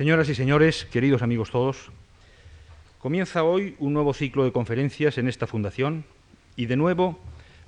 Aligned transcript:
Señoras 0.00 0.28
y 0.28 0.36
señores, 0.36 0.84
queridos 0.84 1.22
amigos 1.22 1.50
todos, 1.50 1.90
comienza 3.00 3.42
hoy 3.42 3.74
un 3.80 3.92
nuevo 3.94 4.14
ciclo 4.14 4.44
de 4.44 4.52
conferencias 4.52 5.18
en 5.18 5.26
esta 5.26 5.48
fundación 5.48 6.04
y 6.54 6.66
de 6.66 6.76
nuevo 6.76 7.18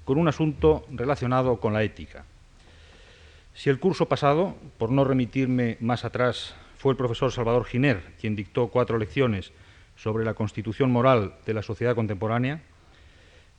con 0.04 0.16
un 0.16 0.28
asunto 0.28 0.86
relacionado 0.92 1.58
con 1.58 1.72
la 1.72 1.82
ética. 1.82 2.24
Si 3.52 3.68
el 3.68 3.80
curso 3.80 4.06
pasado, 4.06 4.54
por 4.78 4.92
no 4.92 5.02
remitirme 5.02 5.76
más 5.80 6.04
atrás, 6.04 6.54
fue 6.78 6.92
el 6.92 6.96
profesor 6.96 7.32
Salvador 7.32 7.64
Giner 7.64 8.00
quien 8.20 8.36
dictó 8.36 8.68
cuatro 8.68 8.96
lecciones 8.96 9.50
sobre 9.96 10.24
la 10.24 10.34
constitución 10.34 10.92
moral 10.92 11.34
de 11.46 11.54
la 11.54 11.64
sociedad 11.64 11.96
contemporánea, 11.96 12.62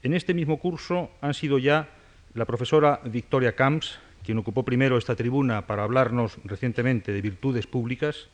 en 0.01 0.13
este 0.13 0.33
mismo 0.33 0.59
curso 0.59 1.11
han 1.19 1.33
sido 1.33 1.57
ya 1.57 1.89
la 2.35 2.45
profesora 2.45 3.01
Victoria 3.03 3.53
Camps, 3.53 3.99
quien 4.23 4.37
ocupó 4.37 4.63
primero 4.63 4.97
esta 4.97 5.17
tribuna 5.17 5.67
para 5.67 5.83
hablarnos 5.83 6.37
recientemente 6.45 7.11
de 7.11 7.21
virtudes 7.21 7.67
públicas, 7.67 8.29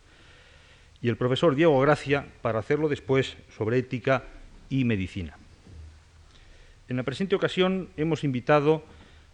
y 1.01 1.09
el 1.09 1.17
profesor 1.17 1.55
Diego 1.55 1.79
Gracia 1.79 2.27
para 2.41 2.59
hacerlo 2.59 2.89
después 2.89 3.37
sobre 3.55 3.77
ética 3.77 4.23
y 4.69 4.83
medicina. 4.83 5.37
En 6.89 6.97
la 6.97 7.03
presente 7.03 7.35
ocasión 7.35 7.89
hemos 7.97 8.23
invitado 8.23 8.83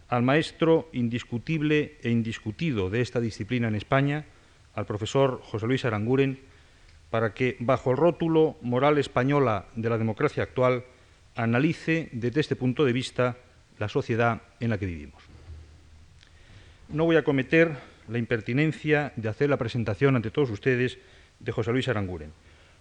al 0.08 0.22
maestro 0.22 0.88
indiscutible 0.92 1.96
e 2.02 2.10
indiscutido 2.10 2.90
de 2.90 3.00
esta 3.00 3.20
disciplina 3.20 3.68
en 3.68 3.74
España, 3.74 4.26
al 4.74 4.86
profesor 4.86 5.40
José 5.42 5.66
Luis 5.66 5.84
Aranguren, 5.84 6.40
para 7.10 7.32
que, 7.32 7.56
bajo 7.60 7.92
el 7.92 7.96
rótulo 7.96 8.56
Moral 8.60 8.98
Española 8.98 9.66
de 9.76 9.88
la 9.88 9.98
Democracia 9.98 10.42
Actual, 10.42 10.84
analice 11.36 12.08
desde 12.12 12.40
este 12.40 12.56
punto 12.56 12.84
de 12.84 12.92
vista 12.92 13.36
la 13.78 13.88
sociedad 13.88 14.42
en 14.60 14.70
la 14.70 14.78
que 14.78 14.86
vivimos. 14.86 15.22
No 16.88 17.04
voy 17.04 17.16
a 17.16 17.24
cometer 17.24 17.76
la 18.08 18.18
impertinencia 18.18 19.12
de 19.16 19.28
hacer 19.28 19.48
la 19.48 19.56
presentación 19.56 20.16
ante 20.16 20.30
todos 20.30 20.50
ustedes 20.50 20.98
de 21.44 21.52
José 21.52 21.72
Luis 21.72 21.88
Aranguren, 21.88 22.32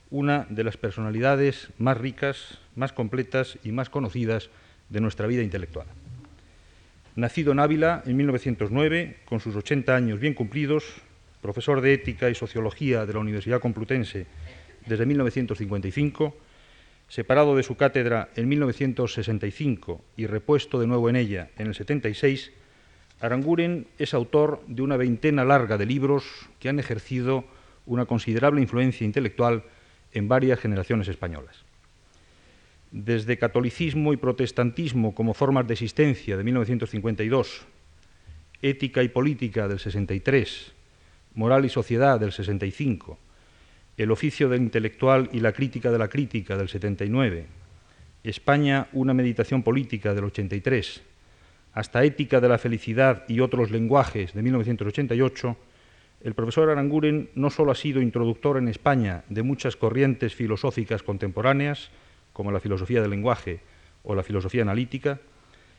una 0.10 0.46
de 0.50 0.64
las 0.64 0.78
personalidades 0.78 1.70
más 1.78 1.98
ricas, 1.98 2.60
más 2.76 2.94
completas 2.94 3.58
y 3.64 3.72
más 3.72 3.90
conocidas 3.90 4.50
de 4.90 5.02
nuestra 5.02 5.28
vida 5.28 5.44
intelectual. 5.44 5.88
Nacido 7.16 7.52
en 7.52 7.60
Ávila 7.60 8.04
en 8.06 8.18
1909, 8.18 9.18
con 9.26 9.40
sus 9.40 9.56
80 9.56 9.96
años 9.96 10.20
bien 10.20 10.34
cumplidos, 10.34 10.86
profesor 11.42 11.82
de 11.82 11.94
Ética 11.94 12.30
y 12.30 12.36
Sociología 12.36 13.06
de 13.06 13.14
la 13.14 13.20
Universidad 13.20 13.60
Complutense 13.60 14.26
desde 14.86 15.06
1955, 15.06 16.36
separado 17.10 17.56
de 17.56 17.64
su 17.64 17.76
cátedra 17.76 18.30
en 18.36 18.48
1965 18.48 20.02
y 20.18 20.26
repuesto 20.26 20.80
de 20.80 20.88
nuevo 20.88 21.10
en 21.10 21.18
ella 21.18 21.50
en 21.58 21.68
el 21.68 21.76
76, 21.76 22.52
Aranguren 23.20 23.88
es 24.00 24.14
autor 24.14 24.62
de 24.68 24.82
una 24.82 24.98
veintena 24.98 25.46
larga 25.46 25.78
de 25.78 25.86
libros 25.86 26.24
que 26.60 26.70
han 26.70 26.80
ejercido 26.80 27.46
una 27.86 28.06
considerable 28.06 28.62
influencia 28.62 29.06
intelectual 29.06 29.64
en 30.12 30.28
varias 30.28 30.60
generaciones 30.60 31.08
españolas. 31.08 31.64
Desde 32.92 33.38
catolicismo 33.38 34.14
y 34.14 34.18
protestantismo 34.18 35.16
como 35.16 35.34
formas 35.34 35.68
de 35.68 35.74
existencia 35.74 36.38
de 36.38 36.44
1952, 36.44 37.66
ética 38.62 39.04
y 39.04 39.10
política 39.10 39.68
del 39.68 39.80
63, 39.80 40.74
moral 41.36 41.66
y 41.66 41.70
sociedad 41.70 42.20
del 42.20 42.32
65, 42.32 43.18
el 43.98 44.12
oficio 44.12 44.50
del 44.50 44.62
intelectual 44.62 45.30
y 45.34 45.40
la 45.40 45.52
crítica 45.52 45.92
de 45.92 46.00
la 46.00 46.08
crítica 46.08 46.58
del 46.58 46.70
79, 46.70 47.46
España, 48.24 48.88
una 48.94 49.14
meditación 49.14 49.64
política 49.64 50.14
del 50.14 50.26
83, 50.26 51.02
hasta 51.74 52.04
ética 52.04 52.40
de 52.40 52.50
la 52.50 52.58
felicidad 52.58 53.26
y 53.28 53.40
otros 53.40 53.72
lenguajes 53.72 54.34
de 54.34 54.42
1988, 54.42 55.58
el 56.24 56.36
profesor 56.36 56.70
Aranguren 56.70 57.30
no 57.36 57.50
solo 57.50 57.72
ha 57.72 57.76
sido 57.76 58.02
introductor 58.02 58.58
en 58.58 58.70
España 58.70 59.24
de 59.28 59.44
muchas 59.44 59.76
corrientes 59.76 60.34
filosóficas 60.34 61.04
contemporáneas, 61.04 61.92
como 62.32 62.52
la 62.52 62.62
filosofía 62.62 63.02
del 63.02 63.12
lenguaje 63.12 63.60
o 64.04 64.16
la 64.16 64.24
filosofía 64.24 64.62
analítica, 64.62 65.20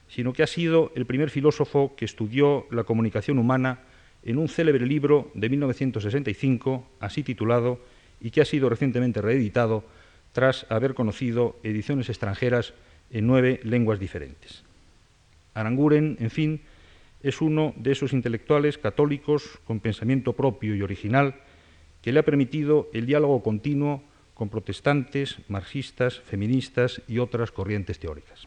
sino 0.09 0.35
que 0.35 0.43
ha 0.43 0.47
sido 0.47 0.93
el 0.95 1.07
primer 1.07 1.31
filósofo 1.31 1.95
que 1.97 2.05
estudió 2.05 2.67
la 2.71 2.85
comunicación 2.85 3.39
humana 3.39 3.81
en 4.23 4.39
un 4.39 4.49
célebre 4.49 4.87
libro 4.87 5.31
de 5.35 5.49
1965, 5.49 6.87
así 7.01 7.23
titulado, 7.23 7.81
y 8.21 8.31
que 8.31 8.43
ha 8.43 8.45
sido 8.45 8.69
recientemente 8.69 9.23
reeditado 9.23 9.85
tras 10.33 10.67
haber 10.71 10.95
conocido 10.95 11.59
ediciones 11.63 12.09
extranjeras 12.09 12.75
en 13.11 13.27
nueve 13.27 13.61
lenguas 13.63 13.99
diferentes. 13.99 14.63
Aranguren, 15.55 16.17
en 16.21 16.31
fin, 16.31 16.61
es 17.25 17.41
uno 17.41 17.73
de 17.77 17.91
esos 17.91 18.13
intelectuales 18.13 18.77
católicos 18.77 19.59
con 19.65 19.81
pensamiento 19.81 20.35
propio 20.35 20.77
y 20.77 20.83
original 20.83 21.35
que 22.03 22.13
le 22.13 22.21
ha 22.21 22.25
permitido 22.25 22.91
el 22.93 23.07
diálogo 23.07 23.43
continuo 23.43 24.05
con 24.35 24.51
protestantes, 24.51 25.39
marxistas, 25.49 26.21
feministas 26.21 27.01
y 27.09 27.19
otras 27.19 27.51
corrientes 27.51 27.99
teóricas. 27.99 28.47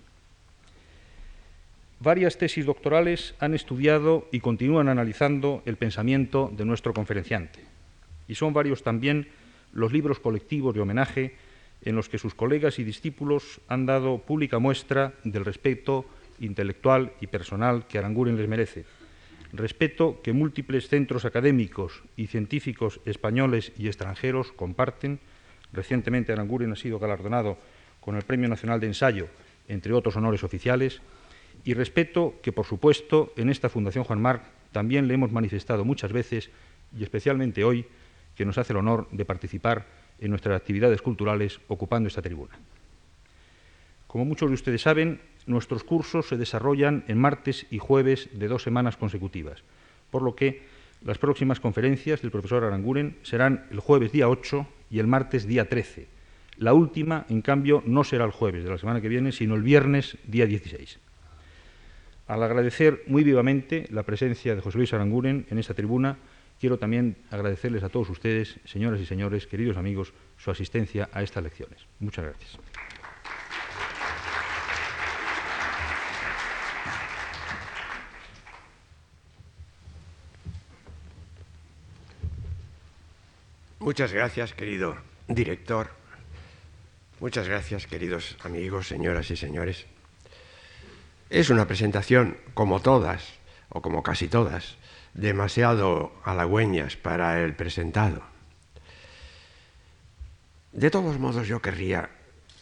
Varias 1.99 2.37
tesis 2.37 2.67
doctorales 2.67 3.33
han 3.39 3.55
estudiado 3.55 4.27
y 4.31 4.41
continúan 4.41 4.89
analizando 4.89 5.63
el 5.65 5.77
pensamiento 5.77 6.53
de 6.55 6.65
nuestro 6.65 6.93
conferenciante, 6.93 7.61
y 8.27 8.35
son 8.35 8.53
varios 8.53 8.83
también 8.83 9.29
los 9.73 9.91
libros 9.91 10.19
colectivos 10.19 10.75
de 10.75 10.81
homenaje 10.81 11.35
en 11.81 11.95
los 11.95 12.09
que 12.09 12.19
sus 12.19 12.35
colegas 12.35 12.77
y 12.77 12.83
discípulos 12.83 13.59
han 13.67 13.87
dado 13.87 14.19
pública 14.19 14.59
muestra 14.59 15.13
del 15.23 15.45
respeto 15.45 16.05
intelectual 16.39 17.13
y 17.21 17.27
personal 17.27 17.87
que 17.87 17.97
Aranguren 17.97 18.37
les 18.37 18.47
merece. 18.47 18.85
Respeto 19.53 20.21
que 20.21 20.33
múltiples 20.33 20.89
centros 20.89 21.25
académicos 21.25 22.03
y 22.15 22.27
científicos 22.27 22.99
españoles 23.05 23.71
y 23.77 23.87
extranjeros 23.87 24.51
comparten. 24.51 25.19
Recientemente 25.71 26.31
Aranguren 26.33 26.71
ha 26.71 26.75
sido 26.75 26.99
galardonado 26.99 27.57
con 28.01 28.15
el 28.15 28.23
Premio 28.23 28.49
Nacional 28.49 28.79
de 28.79 28.87
Ensayo, 28.87 29.27
entre 29.67 29.93
otros 29.93 30.15
honores 30.15 30.43
oficiales. 30.43 31.01
Y 31.63 31.73
respeto 31.73 32.35
que, 32.41 32.51
por 32.51 32.65
supuesto, 32.65 33.33
en 33.35 33.49
esta 33.49 33.69
Fundación 33.69 34.03
Juan 34.03 34.21
Marc 34.21 34.43
también 34.71 35.07
le 35.07 35.13
hemos 35.13 35.31
manifestado 35.31 35.85
muchas 35.85 36.11
veces, 36.11 36.49
y 36.97 37.03
especialmente 37.03 37.63
hoy, 37.63 37.85
que 38.35 38.45
nos 38.45 38.57
hace 38.57 38.73
el 38.73 38.77
honor 38.77 39.07
de 39.11 39.25
participar 39.25 39.85
en 40.19 40.29
nuestras 40.29 40.55
actividades 40.55 41.01
culturales 41.01 41.59
ocupando 41.67 42.07
esta 42.07 42.21
tribuna. 42.21 42.57
Como 44.07 44.25
muchos 44.25 44.49
de 44.49 44.55
ustedes 44.55 44.81
saben, 44.81 45.19
nuestros 45.47 45.83
cursos 45.83 46.27
se 46.27 46.37
desarrollan 46.37 47.03
en 47.07 47.19
martes 47.19 47.65
y 47.71 47.79
jueves 47.79 48.29
de 48.33 48.47
dos 48.47 48.63
semanas 48.63 48.97
consecutivas, 48.97 49.63
por 50.11 50.21
lo 50.21 50.35
que 50.35 50.61
las 51.03 51.17
próximas 51.17 51.59
conferencias 51.59 52.21
del 52.21 52.31
profesor 52.31 52.63
Aranguren 52.63 53.17
serán 53.23 53.65
el 53.71 53.79
jueves 53.79 54.11
día 54.11 54.29
8 54.29 54.67
y 54.89 54.99
el 54.99 55.07
martes 55.07 55.47
día 55.47 55.69
13. 55.69 56.07
La 56.57 56.73
última, 56.73 57.25
en 57.29 57.41
cambio, 57.41 57.83
no 57.85 58.03
será 58.03 58.25
el 58.25 58.31
jueves 58.31 58.63
de 58.63 58.69
la 58.69 58.77
semana 58.77 58.99
que 58.99 59.09
viene, 59.09 59.31
sino 59.31 59.55
el 59.55 59.61
viernes 59.61 60.17
día 60.25 60.45
16. 60.45 60.99
Al 62.27 62.43
agradecer 62.43 63.03
muy 63.07 63.23
vivamente 63.23 63.85
la 63.91 64.03
presencia 64.03 64.55
de 64.55 64.61
José 64.61 64.79
Luis 64.79 64.93
Aranguren 64.93 65.45
en 65.49 65.59
esta 65.59 65.73
tribuna, 65.73 66.17
quiero 66.59 66.77
también 66.77 67.15
agradecerles 67.29 67.83
a 67.83 67.89
todos 67.89 68.09
ustedes, 68.09 68.59
señoras 68.65 68.99
y 68.99 69.05
señores, 69.05 69.47
queridos 69.47 69.77
amigos, 69.77 70.13
su 70.37 70.51
asistencia 70.51 71.09
a 71.13 71.21
estas 71.21 71.43
lecciones. 71.43 71.85
Muchas 71.99 72.25
gracias. 72.25 72.66
Muchas 83.87 84.11
gracias, 84.11 84.53
querido 84.53 84.97
director. 85.29 85.91
Muchas 87.21 87.47
gracias, 87.47 87.87
queridos 87.87 88.35
amigos, 88.43 88.89
señoras 88.89 89.31
y 89.31 89.37
señores. 89.37 89.85
Es 91.29 91.49
una 91.49 91.67
presentación, 91.67 92.35
como 92.53 92.81
todas, 92.81 93.23
o 93.69 93.81
como 93.81 94.03
casi 94.03 94.27
todas, 94.27 94.75
demasiado 95.13 96.11
halagüeñas 96.25 96.97
para 96.97 97.41
el 97.41 97.55
presentado. 97.55 98.23
De 100.73 100.91
todos 100.91 101.17
modos, 101.17 101.47
yo 101.47 101.61
querría 101.61 102.09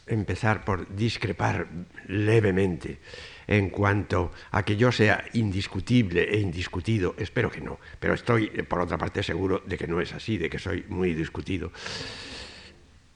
empezar 0.06 0.64
por 0.64 0.96
discrepar 0.96 1.66
levemente 2.06 3.00
en 3.48 3.70
cuanto 3.70 4.32
a 4.52 4.64
que 4.64 4.76
yo 4.76 4.92
sea 4.92 5.24
indiscutible 5.34 6.24
e 6.24 6.40
indiscutido, 6.40 7.16
espero 7.18 7.52
que 7.52 7.62
no, 7.62 7.80
pero 8.00 8.14
estoy 8.14 8.48
por 8.48 8.82
otra 8.82 8.98
parte 8.98 9.24
seguro 9.24 9.62
de 9.66 9.78
que 9.78 9.88
no 9.88 10.02
es 10.02 10.14
así, 10.14 10.38
de 10.38 10.50
que 10.50 10.60
soy 10.60 10.86
muy 10.90 11.14
discutido. 11.14 11.72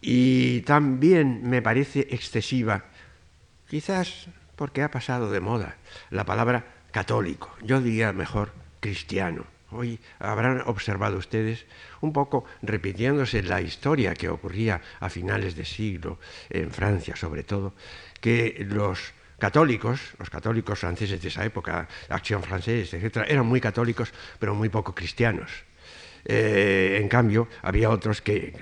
Y 0.02 0.62
también 0.62 1.42
me 1.50 1.62
parece 1.62 2.08
excesiva, 2.12 2.86
quizás 3.68 4.30
porque 4.56 4.84
ha 4.84 4.92
pasado 4.92 5.31
de 5.31 5.40
moda, 5.40 5.78
la 6.10 6.26
palabra 6.26 6.66
católico, 6.92 7.56
yo 7.64 7.81
diría 7.81 8.14
mejor 8.14 8.52
cristiano. 8.80 9.46
Hoy 9.72 10.00
habrán 10.18 10.64
observado 10.66 11.18
ustedes 11.18 11.66
un 12.02 12.12
poco 12.12 12.46
repitiéndose 12.64 13.44
la 13.44 13.62
historia 13.62 14.16
que 14.16 14.30
ocurría 14.30 14.81
a 15.00 15.10
finales 15.10 15.56
de 15.56 15.64
siglo, 15.64 16.20
en 16.50 16.72
Francia 16.72 17.16
sobre 17.16 17.44
todo, 17.44 17.76
que 18.20 18.66
los 18.68 19.14
católicos, 19.39 20.13
los 20.19 20.30
católicos 20.30 20.77
franceses 20.80 21.21
de 21.21 21.27
esa 21.27 21.44
época, 21.44 21.88
Acción 22.09 22.44
Francesa, 22.44 22.97
etc., 22.97 23.25
eran 23.27 23.45
muy 23.45 23.59
católicos, 23.62 24.13
pero 24.38 24.53
muy 24.53 24.69
poco 24.69 24.94
cristianos. 24.94 25.50
Eh, 26.25 27.00
en 27.01 27.07
cambio, 27.07 27.47
había 27.62 27.89
otros 27.89 28.21
que 28.21 28.53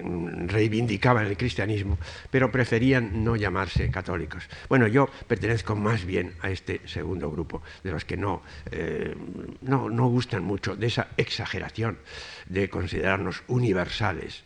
reivindicaban 0.46 1.26
el 1.26 1.38
cristianismo, 1.38 1.98
pero 2.30 2.52
preferían 2.52 3.24
no 3.24 3.36
llamarse 3.36 3.90
católicos. 3.90 4.48
Bueno, 4.70 4.88
yo 4.88 5.10
pertenezco 5.28 5.76
más 5.76 6.06
bien 6.06 6.34
a 6.42 6.50
este 6.50 6.82
segundo 6.86 7.32
grupo, 7.32 7.62
de 7.84 7.92
los 7.92 8.06
que 8.06 8.18
no, 8.18 8.44
eh, 8.72 9.16
no, 9.62 9.90
no 9.90 10.08
gustan 10.08 10.44
mucho 10.44 10.76
de 10.76 10.88
esa 10.88 11.10
exageración 11.18 11.98
de 12.48 12.70
considerarnos 12.70 13.44
universales 13.48 14.44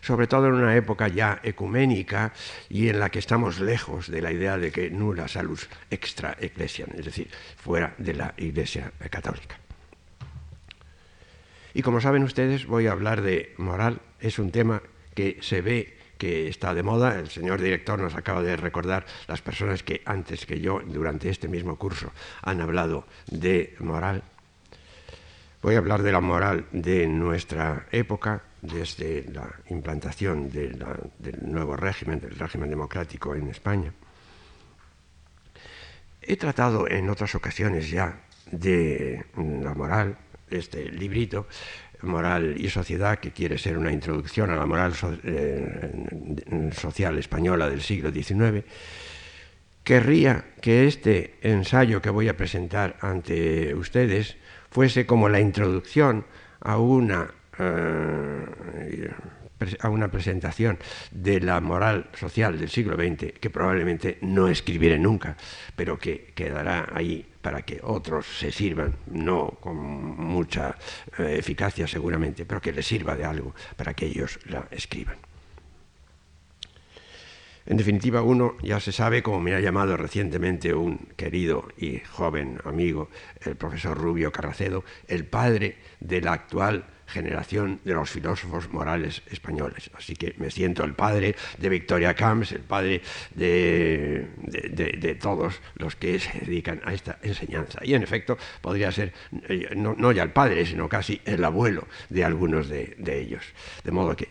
sobre 0.00 0.26
todo 0.26 0.46
en 0.46 0.54
una 0.54 0.76
época 0.76 1.08
ya 1.08 1.40
ecuménica 1.42 2.32
y 2.68 2.88
en 2.88 3.00
la 3.00 3.10
que 3.10 3.18
estamos 3.18 3.60
lejos 3.60 4.10
de 4.10 4.22
la 4.22 4.32
idea 4.32 4.58
de 4.58 4.72
que 4.72 4.90
nula 4.90 5.28
salus 5.28 5.68
extra 5.90 6.36
ecclesia, 6.40 6.86
es 6.96 7.04
decir, 7.04 7.28
fuera 7.56 7.94
de 7.98 8.14
la 8.14 8.34
Iglesia 8.36 8.92
católica. 9.10 9.58
Y 11.74 11.82
como 11.82 12.00
saben 12.00 12.24
ustedes, 12.24 12.66
voy 12.66 12.86
a 12.86 12.92
hablar 12.92 13.22
de 13.22 13.54
moral. 13.56 14.00
Es 14.18 14.38
un 14.38 14.50
tema 14.50 14.82
que 15.14 15.38
se 15.40 15.62
ve 15.62 15.96
que 16.18 16.48
está 16.48 16.74
de 16.74 16.82
moda. 16.82 17.18
El 17.18 17.30
señor 17.30 17.60
director 17.60 17.98
nos 17.98 18.14
acaba 18.14 18.42
de 18.42 18.56
recordar 18.56 19.06
las 19.28 19.40
personas 19.40 19.82
que 19.82 20.02
antes 20.04 20.46
que 20.46 20.60
yo, 20.60 20.80
durante 20.84 21.30
este 21.30 21.48
mismo 21.48 21.76
curso, 21.76 22.12
han 22.42 22.60
hablado 22.60 23.06
de 23.30 23.74
moral. 23.78 24.22
Voy 25.62 25.74
a 25.74 25.78
hablar 25.78 26.02
de 26.02 26.12
la 26.12 26.20
moral 26.20 26.66
de 26.72 27.06
nuestra 27.06 27.86
época, 27.92 28.42
desde 28.62 29.24
la 29.32 29.48
implantación 29.68 30.50
del 30.50 30.78
nuevo 31.42 31.76
régimen, 31.76 32.20
del 32.20 32.38
régimen 32.38 32.70
democrático 32.70 33.34
en 33.34 33.48
España. 33.48 33.92
He 36.22 36.36
tratado 36.36 36.88
en 36.88 37.08
otras 37.08 37.34
ocasiones 37.34 37.90
ya 37.90 38.20
de 38.50 39.24
la 39.36 39.74
moral 39.74 40.18
este 40.50 40.90
librito, 40.90 41.46
Moral 42.02 42.54
y 42.58 42.68
Sociedad, 42.70 43.18
que 43.18 43.30
quiere 43.30 43.58
ser 43.58 43.78
una 43.78 43.92
introducción 43.92 44.50
a 44.50 44.56
la 44.56 44.66
moral 44.66 44.94
eh, 45.22 46.72
social 46.72 47.18
española 47.18 47.68
del 47.68 47.82
siglo 47.82 48.10
XIX, 48.10 48.64
querría 49.84 50.44
que 50.60 50.86
este 50.86 51.38
ensayo 51.42 52.00
que 52.00 52.10
voy 52.10 52.28
a 52.28 52.36
presentar 52.36 52.96
ante 53.00 53.74
ustedes 53.74 54.36
fuese 54.70 55.06
como 55.06 55.28
la 55.28 55.40
introducción 55.40 56.26
a 56.60 56.78
una 56.78 57.32
a 59.80 59.88
una 59.88 60.10
presentación 60.10 60.78
de 61.10 61.40
la 61.40 61.60
moral 61.60 62.08
social 62.14 62.58
del 62.58 62.70
siglo 62.70 62.96
XX 62.96 63.38
que 63.38 63.50
probablemente 63.50 64.18
no 64.22 64.48
escribiré 64.48 64.98
nunca, 64.98 65.36
pero 65.76 65.98
que 65.98 66.32
quedará 66.34 66.88
ahí 66.94 67.26
para 67.42 67.62
que 67.62 67.80
otros 67.82 68.26
se 68.26 68.52
sirvan, 68.52 68.94
no 69.10 69.58
con 69.60 69.76
mucha 69.76 70.76
eh, 71.18 71.36
eficacia 71.38 71.86
seguramente, 71.86 72.44
pero 72.44 72.60
que 72.60 72.72
les 72.72 72.86
sirva 72.86 73.16
de 73.16 73.24
algo 73.24 73.54
para 73.76 73.94
que 73.94 74.06
ellos 74.06 74.38
la 74.46 74.66
escriban. 74.70 75.16
En 77.66 77.76
definitiva, 77.76 78.22
uno 78.22 78.56
ya 78.62 78.80
se 78.80 78.90
sabe, 78.90 79.22
como 79.22 79.40
me 79.40 79.54
ha 79.54 79.60
llamado 79.60 79.96
recientemente 79.96 80.74
un 80.74 80.98
querido 81.16 81.68
y 81.76 82.00
joven 82.00 82.58
amigo, 82.64 83.10
el 83.42 83.54
profesor 83.54 83.96
Rubio 83.96 84.32
Carracedo, 84.32 84.82
el 85.06 85.24
padre 85.24 85.76
de 86.00 86.20
la 86.20 86.32
actual 86.32 86.84
generación 87.10 87.80
de 87.84 87.94
los 87.94 88.10
filósofos 88.10 88.72
morales 88.72 89.22
españoles. 89.30 89.90
Así 89.96 90.14
que 90.14 90.34
me 90.38 90.50
siento 90.50 90.84
el 90.84 90.94
padre 90.94 91.34
de 91.58 91.68
Victoria 91.68 92.14
Camps, 92.14 92.52
el 92.52 92.62
padre 92.62 93.02
de, 93.34 94.28
de, 94.38 95.14
todos 95.16 95.60
los 95.74 95.96
que 95.96 96.18
se 96.18 96.38
dedican 96.40 96.80
a 96.84 96.94
esta 96.94 97.18
enseñanza. 97.22 97.80
Y 97.82 97.94
en 97.94 98.02
efecto 98.02 98.38
podría 98.60 98.92
ser 98.92 99.12
eh, 99.48 99.70
no, 99.76 100.12
ya 100.12 100.22
el 100.22 100.32
padre, 100.32 100.64
sino 100.64 100.88
casi 100.88 101.20
el 101.24 101.44
abuelo 101.44 101.86
de 102.08 102.24
algunos 102.24 102.68
de, 102.68 102.96
ellos. 103.06 103.44
De 103.84 103.90
modo 103.90 104.16
que, 104.16 104.28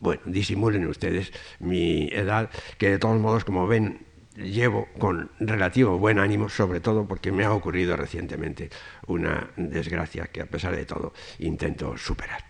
bueno, 0.00 0.22
disimulen 0.24 0.86
ustedes 0.86 1.32
mi 1.60 2.08
edad, 2.08 2.50
que 2.78 2.90
de 2.90 2.98
todos 2.98 3.20
modos, 3.20 3.44
como 3.44 3.66
ven, 3.66 4.05
llevo 4.36 4.88
con 4.98 5.30
relativo 5.40 5.98
buen 5.98 6.18
ánimo, 6.18 6.48
sobre 6.48 6.80
todo 6.80 7.06
porque 7.06 7.32
me 7.32 7.44
ha 7.44 7.52
ocurrido 7.52 7.96
recientemente 7.96 8.70
una 9.06 9.50
desgracia 9.56 10.26
que 10.26 10.42
a 10.42 10.46
pesar 10.46 10.76
de 10.76 10.84
todo 10.84 11.12
intento 11.38 11.96
superar. 11.96 12.44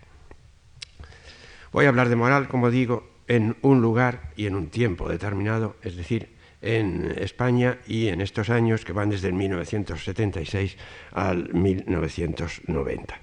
Voy 1.71 1.85
a 1.85 1.89
hablar 1.89 2.09
de 2.09 2.15
moral, 2.15 2.47
como 2.47 2.71
digo, 2.71 3.09
en 3.27 3.57
un 3.61 3.81
lugar 3.81 4.31
y 4.35 4.47
en 4.47 4.55
un 4.55 4.69
tiempo 4.69 5.09
determinado, 5.09 5.75
es 5.81 5.95
decir, 5.95 6.35
en 6.61 7.13
España 7.17 7.77
y 7.85 8.07
en 8.07 8.21
estos 8.21 8.49
años 8.49 8.83
que 8.83 8.93
van 8.93 9.09
desde 9.09 9.27
el 9.27 9.33
1976 9.33 10.77
al 11.11 11.53
1990. 11.53 13.19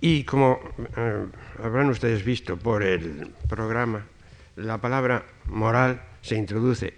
Y 0.00 0.24
como 0.24 0.60
eh, 0.96 1.26
habrán 1.62 1.88
ustedes 1.88 2.24
visto 2.24 2.56
por 2.56 2.82
el 2.82 3.32
programa, 3.48 4.06
la 4.56 4.78
palabra 4.78 5.24
moral 5.46 6.02
se 6.20 6.36
introduce, 6.36 6.94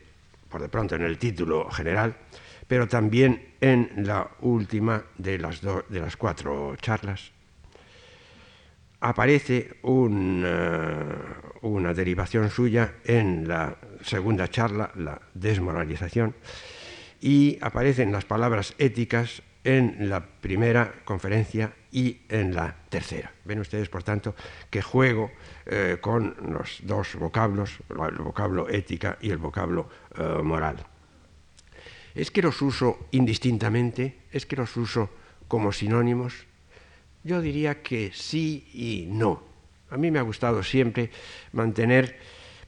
por 0.49 0.61
de 0.61 0.69
pronto, 0.69 0.95
en 0.97 1.03
el 1.03 1.19
título 1.19 1.71
general, 1.71 2.17
pero 2.67 2.87
también 2.87 3.55
en 3.61 3.91
la 4.07 4.31
última 4.41 5.03
de 5.19 5.39
las, 5.39 5.61
de 5.61 6.01
las 6.01 6.17
cuatro 6.17 6.77
charlas. 6.77 7.33
Aparece 9.01 9.79
una 9.83 10.45
derivación 11.95 12.51
suya 12.51 12.95
en 13.05 13.49
la 13.49 13.77
segunda 14.03 14.49
charla, 14.49 14.93
la 14.95 15.21
desmoralización, 15.35 16.35
y 17.21 17.59
aparecen 17.61 18.13
las 18.13 18.25
palabras 18.25 18.75
éticas 18.79 19.43
en 19.65 20.09
la 20.09 20.25
primera 20.25 20.95
conferencia 21.05 21.73
y 21.93 22.19
en 22.29 22.55
la 22.55 22.75
tercera. 22.89 23.33
Ven 23.45 23.61
ustedes, 23.61 23.89
por 23.89 24.03
tanto, 24.03 24.35
que 24.71 24.83
juego 24.83 25.31
eh, 25.67 25.99
con 26.01 26.35
los 26.51 26.79
dos 26.83 27.15
vocablos, 27.17 27.79
el 27.89 28.23
vocablo 28.23 28.69
ética 28.69 29.19
y 29.21 29.31
el 29.31 29.39
vocablo 29.39 29.89
eh, 30.17 30.23
moral. 30.43 30.77
¿Es 32.15 32.31
que 32.31 32.43
los 32.43 32.61
uso 32.63 33.07
indistintamente? 33.13 34.19
¿Es 34.33 34.47
que 34.47 34.57
los 34.57 34.77
uso 34.77 35.11
como 35.49 35.73
sinónimos? 35.73 36.47
Yo 37.23 37.41
diría 37.41 37.83
que 37.83 38.11
sí 38.15 38.69
y 38.73 39.07
no. 39.11 39.43
A 39.91 39.97
mí 39.97 40.11
me 40.11 40.19
ha 40.19 40.23
gustado 40.23 40.63
siempre 40.63 41.11
mantener 41.53 42.19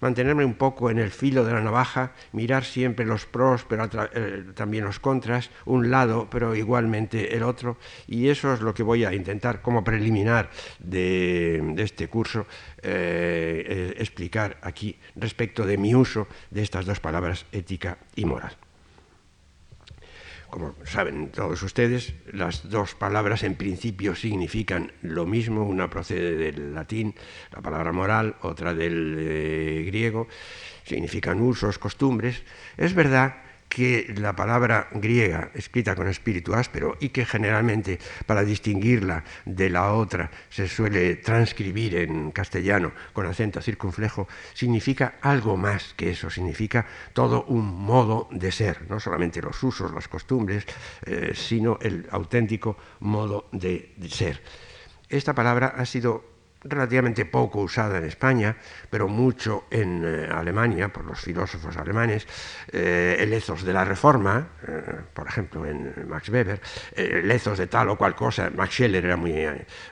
mantenerme 0.02 0.44
un 0.44 0.54
poco 0.54 0.90
en 0.90 0.98
el 0.98 1.10
filo 1.10 1.44
de 1.44 1.52
la 1.52 1.62
navaja, 1.62 2.12
mirar 2.32 2.64
siempre 2.64 3.06
los 3.06 3.24
pros, 3.24 3.64
pero 3.66 3.88
eh, 4.12 4.44
también 4.54 4.84
los 4.84 4.98
contras, 4.98 5.50
un 5.64 5.90
lado, 5.90 6.28
pero 6.28 6.54
igualmente 6.54 7.34
el 7.34 7.44
otro, 7.44 7.78
y 8.06 8.28
eso 8.28 8.52
es 8.52 8.60
lo 8.60 8.74
que 8.74 8.82
voy 8.82 9.04
a 9.04 9.14
intentar 9.14 9.62
como 9.62 9.82
preliminar 9.84 10.50
de, 10.80 11.74
este 11.78 12.08
curso 12.08 12.46
eh, 12.82 13.64
eh, 13.66 13.94
explicar 13.98 14.58
aquí 14.62 14.98
respecto 15.16 15.64
de 15.64 15.78
mi 15.78 15.94
uso 15.94 16.26
de 16.50 16.62
estas 16.62 16.84
dos 16.84 17.00
palabras, 17.00 17.46
ética 17.52 17.96
y 18.16 18.24
moral. 18.24 18.61
Como 20.52 20.74
saben 20.84 21.30
todos 21.30 21.62
ustedes, 21.62 22.12
las 22.30 22.68
dos 22.68 22.94
palabras 22.94 23.42
en 23.42 23.54
principio 23.54 24.14
significan 24.14 24.92
lo 25.00 25.24
mismo. 25.24 25.64
Una 25.64 25.88
procede 25.88 26.36
del 26.36 26.74
latín, 26.74 27.14
la 27.52 27.62
palabra 27.62 27.90
moral, 27.90 28.36
otra 28.42 28.74
del 28.74 29.16
eh, 29.18 29.82
griego. 29.86 30.28
Significan 30.84 31.40
usos, 31.40 31.78
costumbres. 31.78 32.42
Es 32.76 32.92
verdad 32.92 33.36
que 33.72 34.12
la 34.18 34.36
palabra 34.36 34.88
griega 34.92 35.50
escrita 35.54 35.96
con 35.96 36.06
espíritu 36.06 36.52
áspero 36.52 36.98
y 37.00 37.08
que 37.08 37.24
generalmente 37.24 37.98
para 38.26 38.44
distinguirla 38.44 39.24
de 39.46 39.70
la 39.70 39.94
otra 39.94 40.30
se 40.50 40.68
suele 40.68 41.16
transcribir 41.16 41.96
en 41.96 42.32
castellano 42.32 42.92
con 43.14 43.24
acento 43.24 43.62
circunflejo, 43.62 44.28
significa 44.52 45.14
algo 45.22 45.56
más 45.56 45.94
que 45.94 46.10
eso, 46.10 46.28
significa 46.28 46.84
todo 47.14 47.44
un 47.44 47.64
modo 47.64 48.28
de 48.30 48.52
ser, 48.52 48.90
no 48.90 49.00
solamente 49.00 49.40
los 49.40 49.62
usos, 49.62 49.90
las 49.90 50.06
costumbres, 50.06 50.66
eh, 51.06 51.32
sino 51.34 51.78
el 51.80 52.06
auténtico 52.10 52.76
modo 53.00 53.48
de 53.52 53.94
ser. 54.10 54.42
Esta 55.08 55.34
palabra 55.34 55.72
ha 55.78 55.86
sido 55.86 56.31
relativamente 56.64 57.24
poco 57.24 57.60
usada 57.60 57.98
en 57.98 58.04
España, 58.04 58.56
pero 58.88 59.08
mucho 59.08 59.64
en 59.70 60.04
eh, 60.04 60.28
Alemania 60.30 60.92
por 60.92 61.04
los 61.04 61.20
filósofos 61.20 61.76
alemanes, 61.76 62.26
eh, 62.72 63.16
el 63.18 63.32
ethos 63.32 63.64
de 63.64 63.72
la 63.72 63.84
reforma, 63.84 64.48
eh, 64.66 64.82
por 65.12 65.26
ejemplo 65.26 65.66
en 65.66 66.08
Max 66.08 66.28
Weber, 66.28 66.60
el 66.94 67.30
ethos 67.30 67.58
de 67.58 67.66
tal 67.66 67.90
o 67.90 67.96
cual 67.96 68.14
cosa, 68.14 68.50
Max 68.54 68.74
Scheller 68.74 69.04
era 69.04 69.16
muy, 69.16 69.34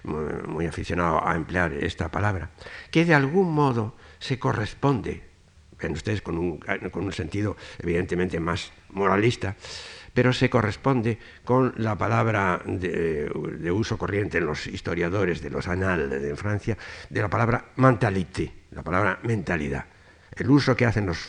muy, 0.04 0.66
aficionado 0.66 1.26
a 1.26 1.34
emplear 1.34 1.72
esta 1.72 2.08
palabra, 2.08 2.50
que 2.90 3.04
de 3.04 3.14
algún 3.14 3.52
modo 3.52 3.96
se 4.18 4.38
corresponde, 4.38 5.22
ven 5.80 5.92
ustedes, 5.92 6.22
con 6.22 6.38
un, 6.38 6.58
con 6.90 7.04
un 7.04 7.12
sentido 7.12 7.56
evidentemente 7.78 8.38
más 8.38 8.72
moralista, 8.90 9.56
pero 10.14 10.32
se 10.32 10.50
corresponde 10.50 11.18
con 11.44 11.74
la 11.76 11.96
palabra 11.96 12.60
de, 12.64 13.30
uso 13.72 13.98
corriente 13.98 14.38
en 14.38 14.46
los 14.46 14.66
historiadores 14.66 15.42
de 15.42 15.50
los 15.50 15.68
anales 15.68 16.22
de 16.22 16.36
Francia, 16.36 16.76
de 17.08 17.20
la 17.20 17.28
palabra 17.28 17.66
mentalité, 17.76 18.52
la 18.72 18.82
palabra 18.82 19.18
mentalidad. 19.22 19.86
El 20.36 20.50
uso 20.50 20.76
que 20.76 20.86
hacen 20.86 21.06
los, 21.06 21.28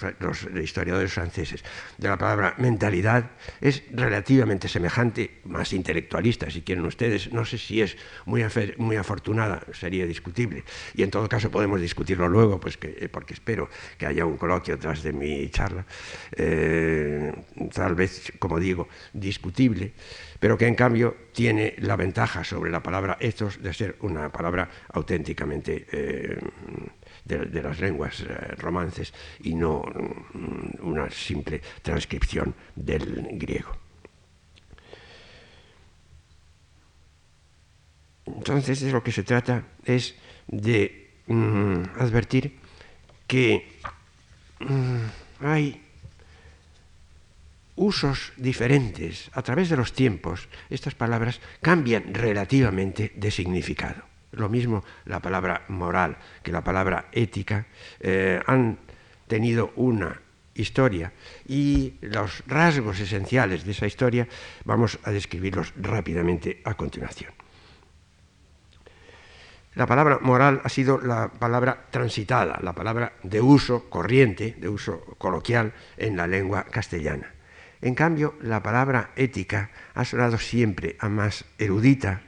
historiadores 0.62 1.13
franceses 1.13 1.63
de 1.98 2.08
la 2.08 2.17
palabra 2.17 2.55
mentalidad 2.58 3.31
es 3.60 3.84
relativamente 3.91 4.67
semejante, 4.67 5.41
más 5.46 5.74
intelectualista, 5.74 6.50
si 6.50 6.62
quieren 6.62 6.86
ustedes. 6.86 7.31
No 7.34 7.46
sé 7.46 7.58
si 7.58 7.81
es 7.81 7.98
muy, 8.25 8.43
muy 8.77 8.96
afortunada, 8.96 9.63
sería 9.74 10.05
discutible. 10.05 10.63
Y 10.93 11.03
en 11.03 11.12
todo 11.12 11.27
caso 11.27 11.50
podemos 11.50 11.81
discutirlo 11.81 12.27
luego, 12.27 12.60
pues 12.60 12.77
que, 12.77 13.10
porque 13.12 13.34
espero 13.34 13.70
que 13.98 14.05
haya 14.05 14.25
un 14.25 14.38
coloquio 14.38 14.77
tras 14.77 15.03
de 15.03 15.13
mi 15.13 15.50
charla, 15.50 15.86
eh, 16.34 17.34
tal 17.74 17.96
vez, 17.96 18.31
como 18.39 18.60
digo, 18.60 18.88
discutible, 19.13 19.93
pero 20.39 20.58
que 20.58 20.67
en 20.67 20.75
cambio 20.75 21.15
tiene 21.34 21.75
la 21.79 21.96
ventaja 21.96 22.43
sobre 22.43 22.72
la 22.72 22.81
palabra 22.81 23.17
ethos 23.20 23.62
de 23.62 23.74
ser 23.74 23.96
una 24.01 24.31
palabra 24.31 24.70
auténticamente... 24.93 25.88
Eh, 25.91 26.39
de, 27.38 27.61
las 27.61 27.79
lenguas 27.79 28.21
eh, 28.21 28.55
romances 28.57 29.13
y 29.43 29.55
no 29.55 29.81
mm, 29.81 30.88
una 30.88 31.09
simple 31.09 31.61
transcripción 31.81 32.53
del 32.75 33.27
griego. 33.33 33.77
Entonces 38.25 38.81
de 38.81 38.91
lo 38.91 39.03
que 39.03 39.11
se 39.11 39.23
trata 39.23 39.63
es 39.83 40.15
de 40.47 41.11
mm, 41.27 42.00
advertir 42.00 42.57
que 43.27 43.79
mm, 44.59 45.45
hay 45.45 45.81
usos 47.75 48.33
diferentes 48.38 49.31
a 49.33 49.41
través 49.41 49.69
de 49.69 49.77
los 49.77 49.93
tiempos. 49.93 50.50
Estas 50.69 50.93
palabras 50.95 51.39
cambian 51.61 52.13
relativamente 52.13 53.11
de 53.15 53.31
significado 53.31 54.10
lo 54.31 54.50
mismo 54.50 54.83
la 55.05 55.19
palabra 55.19 55.63
moral 55.67 56.17
que 56.43 56.51
la 56.51 56.63
palabra 56.63 57.07
ética, 57.11 57.67
eh, 58.00 58.41
han 58.45 58.79
tenido 59.27 59.71
una 59.75 60.19
historia 60.53 61.13
y 61.47 61.95
los 62.01 62.43
rasgos 62.47 63.00
esenciales 63.00 63.63
de 63.65 63.71
esa 63.71 63.88
historia 63.88 64.27
vamos 64.65 65.00
a 65.03 65.11
describirlos 65.11 65.73
rápidamente 65.77 66.61
a 66.65 66.73
continuación. 66.73 67.31
La 69.73 69.88
palabra 69.88 70.19
moral 70.21 70.59
ha 70.65 70.69
sido 70.69 71.00
la 71.00 71.29
palabra 71.31 71.88
transitada, 71.91 72.59
la 72.61 72.73
palabra 72.73 73.13
de 73.23 73.39
uso 73.39 73.89
corriente, 73.89 74.57
de 74.59 74.67
uso 74.67 75.00
coloquial 75.17 75.73
en 75.95 76.17
la 76.17 76.27
lengua 76.27 76.65
castellana. 76.65 77.31
En 77.81 77.95
cambio, 77.95 78.35
la 78.41 78.61
palabra 78.61 79.11
ética 79.15 79.71
ha 79.93 80.03
sonado 80.03 80.38
siempre 80.38 80.97
a 81.00 81.07
más 81.07 81.45
erudita, 81.57 82.21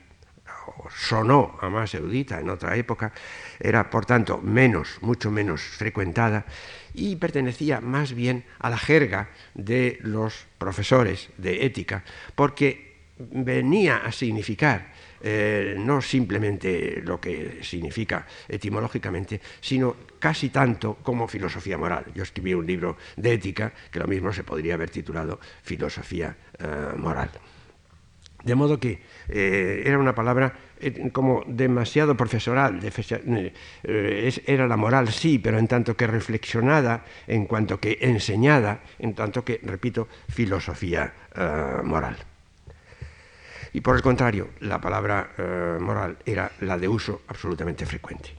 sonó 0.96 1.58
a 1.62 1.70
más 1.70 1.93
erudita 1.93 2.39
en 2.39 2.50
otra 2.50 2.75
época, 2.75 3.12
era 3.60 3.89
por 3.89 4.05
tanto 4.05 4.39
menos, 4.39 4.98
mucho 5.01 5.32
menos 5.32 5.62
frecuentada 5.62 6.46
y 6.93 7.15
pertenecía 7.15 7.82
más 7.82 8.13
bien 8.13 8.43
a 8.60 8.70
la 8.70 8.77
jerga 8.77 9.29
de 9.53 10.00
los 10.01 10.46
profesores 10.58 11.29
de 11.38 11.65
ética, 11.65 12.03
porque 12.36 12.93
venía 13.17 13.98
a 13.98 14.12
significar 14.12 14.93
eh, 15.25 15.75
no 15.79 16.01
simplemente 16.01 17.01
lo 17.01 17.20
que 17.20 17.60
significa 17.63 18.27
etimológicamente, 18.48 19.39
sino 19.62 19.96
casi 20.20 20.50
tanto 20.50 20.96
como 21.01 21.29
filosofía 21.29 21.77
moral. 21.77 22.12
Yo 22.13 22.24
escribí 22.24 22.53
un 22.53 22.67
libro 22.67 22.98
de 23.15 23.34
ética 23.34 23.72
que 23.89 24.00
lo 24.00 24.08
mismo 24.08 24.34
se 24.34 24.43
podría 24.43 24.74
haber 24.74 24.89
titulado 24.89 25.39
Filosofía 25.63 26.36
eh, 26.60 26.65
Moral. 26.98 27.29
De 28.43 28.55
modo 28.55 28.79
que 28.79 29.01
eh, 29.29 29.83
era 29.85 29.97
una 29.97 30.13
palabra 30.13 30.53
eh, 30.79 31.09
como 31.12 31.43
demasiado 31.47 32.15
profesoral. 32.17 32.79
Eh, 32.83 34.41
era 34.45 34.67
la 34.67 34.75
moral, 34.75 35.07
sí, 35.09 35.39
pero 35.39 35.57
en 35.57 35.67
tanto 35.67 35.95
que 35.95 36.07
reflexionada, 36.07 37.05
en 37.25 37.45
cuanto 37.45 37.79
que 37.79 38.00
enseñada, 38.01 38.81
en 39.00 39.15
tanto 39.15 39.45
que, 39.45 39.59
repito, 39.63 40.07
filosofía 40.29 41.13
moral. 41.83 42.17
Y 43.71 43.81
por 43.81 43.95
el 43.95 44.03
contrario, 44.03 44.50
la 44.59 44.79
palabra 44.79 45.31
moral 45.79 46.17
era 46.25 46.51
la 46.59 46.77
de 46.77 46.88
uso 46.88 47.23
absolutamente 47.27 47.88
frecuente. 47.88 48.29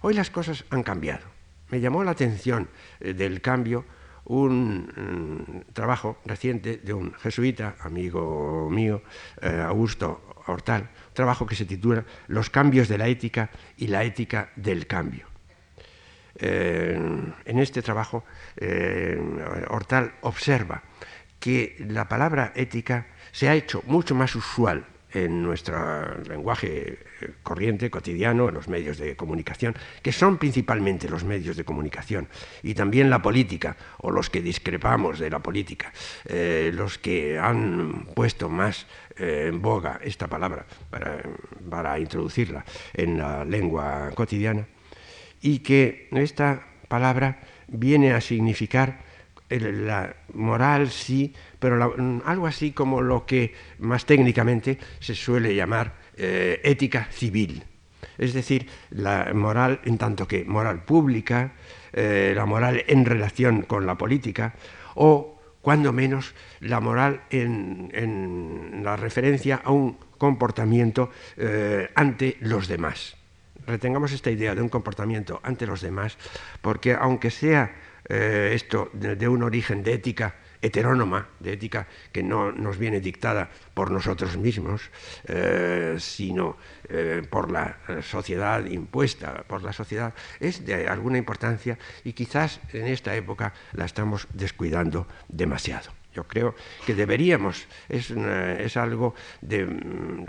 Hoy 0.00 0.14
las 0.14 0.30
cosas 0.30 0.64
han 0.70 0.82
cambiado. 0.82 1.22
Me 1.70 1.80
llamó 1.80 2.02
la 2.02 2.10
atención 2.10 2.68
del 2.98 3.40
cambio 3.40 3.84
un 4.24 4.86
mm, 4.94 5.72
trabajo 5.72 6.18
reciente 6.24 6.78
de 6.78 6.94
un 6.94 7.12
jesuita, 7.14 7.76
amigo 7.80 8.68
mío, 8.70 9.02
eh, 9.40 9.62
Augusto 9.66 10.42
Hortal, 10.46 10.82
un 10.82 11.14
trabajo 11.14 11.46
que 11.46 11.56
se 11.56 11.64
titula 11.64 12.04
Los 12.28 12.50
cambios 12.50 12.88
de 12.88 12.98
la 12.98 13.08
ética 13.08 13.50
y 13.76 13.88
la 13.88 14.04
ética 14.04 14.50
del 14.56 14.86
cambio. 14.86 15.26
Eh, 16.36 16.98
en 17.44 17.58
este 17.58 17.82
trabajo, 17.82 18.24
eh, 18.56 19.20
Hortal 19.68 20.14
observa 20.22 20.82
que 21.38 21.76
la 21.88 22.08
palabra 22.08 22.52
ética 22.54 23.06
se 23.32 23.48
ha 23.48 23.54
hecho 23.54 23.82
mucho 23.86 24.14
más 24.14 24.34
usual 24.34 24.86
en 25.12 25.42
nuestro 25.42 26.22
lenguaje 26.24 26.98
eh, 27.20 27.30
corriente, 27.42 27.90
cotidiano, 27.90 28.48
en 28.48 28.54
los 28.54 28.68
medios 28.68 28.98
de 28.98 29.16
comunicación, 29.16 29.74
que 30.02 30.12
son 30.12 30.38
principalmente 30.38 31.08
los 31.08 31.24
medios 31.24 31.56
de 31.56 31.64
comunicación, 31.64 32.28
y 32.62 32.74
también 32.74 33.10
la 33.10 33.22
política, 33.22 33.76
o 33.98 34.10
los 34.10 34.30
que 34.30 34.40
discrepamos 34.40 35.18
de 35.18 35.30
la 35.30 35.40
política, 35.40 35.92
eh, 36.24 36.70
los 36.74 36.98
que 36.98 37.38
han 37.38 38.06
puesto 38.14 38.48
más 38.48 38.86
eh, 39.16 39.46
en 39.48 39.60
boga 39.60 40.00
esta 40.02 40.26
palabra 40.26 40.66
para, 40.90 41.22
para 41.68 41.98
introducirla 41.98 42.64
en 42.94 43.18
la 43.18 43.44
lengua 43.44 44.10
cotidiana, 44.14 44.66
y 45.40 45.58
que 45.58 46.08
esta 46.12 46.66
palabra 46.88 47.40
viene 47.68 48.12
a 48.12 48.20
significar 48.20 49.11
la 49.60 50.14
moral 50.34 50.90
sí, 50.90 51.32
pero 51.58 51.94
mm, 51.96 52.22
algo 52.24 52.46
así 52.46 52.72
como 52.72 53.00
lo 53.02 53.26
que 53.26 53.54
más 53.78 54.06
técnicamente 54.06 54.78
se 55.00 55.14
suele 55.14 55.54
llamar 55.54 55.94
eh, 56.16 56.60
ética 56.64 57.08
civil. 57.10 57.64
Es 58.18 58.34
decir, 58.34 58.68
la 58.90 59.32
moral 59.34 59.80
en 59.84 59.98
tanto 59.98 60.26
que 60.26 60.44
moral 60.44 60.84
pública, 60.84 61.52
eh, 61.92 62.32
la 62.34 62.46
moral 62.46 62.84
en 62.86 63.04
relación 63.04 63.62
con 63.62 63.86
la 63.86 63.96
política, 63.96 64.54
o 64.94 65.40
cuando 65.62 65.92
menos 65.92 66.34
la 66.60 66.80
moral 66.80 67.22
en, 67.30 68.82
la 68.82 68.96
referencia 68.96 69.62
a 69.64 69.70
un 69.70 69.96
comportamiento 70.18 71.10
eh, 71.36 71.88
ante 71.94 72.36
los 72.40 72.68
demás. 72.68 73.16
Retengamos 73.66 74.12
esta 74.12 74.30
idea 74.30 74.54
de 74.54 74.62
un 74.62 74.68
comportamiento 74.68 75.40
ante 75.44 75.66
los 75.66 75.80
demás, 75.80 76.18
porque 76.60 76.94
aunque 76.94 77.30
sea 77.30 77.72
eh, 78.08 78.52
esto 78.54 78.90
de, 78.92 79.28
un 79.28 79.42
origen 79.42 79.82
de 79.82 79.94
ética 79.94 80.34
heterónoma, 80.60 81.28
de 81.40 81.54
ética 81.54 81.88
que 82.12 82.22
no 82.22 82.52
nos 82.52 82.78
viene 82.78 83.00
dictada 83.00 83.50
por 83.74 83.90
nosotros 83.90 84.36
mismos, 84.36 84.90
eh, 85.26 85.96
sino 85.98 86.56
eh, 86.88 87.22
por 87.28 87.50
la 87.50 87.78
sociedad 88.02 88.64
impuesta, 88.66 89.44
por 89.46 89.62
la 89.62 89.72
sociedad, 89.72 90.14
es 90.38 90.64
de 90.64 90.86
alguna 90.88 91.18
importancia 91.18 91.78
y 92.04 92.12
quizás 92.12 92.60
en 92.72 92.86
esta 92.86 93.14
época 93.14 93.52
la 93.72 93.84
estamos 93.84 94.28
descuidando 94.32 95.06
demasiado. 95.28 95.90
Yo 96.14 96.24
creo 96.24 96.54
que 96.84 96.94
deberíamos, 96.94 97.66
es, 97.88 98.10
es, 98.10 98.76
algo 98.76 99.14
de, 99.40 99.64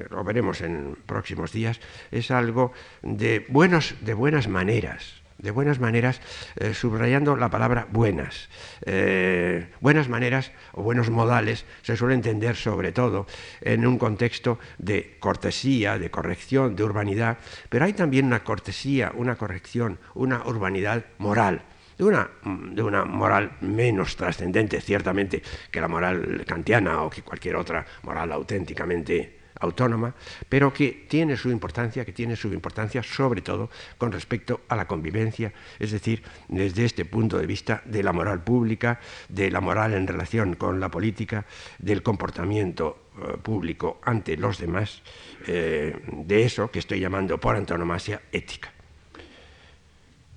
lo 0.09 0.23
veremos 0.23 0.61
en 0.61 0.95
próximos 1.05 1.51
días, 1.51 1.81
es 2.09 2.31
algo 2.31 2.71
de, 3.01 3.45
buenos, 3.49 3.95
de 3.99 4.13
buenas 4.13 4.47
maneras, 4.47 5.22
de 5.43 5.51
buenas 5.51 5.79
maneras, 5.79 6.21
eh, 6.55 6.73
subrayando 6.73 7.35
la 7.35 7.49
palabra 7.49 7.85
buenas. 7.91 8.49
Eh, 8.85 9.67
buenas 9.81 10.07
maneras 10.07 10.51
o 10.71 10.81
buenos 10.81 11.09
modales 11.09 11.65
se 11.83 11.97
suele 11.97 12.15
entender 12.15 12.55
sobre 12.55 12.93
todo 12.93 13.27
en 13.61 13.85
un 13.85 13.97
contexto 13.97 14.57
de 14.77 15.17
cortesía, 15.19 15.99
de 15.99 16.09
corrección, 16.09 16.75
de 16.75 16.83
urbanidad, 16.83 17.37
pero 17.69 17.83
hay 17.85 17.93
también 17.93 18.25
una 18.25 18.43
cortesía, 18.43 19.11
una 19.15 19.35
corrección, 19.35 19.99
una 20.15 20.43
urbanidad 20.47 21.05
moral. 21.19 21.61
De 21.97 22.05
una, 22.05 22.27
de 22.71 22.81
una 22.81 23.05
moral 23.05 23.51
menos 23.61 24.15
trascendente, 24.15 24.81
ciertamente, 24.81 25.43
que 25.69 25.79
la 25.79 25.87
moral 25.87 26.43
kantiana 26.47 27.03
o 27.03 27.09
que 27.09 27.21
cualquier 27.21 27.55
otra 27.55 27.85
moral 28.01 28.31
auténticamente 28.31 29.42
autónoma, 29.59 30.15
pero 30.49 30.73
que 30.73 31.05
tiene 31.07 31.37
su 31.37 31.49
importancia, 31.49 32.05
que 32.05 32.13
tiene 32.13 32.35
su 32.35 32.51
importancia 32.53 33.03
sobre 33.03 33.41
todo 33.41 33.69
con 33.97 34.11
respecto 34.11 34.61
a 34.67 34.75
la 34.75 34.87
convivencia, 34.87 35.53
es 35.79 35.91
decir, 35.91 36.23
desde 36.47 36.85
este 36.85 37.05
punto 37.05 37.37
de 37.37 37.47
vista 37.47 37.81
de 37.85 38.03
la 38.03 38.13
moral 38.13 38.43
pública, 38.43 38.99
de 39.29 39.51
la 39.51 39.61
moral 39.61 39.93
en 39.93 40.07
relación 40.07 40.55
con 40.55 40.79
la 40.79 40.89
política, 40.89 41.45
del 41.79 42.03
comportamiento 42.03 43.09
eh, 43.13 43.37
público 43.37 43.99
ante 44.03 44.37
los 44.37 44.57
demás, 44.57 45.01
eh, 45.47 45.95
de 46.11 46.43
eso 46.43 46.71
que 46.71 46.79
estoy 46.79 46.99
llamando 46.99 47.39
por 47.39 47.55
antonomasia 47.55 48.21
ética. 48.31 48.71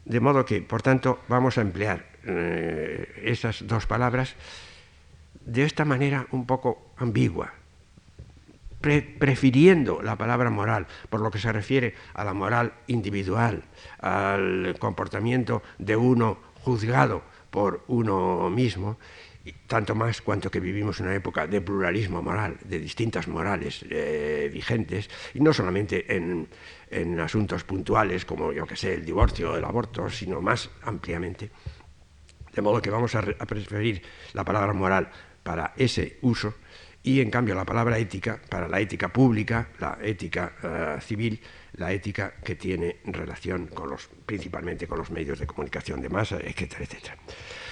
De 0.05 0.21
modo 0.21 0.45
que, 0.45 0.63
por 0.63 0.83
tanto, 0.83 1.21
vamos 1.27 1.59
a 1.59 1.63
emplear 1.63 2.07
eh, 2.25 3.23
esas 3.25 3.67
dos 3.67 3.87
palabras 3.87 4.37
de 5.45 5.65
esta 5.65 5.85
manera 5.85 6.27
un 6.31 6.47
poco 6.47 6.93
ambigua, 6.97 7.55
prefiriendo 8.81 10.03
la 10.03 10.17
palabra 10.17 10.51
moral 10.51 10.87
por 11.11 11.21
lo 11.21 11.31
que 11.31 11.39
se 11.39 11.53
refiere 11.53 11.95
a 12.15 12.25
la 12.25 12.35
moral 12.35 12.75
individual, 12.87 13.65
al 13.99 14.77
comportamiento 14.79 15.63
de 15.79 15.97
uno 15.97 16.39
juzgado 16.61 17.23
por 17.51 17.85
uno 17.89 18.51
mismo, 18.51 18.99
tanto 19.67 19.95
más 19.95 20.21
cuanto 20.21 20.51
que 20.51 20.61
vivimos 20.61 21.01
una 21.01 21.15
época 21.15 21.47
de 21.47 21.61
pluralismo 21.61 22.23
moral, 22.23 22.57
de 22.65 22.79
distintas 22.79 23.29
morales 23.29 23.85
eh, 23.89 24.51
vigentes, 24.53 25.09
y 25.35 25.41
no 25.41 25.53
solamente 25.53 26.05
en, 26.15 26.49
asuntos 27.21 27.65
puntuales 27.65 28.25
como, 28.25 28.53
yo 28.53 28.67
que 28.67 28.77
sé, 28.77 28.95
el 28.95 29.05
divorcio 29.05 29.53
o 29.53 29.57
el 29.57 29.65
aborto, 29.65 30.09
sino 30.11 30.41
más 30.41 30.71
ampliamente. 30.83 31.51
De 32.55 32.63
modo 32.63 32.81
que 32.81 32.91
vamos 32.91 33.15
a, 33.15 33.23
preferir 33.23 34.03
la 34.33 34.45
palabra 34.45 34.73
moral 34.73 35.11
para 35.43 35.75
ese 35.77 36.19
uso 36.23 36.55
y 37.07 37.21
en 37.21 37.31
cambio 37.31 37.55
la 37.55 37.65
palabra 37.65 37.99
ética 37.99 38.37
para 38.49 38.67
la 38.67 38.81
ética 38.81 39.09
pública, 39.09 39.69
la 39.79 39.97
ética 40.03 40.55
eh, 40.61 41.01
civil, 41.01 41.41
la 41.75 41.93
ética 41.93 42.35
que 42.43 42.57
tiene 42.57 42.97
relación 43.05 43.69
con 43.69 43.91
los, 43.91 44.09
principalmente 44.27 44.89
con 44.89 44.99
los 44.99 45.13
medios 45.13 45.39
de 45.39 45.47
comunicación 45.47 46.01
de 46.01 46.09
masa, 46.09 46.39
etcétera, 46.43 46.83
etcétera. 46.83 47.17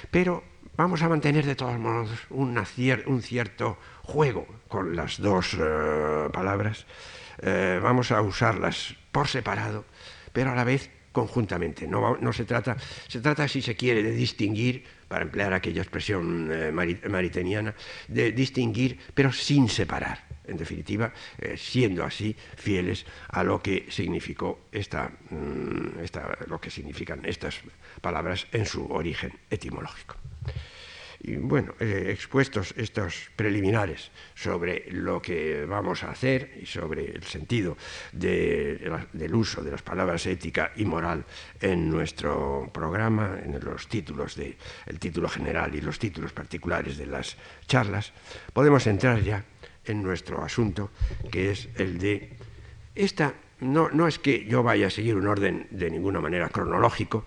Pero 0.09 0.45
vamos 0.77 1.03
a 1.03 1.09
mantener 1.09 1.45
de 1.47 1.57
todos 1.57 1.77
modos 1.81 2.11
un 2.31 3.23
cierto 3.23 3.77
juego 4.03 4.47
con 4.69 4.95
las 4.95 5.21
dos 5.21 5.57
eh, 5.59 6.29
palabras. 6.33 6.87
Eh, 7.43 7.81
vamos 7.83 8.13
a 8.13 8.23
usarlas 8.23 8.95
por 9.11 9.27
separado, 9.27 9.85
pero 10.33 10.53
a 10.53 10.55
la 10.55 10.63
vez 10.63 10.91
conjuntamente. 11.15 11.87
No, 11.87 12.33
se 12.33 12.45
trata, 12.45 12.77
se 13.09 13.21
trata, 13.21 13.49
si 13.49 13.63
se 13.63 13.77
quiere, 13.77 14.03
de 14.03 14.11
distinguir, 14.11 14.85
para 15.15 15.27
emplear 15.27 15.53
aquella 15.53 15.81
expresión 15.81 16.51
eh, 16.51 16.73
mariteniana, 16.73 17.73
de 18.09 18.33
distinguir, 18.33 18.99
pero 19.15 19.31
sin 19.31 19.69
separar. 19.69 20.27
En 20.45 20.57
definitiva, 20.57 21.13
siendo 21.57 22.05
así 22.05 22.35
fieles 22.57 23.07
a 23.29 23.45
lo 23.45 23.63
que 23.63 23.87
significó 23.91 24.67
esta, 24.73 25.09
mm, 25.31 26.01
esta, 26.03 26.37
lo 26.49 26.61
que 26.61 26.69
significan 26.69 27.25
estas 27.25 27.61
palabras 28.01 28.49
en 28.51 28.67
su 28.67 28.85
origen 28.93 29.33
etimológico. 29.49 30.17
Y 31.27 31.37
bueno, 31.37 31.73
eh, 31.81 32.09
expuestos 32.11 32.75
estos 32.77 33.31
preliminares 33.35 34.11
sobre 34.35 34.85
lo 34.91 35.23
que 35.23 35.65
vamos 35.65 36.05
a 36.05 36.11
hacer 36.11 36.59
y 36.61 36.67
sobre 36.67 37.13
el 37.13 37.23
sentido 37.23 37.79
del 38.13 39.35
uso 39.35 39.63
de 39.63 39.71
las 39.71 39.81
palabras 39.81 40.27
ética 40.27 40.73
y 40.77 40.85
moral 40.85 41.25
en 41.63 41.89
nuestro 41.89 42.69
programa, 42.71 43.39
en 43.43 43.59
los 43.65 43.89
títulos 43.89 44.37
de 44.37 44.59
el 44.85 44.99
título 44.99 45.27
general 45.31 45.75
y 45.75 45.81
los 45.81 45.99
títulos 45.99 46.35
particulares 46.35 46.99
de 46.99 47.07
las 47.07 47.39
charlas, 47.67 48.13
podemos 48.53 48.87
entrar 48.87 49.23
ya 49.23 49.43
en 49.87 50.03
nuestro 50.03 50.45
asunto, 50.45 50.91
que 51.31 51.51
es 51.51 51.71
el 51.77 51.97
de 51.97 52.37
esta 52.95 53.33
no, 53.65 53.89
no 53.91 54.07
es 54.07 54.19
que 54.19 54.45
yo 54.45 54.63
vaya 54.63 54.89
a 54.89 54.91
seguir 54.91 55.17
un 55.17 55.27
orden 55.27 55.67
de 55.71 55.91
ninguna 55.91 56.21
manera 56.21 56.49
cronológico, 56.49 57.25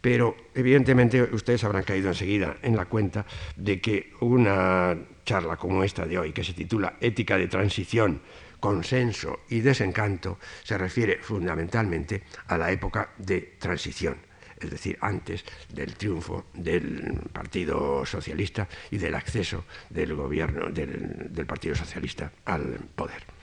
pero 0.00 0.36
evidentemente 0.54 1.22
ustedes 1.22 1.64
habrán 1.64 1.84
caído 1.84 2.08
enseguida 2.08 2.56
en 2.62 2.76
la 2.76 2.84
cuenta 2.84 3.26
de 3.56 3.80
que 3.80 4.12
una 4.20 4.96
charla 5.24 5.56
como 5.56 5.82
esta 5.82 6.04
de 6.04 6.18
hoy, 6.18 6.32
que 6.32 6.44
se 6.44 6.52
titula 6.52 6.96
Ética 7.00 7.36
de 7.36 7.48
Transición, 7.48 8.20
Consenso 8.60 9.40
y 9.48 9.60
Desencanto, 9.60 10.38
se 10.62 10.78
refiere 10.78 11.18
fundamentalmente 11.22 12.22
a 12.48 12.58
la 12.58 12.70
época 12.70 13.10
de 13.18 13.56
transición 13.58 14.26
es 14.60 14.70
decir, 14.70 14.96
antes 15.00 15.44
del 15.72 15.94
triunfo 15.96 16.46
del 16.54 17.20
Partido 17.32 18.06
Socialista 18.06 18.68
y 18.90 18.98
del 18.98 19.14
acceso 19.14 19.64
del 19.90 20.14
gobierno 20.14 20.70
del, 20.70 21.46
Partido 21.46 21.74
Socialista 21.74 22.32
al 22.44 22.80
poder. 22.94 23.35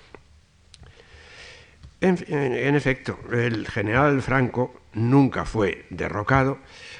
En, 2.03 2.75
efecto, 2.75 3.17
el 3.31 3.67
general 3.67 4.21
Franco 4.21 4.73
nunca 4.93 5.45
fue 5.45 5.85
derrocado, 5.89 6.57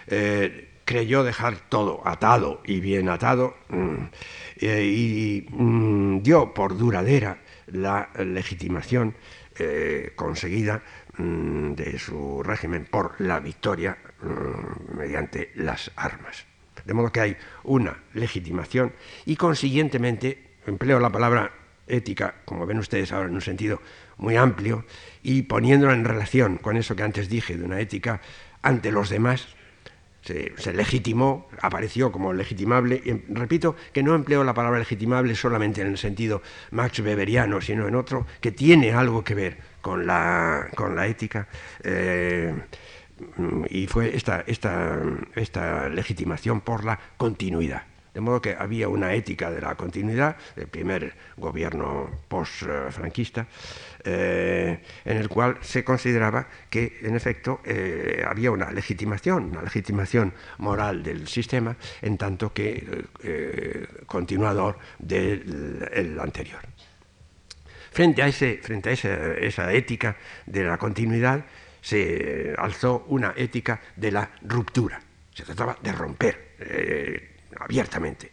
eh, 0.08 0.70
creyó 0.86 1.24
dejar 1.24 1.58
todo 1.70 2.02
atado 2.06 2.62
y 2.66 2.80
bien 2.80 3.10
atado 3.10 3.56
mm, 3.70 3.96
eh, 4.62 4.84
y 4.86 5.46
mm, 5.50 6.22
dio 6.22 6.54
por 6.54 6.78
duradera 6.78 7.40
la 7.68 8.10
legitimación 8.18 9.16
eh, 9.60 10.14
conseguida 10.16 10.82
mm, 11.18 11.74
de 11.74 12.00
su 12.00 12.42
régimen 12.42 12.88
por 12.90 13.20
la 13.20 13.40
victoria 13.40 13.98
mediante 14.96 15.52
las 15.56 15.92
armas. 15.98 16.46
De 16.86 16.94
modo 16.94 17.12
que 17.12 17.20
hay 17.20 17.38
una 17.64 18.04
legitimación 18.14 18.94
y 19.26 19.36
consiguientemente, 19.36 20.56
empleo 20.66 21.00
la 21.00 21.10
palabra 21.10 21.52
ética, 21.88 22.36
como 22.46 22.66
ven 22.66 22.80
ustedes 22.80 23.12
ahora 23.12 23.28
en 23.28 23.36
un 23.36 23.42
sentido 23.42 23.82
muy 24.18 24.36
amplio, 24.36 24.86
y 25.22 25.44
poniéndolo 25.44 25.94
en 25.94 26.06
relación 26.06 26.58
con 26.58 26.78
eso 26.78 26.96
que 26.96 27.04
antes 27.04 27.30
dije 27.30 27.58
de 27.58 27.64
una 27.64 27.80
ética 27.80 28.22
ante 28.62 28.92
los 28.92 29.10
demás, 29.10 29.48
se, 30.24 30.74
legitimó, 30.74 31.48
apareció 31.62 32.12
como 32.12 32.34
legitimable, 32.34 33.02
y 33.04 33.34
repito 33.34 33.76
que 33.92 34.04
no 34.04 34.16
empleo 34.16 34.44
la 34.44 34.54
palabra 34.54 34.80
legitimable 34.80 35.36
solamente 35.36 35.82
en 35.82 35.88
el 35.88 35.98
sentido 35.98 36.42
max 36.72 37.00
weberiano, 37.00 37.62
sino 37.62 37.88
en 37.88 37.96
otro 37.96 38.26
que 38.40 38.52
tiene 38.52 38.94
algo 38.94 39.24
que 39.24 39.36
ver 39.36 39.58
con 39.82 40.08
la, 40.08 40.70
con 40.76 40.96
la 40.96 41.08
ética. 41.08 41.48
Eh, 41.84 42.54
y 43.70 43.88
fue 43.88 44.16
esta, 44.16 44.44
esta, 44.48 45.02
esta 45.36 45.90
legitimación 45.90 46.62
por 46.62 46.84
la 46.84 47.00
continuidad. 47.18 47.84
De 48.14 48.22
modo 48.22 48.42
que 48.42 48.56
había 48.58 48.90
una 48.90 49.14
ética 49.14 49.50
de 49.50 49.60
la 49.60 49.76
continuidad, 49.76 50.38
del 50.56 50.68
primer 50.68 51.16
gobierno 51.36 52.12
post-franquista, 52.28 53.48
eh, 54.06 54.80
en 55.06 55.18
el 55.18 55.30
cual 55.30 55.58
se 55.62 55.86
consideraba 55.86 56.48
que, 56.70 57.00
en 57.04 57.16
efecto, 57.16 57.62
eh, 57.64 58.22
había 58.28 58.52
una 58.52 58.70
legitimación, 58.70 59.46
una 59.46 59.62
legitimación 59.62 60.34
moral 60.58 61.04
del 61.04 61.28
sistema, 61.30 61.78
en 62.02 62.18
tanto 62.18 62.52
que 62.52 63.06
eh, 63.24 63.88
continuador 64.06 64.78
del 65.00 66.20
anterior. 66.20 66.60
Frente 67.92 68.24
a, 68.24 68.28
ese, 68.28 68.60
frente 68.62 68.90
a 68.90 68.94
esa 68.94 69.72
ética 69.72 70.18
de 70.48 70.66
la 70.66 70.78
continuidad, 70.78 71.46
se 71.80 72.54
alzó 72.58 73.06
una 73.08 73.34
ética 73.38 73.80
de 73.96 74.12
la 74.12 74.30
ruptura. 74.42 75.00
Se 75.34 75.44
trataba 75.44 75.78
de 75.82 75.92
romper 75.92 76.54
abiertamente, 77.60 78.32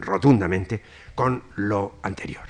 rotundamente, 0.00 0.82
con 1.14 1.42
lo 1.56 1.98
anterior. 2.02 2.44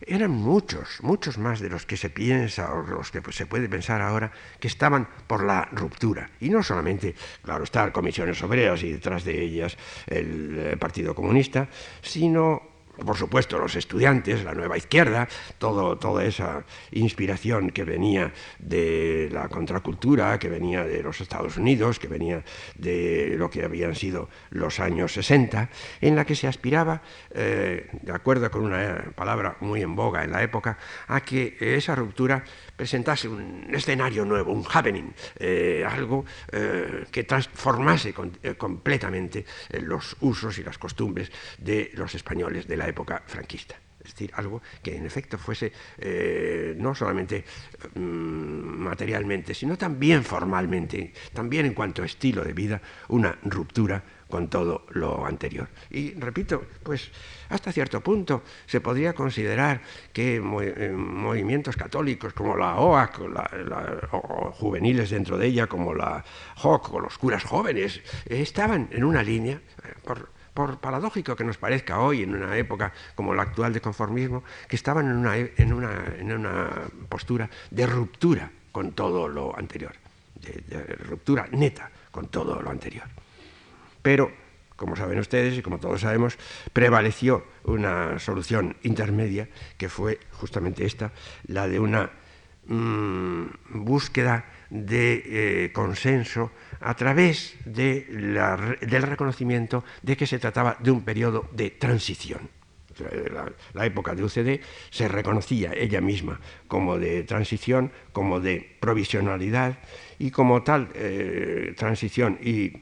Eran 0.00 0.30
muchos, 0.30 0.98
muchos 1.02 1.38
más 1.38 1.60
de 1.60 1.70
los 1.70 1.86
que 1.86 1.96
se 1.96 2.10
piensa 2.10 2.72
o 2.72 2.82
los 2.82 3.10
que 3.10 3.20
se 3.32 3.46
puede 3.46 3.68
pensar 3.68 4.00
ahora 4.02 4.32
que 4.60 4.68
estaban 4.68 5.08
por 5.26 5.44
la 5.44 5.68
ruptura. 5.72 6.30
Y 6.40 6.50
no 6.50 6.62
solamente, 6.62 7.14
claro, 7.42 7.64
están 7.64 7.90
comisiones 7.90 8.42
obreras 8.42 8.82
y 8.82 8.92
detrás 8.92 9.24
de 9.24 9.42
ellas 9.42 9.76
el 10.06 10.58
eh, 10.58 10.76
Partido 10.76 11.14
Comunista, 11.14 11.68
sino 12.02 12.75
por 13.04 13.16
supuesto, 13.16 13.58
los 13.58 13.76
estudiantes, 13.76 14.44
la 14.44 14.54
nueva 14.54 14.76
izquierda, 14.76 15.28
todo, 15.58 15.98
toda 15.98 16.24
esa 16.24 16.64
inspiración 16.92 17.70
que 17.70 17.84
venía 17.84 18.32
de 18.58 19.28
la 19.32 19.48
contracultura, 19.48 20.38
que 20.38 20.48
venía 20.48 20.84
de 20.84 21.02
los 21.02 21.20
Estados 21.20 21.56
Unidos, 21.56 21.98
que 21.98 22.08
venía 22.08 22.42
de 22.76 23.34
lo 23.36 23.50
que 23.50 23.64
habían 23.64 23.94
sido 23.94 24.28
los 24.50 24.80
años 24.80 25.12
60, 25.12 25.68
en 26.00 26.16
la 26.16 26.24
que 26.24 26.34
se 26.34 26.46
aspiraba, 26.46 27.02
eh, 27.30 27.88
de 28.02 28.12
acuerdo 28.12 28.50
con 28.50 28.64
una 28.64 29.12
palabra 29.14 29.56
muy 29.60 29.82
en 29.82 29.94
boga 29.94 30.24
en 30.24 30.32
la 30.32 30.42
época, 30.42 30.78
a 31.08 31.20
que 31.20 31.56
esa 31.60 31.94
ruptura 31.94 32.44
presentase 32.76 33.28
un 33.28 33.68
escenario 33.72 34.24
nuevo, 34.24 34.52
un 34.52 34.64
happening, 34.70 35.12
eh, 35.38 35.84
algo 35.88 36.24
eh, 36.52 37.04
que 37.10 37.24
transformase 37.24 38.14
completamente 38.56 39.44
los 39.80 40.16
usos 40.20 40.58
y 40.58 40.64
las 40.64 40.78
costumbres 40.78 41.30
de 41.58 41.90
los 41.94 42.14
españoles 42.14 42.66
de 42.66 42.76
la 42.76 42.85
época 42.88 43.22
franquista. 43.26 43.76
Es 43.98 44.12
decir, 44.12 44.30
algo 44.34 44.62
que 44.84 44.96
en 44.96 45.04
efecto 45.04 45.36
fuese 45.36 45.72
no 46.76 46.94
solamente 46.94 47.44
mm, 47.96 47.98
materialmente, 47.98 49.52
sino 49.52 49.76
también 49.76 50.22
formalmente, 50.22 51.12
también 51.32 51.66
en 51.66 51.74
cuanto 51.74 52.04
a 52.04 52.06
estilo 52.06 52.44
de 52.44 52.52
vida, 52.52 52.80
una 53.08 53.36
ruptura 53.42 54.00
con 54.28 54.48
todo 54.48 54.86
lo 54.90 55.24
anterior. 55.24 55.68
Y 55.90 56.14
repito, 56.14 56.66
pues 56.82 57.10
hasta 57.48 57.72
cierto 57.72 58.00
punto 58.00 58.42
se 58.66 58.80
podría 58.80 59.12
considerar 59.14 59.80
que 60.12 60.36
eh, 60.36 60.40
movimientos 60.90 61.76
católicos 61.76 62.32
como 62.32 62.56
la 62.56 62.76
OAC 62.76 63.20
o 64.12 64.52
juveniles 64.52 65.10
dentro 65.10 65.38
de 65.38 65.46
ella 65.46 65.66
como 65.66 65.94
la 65.94 66.24
JOC 66.56 66.94
o 66.94 67.00
los 67.00 67.18
curas 67.18 67.44
jóvenes 67.44 68.00
estaban 68.26 68.88
en 68.90 69.04
una 69.04 69.22
línea, 69.22 69.60
eh, 69.84 69.92
por, 70.56 70.80
paradójico 70.80 71.36
que 71.36 71.44
nos 71.44 71.58
parezca 71.58 72.00
hoy, 72.00 72.22
en 72.22 72.34
una 72.34 72.56
época 72.56 72.92
como 73.14 73.34
la 73.34 73.42
actual 73.42 73.72
de 73.72 73.80
conformismo, 73.80 74.42
que 74.66 74.74
estaban 74.74 75.06
en 75.06 75.16
una, 75.18 75.36
en 75.36 75.72
una, 75.72 75.92
en 76.18 76.32
una 76.32 76.70
postura 77.08 77.48
de 77.70 77.86
ruptura 77.86 78.50
con 78.72 78.92
todo 78.92 79.28
lo 79.28 79.56
anterior, 79.56 79.92
de 80.34 80.82
ruptura 81.08 81.46
neta 81.52 81.90
con 82.10 82.28
todo 82.28 82.60
lo 82.60 82.70
anterior. 82.70 83.06
Pero 84.00 84.32
como 84.76 84.96
saben 84.96 85.18
ustedes 85.18 85.58
y 85.58 85.62
como 85.62 85.78
todos 85.78 86.00
sabemos, 86.02 86.38
prevaleció 86.72 87.44
una 87.64 88.18
solución 88.18 88.76
intermedia 88.82 89.48
que 89.76 89.88
fue 89.88 90.20
justamente 90.32 90.84
esta, 90.84 91.12
la 91.46 91.66
de 91.66 91.80
una 91.80 92.10
mm, 92.66 93.44
búsqueda 93.84 94.44
de 94.70 95.22
eh, 95.24 95.72
consenso 95.72 96.50
a 96.80 96.94
través 96.94 97.56
de 97.64 98.06
del 98.80 99.02
reconocimiento 99.02 99.84
de 100.02 100.16
que 100.16 100.26
se 100.26 100.38
trataba 100.38 100.76
de 100.80 100.90
un 100.90 101.02
periodo 101.02 101.48
de 101.52 101.70
transición. 101.70 102.50
La, 103.74 103.84
época 103.84 104.14
de 104.14 104.24
UCD 104.24 104.60
se 104.88 105.06
reconocía 105.08 105.72
ella 105.74 106.00
misma 106.00 106.40
como 106.66 106.98
de 106.98 107.24
transición, 107.24 107.92
como 108.12 108.40
de 108.40 108.76
provisionalidad 108.80 109.78
y 110.18 110.30
como 110.30 110.62
tal 110.62 110.88
eh, 110.94 111.74
transición 111.76 112.38
y 112.42 112.72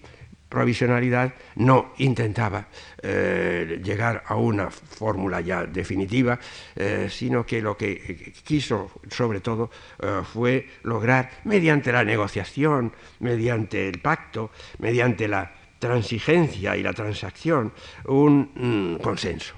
provisionalidad 0.54 1.34
no 1.56 1.92
intentaba 1.98 2.68
eh, 3.02 3.80
llegar 3.84 4.22
a 4.26 4.36
una 4.36 4.70
fórmula 4.70 5.40
ya 5.40 5.66
definitiva, 5.66 6.38
eh, 6.76 7.08
sino 7.10 7.44
que 7.44 7.60
lo 7.60 7.76
que 7.76 8.32
quiso 8.44 8.92
sobre 9.10 9.40
todo 9.40 9.70
eh, 10.00 10.22
fue 10.24 10.68
lograr 10.84 11.42
mediante 11.44 11.92
la 11.92 12.04
negociación, 12.04 12.92
mediante 13.18 13.88
el 13.88 14.00
pacto, 14.00 14.50
mediante 14.78 15.28
la 15.28 15.52
transigencia 15.78 16.76
y 16.76 16.82
la 16.82 16.92
transacción, 16.92 17.72
un 18.06 18.52
mm, 18.54 19.02
consenso. 19.02 19.54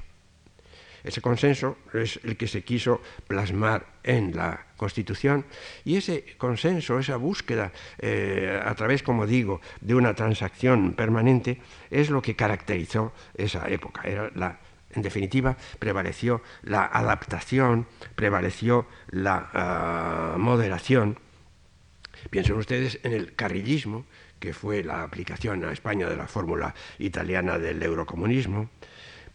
Ese 1.05 1.21
consenso 1.21 1.77
es 1.95 2.19
el 2.25 2.37
que 2.37 2.49
se 2.49 2.65
quiso 2.65 3.01
plasmar 3.29 3.87
en 4.03 4.35
la 4.35 4.66
Constitución 4.77 5.47
y 5.85 5.97
ese 5.97 6.37
consenso, 6.37 6.99
esa 6.99 7.17
búsqueda 7.17 7.73
eh, 7.99 8.61
a 8.63 8.75
través, 8.75 9.03
como 9.03 9.27
digo, 9.27 9.61
de 9.81 9.95
una 9.95 10.15
transacción 10.15 10.93
permanente 10.93 11.61
es 11.91 12.11
lo 12.11 12.23
que 12.23 12.37
caracterizó 12.37 13.13
esa 13.35 13.69
época. 13.69 14.03
Era 14.05 14.31
la, 14.35 14.59
en 14.91 15.03
definitiva, 15.03 15.57
prevaleció 15.79 16.43
la 16.63 16.85
adaptación, 16.85 17.87
prevaleció 18.15 18.87
la 19.11 19.51
ah, 19.53 20.35
moderación. 20.39 21.19
Piensen 22.31 22.57
ustedes 22.57 22.99
en 23.03 23.13
el 23.13 23.35
carrillismo, 23.35 24.05
que 24.39 24.53
fue 24.53 24.83
la 24.83 25.03
aplicación 25.03 25.65
a 25.65 25.73
España 25.73 26.09
de 26.09 26.17
la 26.17 26.27
fórmula 26.27 26.75
italiana 26.99 27.59
del 27.59 27.83
eurocomunismo, 27.83 28.69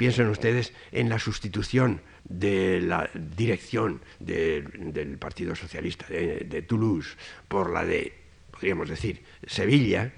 Piensen 0.02 0.30
ustedes 0.30 0.74
en 0.92 1.10
la 1.10 1.20
sustitución 1.20 2.02
de 2.24 2.82
la 2.82 3.08
dirección 3.14 4.02
del 4.18 5.20
Partido 5.20 5.56
Socialista 5.56 6.08
de, 6.10 6.66
Toulouse 6.68 7.16
por 7.48 7.70
la 7.70 7.86
de, 7.86 8.12
podríamos 8.50 8.90
decir, 8.90 9.22
Sevilla, 9.46 10.12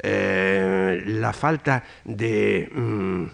eh, 0.00 1.02
la 1.04 1.32
falta 1.32 1.82
de... 2.04 2.70
Mm, 2.72 3.24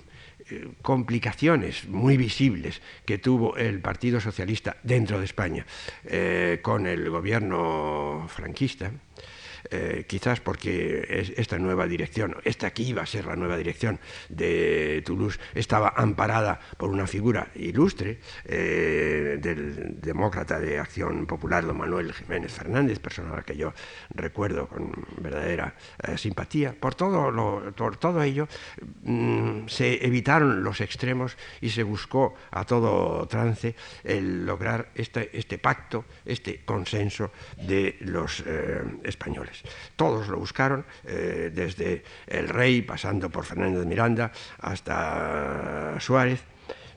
complicaciones 0.82 1.86
muy 1.86 2.16
visibles 2.16 2.82
que 3.04 3.18
tuvo 3.18 3.56
el 3.56 3.78
Partido 3.78 4.20
Socialista 4.20 4.78
dentro 4.82 5.20
de 5.20 5.24
España 5.26 5.64
eh, 6.04 6.58
con 6.60 6.88
el 6.88 7.08
gobierno 7.08 8.26
franquista, 8.28 8.90
eh, 9.70 10.04
quizás 10.08 10.40
porque 10.40 11.32
esta 11.36 11.58
nueva 11.58 11.86
dirección, 11.86 12.36
esta 12.44 12.70
que 12.72 12.82
iba 12.82 13.02
a 13.02 13.06
ser 13.06 13.26
la 13.26 13.36
nueva 13.36 13.56
dirección 13.56 13.98
de 14.28 15.02
Toulouse, 15.04 15.38
estaba 15.54 15.92
amparada 15.96 16.60
por 16.76 16.90
una 16.90 17.06
figura 17.06 17.48
ilustre 17.54 18.20
eh, 18.44 19.38
del 19.40 20.00
demócrata 20.00 20.58
de 20.58 20.78
Acción 20.78 21.26
Popular, 21.26 21.66
don 21.66 21.78
Manuel 21.78 22.12
Jiménez 22.12 22.52
Fernández, 22.52 22.98
persona 22.98 23.36
la 23.36 23.42
que 23.42 23.56
yo 23.56 23.72
recuerdo 24.14 24.66
con 24.68 24.92
verdadera 25.18 25.74
eh, 26.02 26.16
simpatía. 26.16 26.74
Por 26.78 26.94
todo, 26.94 27.72
por 27.72 27.96
todo 27.96 28.22
ello, 28.22 28.48
mm, 29.02 29.68
se 29.68 30.04
evitaron 30.04 30.62
los 30.62 30.80
extremos 30.80 31.36
y 31.60 31.70
se 31.70 31.82
buscó 31.82 32.34
a 32.50 32.64
todo 32.64 33.26
trance 33.26 33.74
el 34.04 34.46
lograr 34.46 34.90
este, 34.94 35.36
este 35.36 35.58
pacto, 35.58 36.04
este 36.24 36.64
consenso 36.64 37.32
de 37.56 37.96
los 38.00 38.42
españoles. 39.04 39.49
Todos 39.96 40.28
lo 40.28 40.38
buscaron, 40.38 40.84
eh, 41.04 41.50
desde 41.52 42.04
el 42.26 42.48
rey, 42.48 42.82
pasando 42.82 43.30
por 43.30 43.44
Fernando 43.44 43.80
de 43.80 43.86
Miranda, 43.86 44.32
hasta 44.60 45.98
Suárez 46.00 46.42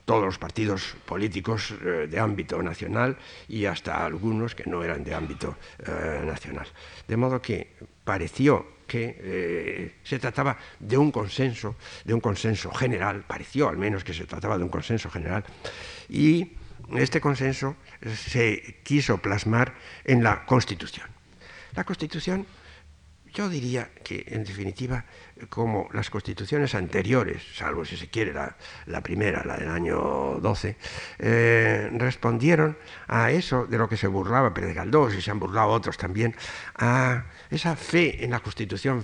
todos 0.05 0.25
los 0.25 0.37
partidos 0.37 0.95
políticos 1.05 1.73
eh, 1.81 2.07
de 2.09 2.19
ámbito 2.19 2.61
nacional 2.61 3.17
y 3.47 3.65
hasta 3.65 4.05
algunos 4.05 4.53
que 4.53 4.69
no 4.69 4.83
eran 4.83 5.03
de 5.03 5.13
ámbito 5.13 5.55
eh, 5.79 6.21
nacional. 6.25 6.67
De 7.07 7.15
modo 7.15 7.41
que 7.41 7.71
pareció 8.03 8.83
que 8.85 9.95
se 10.03 10.19
trataba 10.19 10.57
de 10.79 10.97
un 10.97 11.09
consenso, 11.09 11.77
de 12.03 12.13
un 12.13 12.19
consenso 12.19 12.69
general, 12.73 13.23
pareció 13.25 13.69
al 13.69 13.77
menos 13.77 14.03
que 14.03 14.13
se 14.13 14.25
trataba 14.25 14.57
de 14.57 14.63
un 14.65 14.69
consenso 14.69 15.09
general, 15.09 15.43
y 16.09 16.51
este 16.97 17.21
consenso 17.21 17.75
se 18.13 18.81
quiso 18.83 19.17
plasmar 19.17 19.73
en 20.03 20.21
la 20.21 20.45
Constitución. 20.45 21.07
La 21.75 21.83
Constitución, 21.83 22.45
yo 23.33 23.49
diría 23.49 23.89
que, 24.03 24.25
en 24.27 24.43
definitiva, 24.43 25.05
como 25.49 25.89
las 25.91 26.09
constituciones 26.09 26.75
anteriores, 26.75 27.41
salvo 27.55 27.83
si 27.83 27.97
se 27.97 28.09
quiere 28.09 28.31
la, 28.33 29.01
primera, 29.01 29.43
la 29.43 29.57
del 29.57 29.69
año 29.69 30.39
12, 30.39 30.77
eh, 31.17 31.89
respondieron 31.93 32.77
a 33.07 33.31
eso 33.31 33.65
de 33.65 33.77
lo 33.77 33.89
que 33.89 33.97
se 33.97 34.07
burlaba 34.07 34.53
Pérez 34.53 34.75
Galdós 34.75 35.15
y 35.15 35.21
se 35.21 35.31
han 35.31 35.39
burlado 35.39 35.69
otros 35.69 35.97
también, 35.97 36.35
a 36.75 37.25
esa 37.49 37.75
fe 37.75 38.23
en 38.23 38.31
la 38.31 38.39
Constitución 38.39 39.03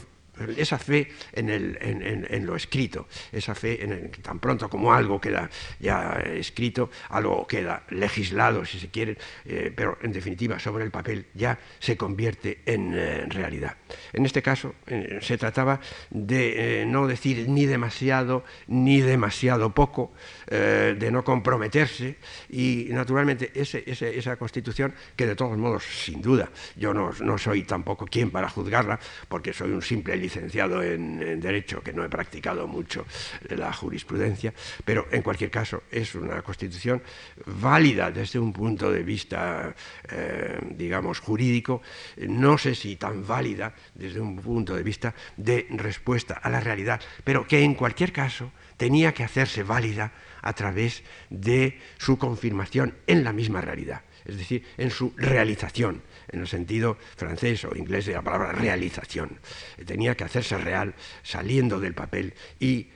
esa 0.57 0.77
fe 0.77 1.11
en, 1.33 2.45
lo 2.45 2.55
escrito, 2.55 3.07
esa 3.31 3.55
fe 3.55 3.83
en 3.83 3.91
el, 3.91 4.09
tan 4.09 4.39
pronto 4.39 4.69
como 4.69 4.93
algo 4.93 5.19
queda 5.19 5.49
ya 5.79 6.21
escrito, 6.25 6.89
algo 7.09 7.45
queda 7.47 7.83
legislado, 7.89 8.65
si 8.65 8.79
se 8.79 8.89
quiere, 8.89 9.17
eh, 9.45 9.71
pero 9.75 9.97
en 10.01 10.11
definitiva 10.11 10.59
sobre 10.59 10.83
el 10.83 10.91
papel 10.91 11.27
ya 11.33 11.59
se 11.79 11.97
convierte 11.97 12.59
en 12.65 12.93
eh, 12.93 13.25
realidad. 13.27 13.75
En 14.13 14.25
este 14.25 14.41
caso 14.41 14.75
eh, 14.87 15.19
se 15.21 15.37
trataba 15.37 15.79
de 16.09 16.85
no 16.87 17.07
decir 17.07 17.47
ni 17.49 17.65
demasiado 17.65 18.43
ni 18.67 19.01
demasiado 19.01 19.73
poco, 19.73 20.11
de 20.49 21.09
no 21.11 21.23
comprometerse 21.23 22.17
y 22.49 22.87
naturalmente 22.89 23.51
esa 23.53 24.35
constitución 24.37 24.93
que 25.15 25.27
de 25.27 25.35
todos 25.35 25.57
modos, 25.57 25.83
sin 25.83 26.21
duda, 26.21 26.49
yo 26.75 26.93
no, 26.93 27.11
no 27.21 27.37
soy 27.37 27.63
tampoco 27.63 28.05
quien 28.05 28.31
para 28.31 28.49
juzgarla, 28.49 28.99
porque 29.27 29.53
soy 29.53 29.71
un 29.71 29.81
simple 29.81 30.17
licenciado 30.29 30.83
en, 30.83 31.39
Derecho, 31.39 31.81
que 31.81 31.91
no 31.91 32.05
he 32.05 32.09
practicado 32.09 32.67
mucho 32.67 33.05
la 33.49 33.73
jurisprudencia, 33.73 34.53
pero 34.85 35.07
en 35.11 35.23
cualquier 35.23 35.49
caso 35.49 35.83
es 35.89 36.13
una 36.13 36.43
constitución 36.43 37.01
válida 37.45 38.11
desde 38.11 38.37
un 38.37 38.53
punto 38.53 38.91
de 38.91 39.01
vista, 39.01 39.73
eh, 40.11 40.59
digamos, 40.69 41.19
jurídico, 41.19 41.81
no 42.27 42.57
sé 42.59 42.75
si 42.75 42.95
tan 42.95 43.25
válida 43.25 43.73
desde 43.95 44.19
un 44.19 44.35
punto 44.35 44.75
de 44.75 44.83
vista 44.83 45.15
de 45.35 45.65
respuesta 45.71 46.35
a 46.35 46.49
la 46.49 46.59
realidad, 46.59 47.01
pero 47.23 47.47
que 47.47 47.63
en 47.63 47.73
cualquier 47.73 48.11
caso 48.11 48.51
tenía 48.77 49.13
que 49.13 49.23
hacerse 49.23 49.63
válida 49.63 50.13
a 50.41 50.53
través 50.53 51.03
de 51.29 51.79
su 51.97 52.17
confirmación 52.17 52.93
en 53.07 53.23
la 53.23 53.33
misma 53.33 53.61
realidad, 53.61 54.03
es 54.25 54.37
decir, 54.37 54.63
en 54.77 54.91
su 54.91 55.11
realización 55.17 56.03
en 56.31 56.41
el 56.41 56.47
sentido 56.47 56.97
francés 57.15 57.65
o 57.65 57.75
inglés 57.75 58.05
de 58.05 58.13
la 58.13 58.21
palabra 58.21 58.51
realización. 58.51 59.39
Tenía 59.85 60.15
que 60.15 60.23
hacerse 60.23 60.57
real 60.57 60.93
saliendo 61.23 61.79
del 61.79 61.93
papel 61.93 62.33
y, 62.59 62.87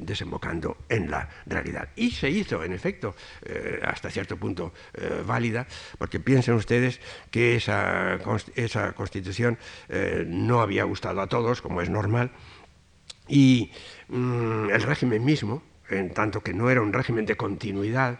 desembocando 0.00 0.76
en 0.88 1.10
la 1.10 1.28
realidad. 1.46 1.88
Y 1.96 2.10
se 2.10 2.28
hizo, 2.28 2.62
en 2.62 2.72
efecto, 2.72 3.14
eh, 3.44 3.80
hasta 3.82 4.10
cierto 4.10 4.36
punto 4.36 4.74
eh, 4.94 5.22
válida, 5.26 5.66
porque 5.96 6.20
piensen 6.20 6.54
ustedes 6.54 7.00
que 7.30 7.56
esa, 7.56 8.18
esa 8.54 8.92
constitución 8.92 9.58
eh, 9.88 10.24
no 10.26 10.60
había 10.60 10.84
gustado 10.84 11.20
a 11.22 11.28
todos, 11.28 11.62
como 11.62 11.80
es 11.80 11.88
normal, 11.88 12.30
y 13.26 13.70
mm, 14.08 14.70
el 14.70 14.82
régimen 14.82 15.24
mismo, 15.24 15.62
en 15.88 16.12
tanto 16.12 16.42
que 16.42 16.52
no 16.52 16.68
era 16.68 16.82
un 16.82 16.92
régimen 16.92 17.26
de 17.26 17.36
continuidad, 17.36 18.18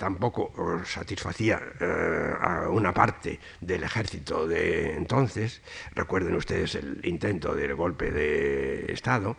tampoco 0.00 0.50
satisfacía 0.86 1.60
eh, 1.78 2.32
a 2.40 2.70
una 2.70 2.92
parte 2.94 3.38
del 3.60 3.84
ejército 3.84 4.48
de 4.48 4.96
entonces. 4.96 5.60
Recuerden 5.94 6.34
ustedes 6.36 6.74
el 6.76 7.00
intento 7.04 7.54
del 7.54 7.74
golpe 7.74 8.10
de 8.10 8.90
Estado. 8.90 9.36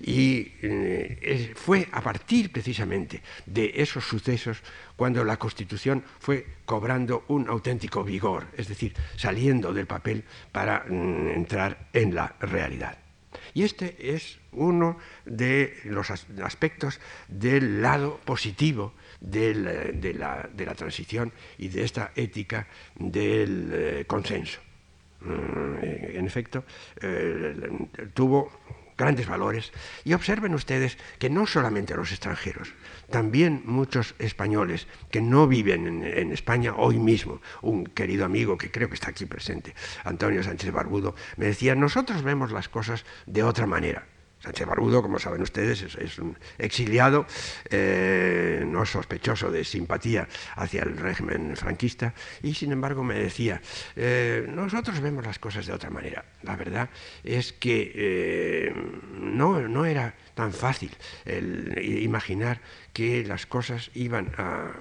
Y 0.00 0.52
eh, 0.60 1.54
fue 1.56 1.88
a 1.92 2.02
partir 2.02 2.52
precisamente 2.52 3.22
de 3.46 3.72
esos 3.76 4.04
sucesos 4.04 4.62
cuando 4.96 5.24
la 5.24 5.38
Constitución 5.38 6.04
fue 6.20 6.46
cobrando 6.66 7.24
un 7.28 7.48
auténtico 7.48 8.04
vigor, 8.04 8.48
es 8.54 8.68
decir, 8.68 8.92
saliendo 9.16 9.72
del 9.72 9.86
papel 9.86 10.24
para 10.52 10.84
mm, 10.86 11.28
entrar 11.28 11.88
en 11.94 12.14
la 12.14 12.36
realidad. 12.38 12.98
Y 13.54 13.62
este 13.62 14.14
es 14.14 14.38
uno 14.52 14.98
de 15.24 15.80
los 15.84 16.10
aspectos 16.10 17.00
del 17.28 17.80
lado 17.80 18.20
positivo 18.26 18.92
de 19.22 20.14
la, 20.18 20.74
transición 20.74 21.32
y 21.58 21.68
de 21.68 21.84
esta 21.84 22.12
ética 22.16 22.66
del 22.96 23.70
eh, 23.72 24.04
consenso. 24.06 24.60
Mm, 25.20 26.18
en 26.18 26.26
efecto, 26.26 26.64
eh, 27.00 27.54
tuvo 28.12 28.50
grandes 28.98 29.26
valores. 29.26 29.72
Y 30.04 30.12
observen 30.12 30.54
ustedes 30.54 30.98
que 31.18 31.30
no 31.30 31.46
solamente 31.46 31.94
los 31.94 32.10
extranjeros, 32.10 32.74
también 33.10 33.62
muchos 33.64 34.14
españoles 34.18 34.86
que 35.10 35.20
no 35.20 35.46
viven 35.46 35.86
en, 35.86 36.04
en, 36.04 36.32
España 36.32 36.74
hoy 36.76 36.98
mismo, 36.98 37.40
un 37.62 37.84
querido 37.86 38.24
amigo 38.24 38.58
que 38.58 38.70
creo 38.70 38.88
que 38.88 38.94
está 38.94 39.10
aquí 39.10 39.26
presente, 39.26 39.74
Antonio 40.04 40.42
Sánchez 40.42 40.72
Barbudo, 40.72 41.14
me 41.36 41.46
decía, 41.46 41.74
nosotros 41.74 42.22
vemos 42.22 42.52
las 42.52 42.68
cosas 42.68 43.04
de 43.26 43.42
otra 43.42 43.66
manera. 43.66 44.06
Sánchez 44.42 44.66
Barbudo, 44.66 45.02
como 45.02 45.20
saben 45.20 45.40
ustedes, 45.42 45.82
es, 45.82 46.18
un 46.18 46.36
exiliado, 46.58 47.26
eh, 47.70 48.64
no 48.66 48.84
sospechoso 48.84 49.52
de 49.52 49.62
simpatía 49.64 50.28
hacia 50.56 50.82
el 50.82 50.96
régimen 50.96 51.56
franquista, 51.56 52.12
y 52.42 52.54
sin 52.54 52.72
embargo 52.72 53.04
me 53.04 53.14
decía, 53.14 53.60
eh, 53.94 54.44
nosotros 54.48 55.00
vemos 55.00 55.24
las 55.24 55.38
cosas 55.38 55.66
de 55.66 55.72
otra 55.72 55.90
manera. 55.90 56.24
La 56.42 56.56
verdad 56.56 56.90
es 57.22 57.52
que 57.52 57.92
eh, 57.94 58.74
no, 59.12 59.60
no 59.60 59.84
era 59.84 60.14
tan 60.34 60.52
fácil 60.52 60.90
imaginar 61.80 62.60
que 62.92 63.24
las 63.24 63.46
cosas 63.46 63.90
iban 63.94 64.32
a 64.38 64.72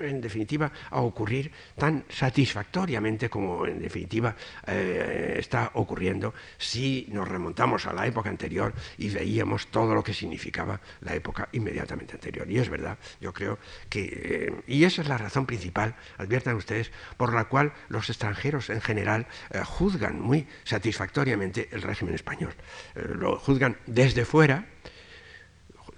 en 0.00 0.20
definitiva, 0.20 0.72
a 0.90 1.00
ocurrir 1.00 1.50
tan 1.76 2.04
satisfactoriamente 2.08 3.28
como 3.28 3.66
en 3.66 3.80
definitiva 3.80 4.34
eh, 4.66 5.36
está 5.38 5.70
ocurriendo 5.74 6.34
si 6.58 7.06
nos 7.10 7.28
remontamos 7.28 7.86
a 7.86 7.92
la 7.92 8.06
época 8.06 8.28
anterior 8.28 8.74
y 8.98 9.10
veíamos 9.10 9.68
todo 9.68 9.94
lo 9.94 10.02
que 10.02 10.14
significaba 10.14 10.80
la 11.00 11.14
época 11.14 11.48
inmediatamente 11.52 12.14
anterior. 12.14 12.50
Y 12.50 12.58
es 12.58 12.68
verdad, 12.68 12.98
yo 13.20 13.32
creo 13.32 13.58
que, 13.88 14.02
eh, 14.02 14.62
y 14.66 14.84
esa 14.84 15.02
es 15.02 15.08
la 15.08 15.18
razón 15.18 15.46
principal, 15.46 15.96
adviertan 16.18 16.56
ustedes, 16.56 16.90
por 17.16 17.32
la 17.34 17.44
cual 17.44 17.72
los 17.88 18.08
extranjeros 18.08 18.70
en 18.70 18.80
general 18.80 19.26
eh, 19.50 19.62
juzgan 19.64 20.20
muy 20.20 20.46
satisfactoriamente 20.64 21.68
el 21.72 21.82
régimen 21.82 22.14
español. 22.14 22.54
lo 22.94 23.38
juzgan 23.38 23.76
desde 23.86 24.24
fuera. 24.24 24.66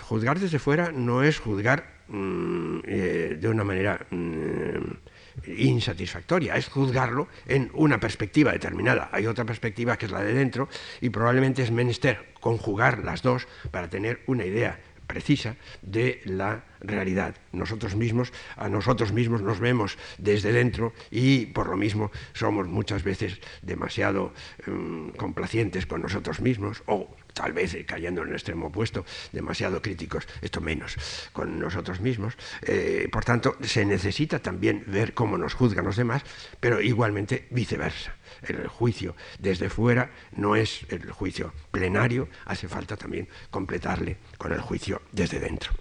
Juzgar 0.01 0.39
desde 0.39 0.59
fuera 0.59 0.91
no 0.93 1.23
es 1.23 1.39
juzgar 1.39 2.02
Mm, 2.13 2.81
eh, 2.85 3.39
de 3.41 3.49
una 3.49 3.65
manera 3.65 4.07
mm, 4.11 5.47
insatisfactoria, 5.47 6.57
es 6.57 6.69
juzgarlo 6.69 7.29
en 7.47 7.71
una 7.73 7.99
perspectiva 7.99 8.53
determinada. 8.53 9.09
Hay 9.13 9.27
otra 9.27 9.47
perspectiva 9.47 9.97
que 9.97 10.05
es 10.05 10.13
la 10.13 10.21
de 10.21 10.35
dentro 10.35 10.69
y 11.01 11.09
probablemente 11.09 11.63
es 11.63 11.71
menester 11.71 12.35
conjugar 12.39 12.99
las 13.03 13.23
dos 13.23 13.49
para 13.71 13.89
tener 13.89 14.21
una 14.27 14.45
idea 14.45 14.79
precisa 15.07 15.57
de 15.81 16.21
la 16.25 16.65
realidad. 16.81 17.35
Nosotros 17.53 17.97
mismos, 17.97 18.31
a 18.57 18.69
nosotros 18.69 19.13
mismos 19.13 19.41
nos 19.41 19.59
vemos 19.59 19.97
desde 20.19 20.53
dentro 20.53 20.93
y 21.11 21.47
por 21.47 21.69
lo 21.69 21.79
mismo 21.79 22.11
somos 22.35 22.69
muchas 22.69 23.05
veces 23.05 23.41
demasiado 23.63 24.35
mm, 24.67 25.11
complacientes 25.11 25.87
con 25.87 26.03
nosotros 26.03 26.41
mismos 26.41 26.83
o 26.87 27.15
tal 27.33 27.53
vez 27.53 27.75
eh, 27.75 27.85
cayendo 27.85 28.23
en 28.23 28.29
el 28.29 28.35
extremo 28.35 28.67
opuesto, 28.67 29.05
demasiado 29.33 29.81
críticos, 29.83 30.27
esto 30.41 30.61
menos, 30.61 30.97
con 31.33 31.59
nosotros 31.59 32.01
mismos. 32.01 32.35
Eh, 32.63 33.09
por 33.11 33.25
tanto, 33.25 33.57
se 33.63 33.85
necesita 33.85 34.39
también 34.39 34.85
ver 34.87 35.15
cómo 35.15 35.39
nos 35.39 35.55
juzgan 35.55 35.85
los 35.85 35.97
demás, 35.97 36.23
pero 36.61 36.81
igualmente 36.81 37.47
viceversa. 37.51 38.15
El 38.43 38.67
juicio 38.69 39.15
desde 39.39 39.69
fuera 39.69 40.11
no 40.37 40.57
es 40.57 40.85
el 40.89 41.11
juicio 41.11 41.53
plenario, 41.71 42.29
hace 42.45 42.69
falta 42.69 42.97
también 42.97 43.29
completarle 43.51 44.17
con 44.39 44.53
el 44.53 44.61
juicio 44.61 45.03
desde 45.13 45.39
dentro. 45.39 45.73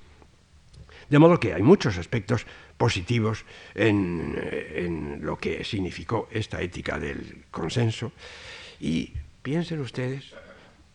De 1.10 1.20
modo 1.20 1.40
que 1.40 1.54
hay 1.54 1.62
muchos 1.62 1.98
aspectos 1.98 2.46
positivos 2.78 3.44
en, 3.76 4.36
eh, 4.38 4.86
en 4.86 5.26
lo 5.26 5.38
que 5.38 5.64
significó 5.64 6.30
esta 6.32 6.62
ética 6.62 6.98
del 7.00 7.46
consenso 7.52 8.14
y 8.80 9.14
piensen 9.44 9.82
ustedes 9.82 10.34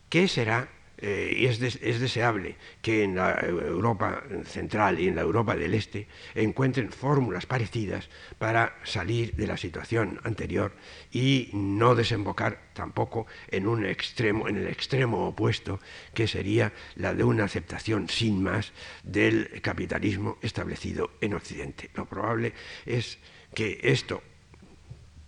¿Qué 0.09 0.27
será? 0.27 0.69
Eh, 0.99 1.35
y 1.37 1.45
es, 1.45 1.61
es, 1.61 1.99
deseable 1.99 2.55
que 2.81 3.03
en 3.03 3.17
la 3.17 3.39
Europa 3.39 4.23
central 4.45 4.99
y 4.99 5.07
en 5.07 5.15
la 5.15 5.21
Europa 5.21 5.55
del 5.55 5.75
Este 5.75 6.07
encuentren 6.33 6.91
fórmulas 6.91 7.45
parecidas 7.45 8.09
para 8.39 8.75
salir 8.83 9.35
de 9.35 9.45
la 9.45 9.57
situación 9.57 10.19
anterior 10.23 10.73
y 11.11 11.51
no 11.53 11.93
desembocar 11.93 12.71
tampoco 12.73 13.27
en 13.49 13.67
un 13.67 13.85
extremo, 13.85 14.47
en 14.47 14.57
el 14.57 14.67
extremo 14.67 15.27
opuesto, 15.27 15.79
que 16.15 16.27
sería 16.27 16.73
la 16.95 17.13
de 17.13 17.23
una 17.23 17.43
aceptación 17.43 18.09
sin 18.09 18.41
más 18.41 18.73
del 19.03 19.61
capitalismo 19.61 20.39
establecido 20.41 21.11
en 21.21 21.35
Occidente. 21.35 21.91
Lo 21.93 22.05
probable 22.05 22.53
es 22.87 23.19
que 23.53 23.79
esto, 23.83 24.23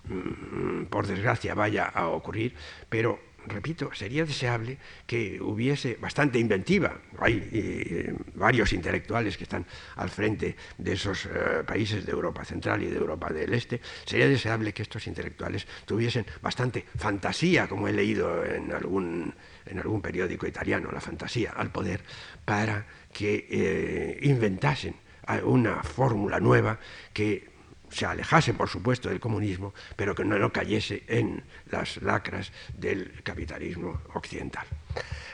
mm, 0.06 0.86
por 0.86 1.06
desgracia, 1.06 1.54
vaya 1.54 1.86
a 1.86 2.08
ocurrir, 2.08 2.56
pero 2.90 3.29
repito, 3.46 3.94
sería 3.94 4.26
deseable 4.26 4.78
que 5.06 5.42
hubiese 5.42 5.96
bastante 5.96 6.40
inventiva. 6.40 7.00
Hay 7.20 7.50
eh, 7.52 8.14
varios 8.36 8.74
intelectuales 8.74 9.38
que 9.38 9.44
están 9.44 9.66
al 9.96 10.10
frente 10.10 10.56
de 10.78 10.94
esos 10.94 11.26
eh, 11.26 11.64
países 11.66 12.06
de 12.06 12.12
Europa 12.12 12.46
Central 12.46 12.84
y 12.84 12.88
de 12.88 12.98
Europa 12.98 13.30
del 13.30 13.54
Este. 13.54 13.82
Sería 14.06 14.28
deseable 14.28 14.74
que 14.74 14.84
estos 14.84 15.08
intelectuales 15.08 15.68
tuviesen 15.86 16.26
bastante 16.42 16.86
fantasía, 16.98 17.68
como 17.68 17.88
he 17.88 17.94
leído 17.94 18.44
en 18.46 18.72
algún, 18.72 19.34
en 19.66 19.80
algún 19.80 20.02
periódico 20.02 20.48
italiano, 20.48 20.90
la 20.92 21.02
fantasía 21.02 21.52
al 21.52 21.72
poder, 21.72 22.02
para 22.46 22.86
que 23.12 23.48
eh, 23.50 24.20
inventasen 24.22 24.96
una 25.44 25.84
fórmula 25.84 26.40
nueva 26.40 26.80
que 27.14 27.49
se 27.90 28.06
alejase, 28.06 28.54
por 28.54 28.70
supuesto, 28.70 29.10
del 29.10 29.20
comunismo, 29.20 29.74
pero 29.96 30.16
que 30.16 30.24
no, 30.24 30.52
cayese 30.52 31.04
en 31.08 31.44
las 31.72 32.02
lacras 32.02 32.52
del 32.78 33.22
capitalismo 33.24 34.02
occidental. 34.14 34.66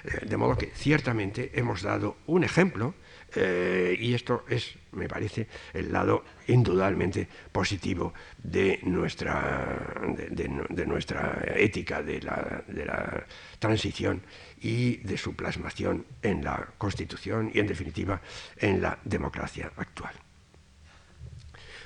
Eh, 0.04 0.26
de 0.26 0.38
modo 0.38 0.58
que 0.58 0.72
ciertamente 0.76 1.52
hemos 1.56 1.82
dado 1.82 2.18
un 2.28 2.44
ejemplo 2.44 2.94
eh, 3.36 3.98
y 4.00 4.14
esto 4.14 4.46
es, 4.48 4.76
me 4.94 5.08
parece, 5.08 5.48
el 5.74 5.92
lado 5.92 6.24
indudablemente 6.48 7.28
positivo 7.52 8.14
de 8.38 8.80
nuestra, 8.84 10.02
de, 10.30 10.86
nuestra 10.86 11.44
ética 11.56 12.02
de 12.02 12.22
la, 12.22 12.64
de 12.68 12.86
la, 12.86 13.26
transición 13.60 14.22
y 14.62 14.98
de 14.98 15.18
su 15.18 15.36
plasmación 15.36 16.06
en 16.22 16.44
la 16.44 16.68
Constitución 16.78 17.52
y, 17.54 17.60
en 17.60 17.68
definitiva, 17.68 18.22
en 18.58 18.82
la 18.82 19.00
democracia 19.04 19.72
actual. 19.76 20.14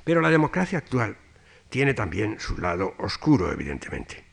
Pero 0.03 0.21
la 0.21 0.29
democracia 0.29 0.77
actual 0.77 1.17
tiene 1.69 1.93
también 1.93 2.39
su 2.39 2.57
lado 2.57 2.95
oscuro, 2.97 3.51
evidentemente. 3.51 4.23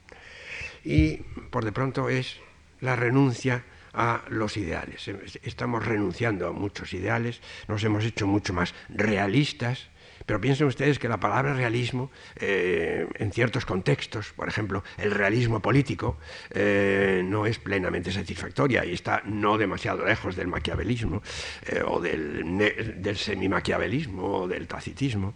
Y 0.84 1.16
por 1.50 1.64
de 1.64 1.72
pronto 1.72 2.08
es 2.08 2.36
la 2.80 2.96
renuncia 2.96 3.64
a 3.92 4.22
los 4.28 4.56
ideales. 4.56 5.10
Estamos 5.42 5.84
renunciando 5.84 6.46
a 6.46 6.52
muchos 6.52 6.92
ideales, 6.92 7.40
nos 7.66 7.82
hemos 7.82 8.04
hecho 8.04 8.26
mucho 8.26 8.52
más 8.52 8.74
realistas, 8.88 9.88
pero 10.26 10.40
piensen 10.40 10.66
ustedes 10.66 10.98
que 10.98 11.08
la 11.08 11.18
palabra 11.18 11.54
realismo, 11.54 12.10
eh, 12.34 13.06
en 13.14 13.30
ciertos 13.32 13.64
contextos, 13.64 14.32
por 14.32 14.48
ejemplo, 14.48 14.82
el 14.98 15.12
realismo 15.12 15.60
político, 15.60 16.18
eh, 16.50 17.22
no 17.24 17.46
es 17.46 17.60
plenamente 17.60 18.10
satisfactoria 18.10 18.84
y 18.84 18.92
está 18.92 19.22
no 19.24 19.56
demasiado 19.56 20.04
lejos 20.04 20.34
del 20.34 20.48
maquiavelismo 20.48 21.22
eh, 21.66 21.82
o 21.86 22.00
del, 22.00 22.58
del 23.00 23.16
semi-maquiavelismo 23.16 24.40
o 24.40 24.48
del 24.48 24.66
tacitismo. 24.66 25.34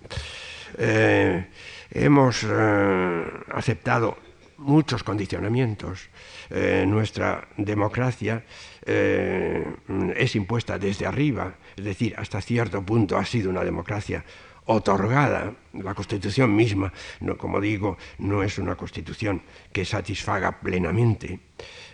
hemos 1.92 2.44
aceptado 3.53 4.18
muchos 4.59 5.03
condicionamientos. 5.03 6.09
nuestra 6.87 7.48
democracia 7.57 8.44
es 8.87 10.37
impuesta 10.37 10.79
desde 10.79 11.07
arriba, 11.07 11.55
es 11.76 11.85
decir, 11.85 12.14
hasta 12.16 12.40
cierto 12.40 12.83
punto 12.83 13.16
ha 13.16 13.24
sido 13.24 13.50
una 13.50 13.64
democracia 13.64 14.24
otorgada. 14.70 15.52
La 15.72 15.94
Constitución 15.94 16.54
misma, 16.54 16.92
no, 17.20 17.37
como 17.37 17.61
digo, 17.61 17.98
no 18.18 18.42
es 18.42 18.59
una 18.59 18.76
Constitución 18.76 19.42
que 19.72 19.85
satisfaga 19.85 20.61
plenamente. 20.61 21.40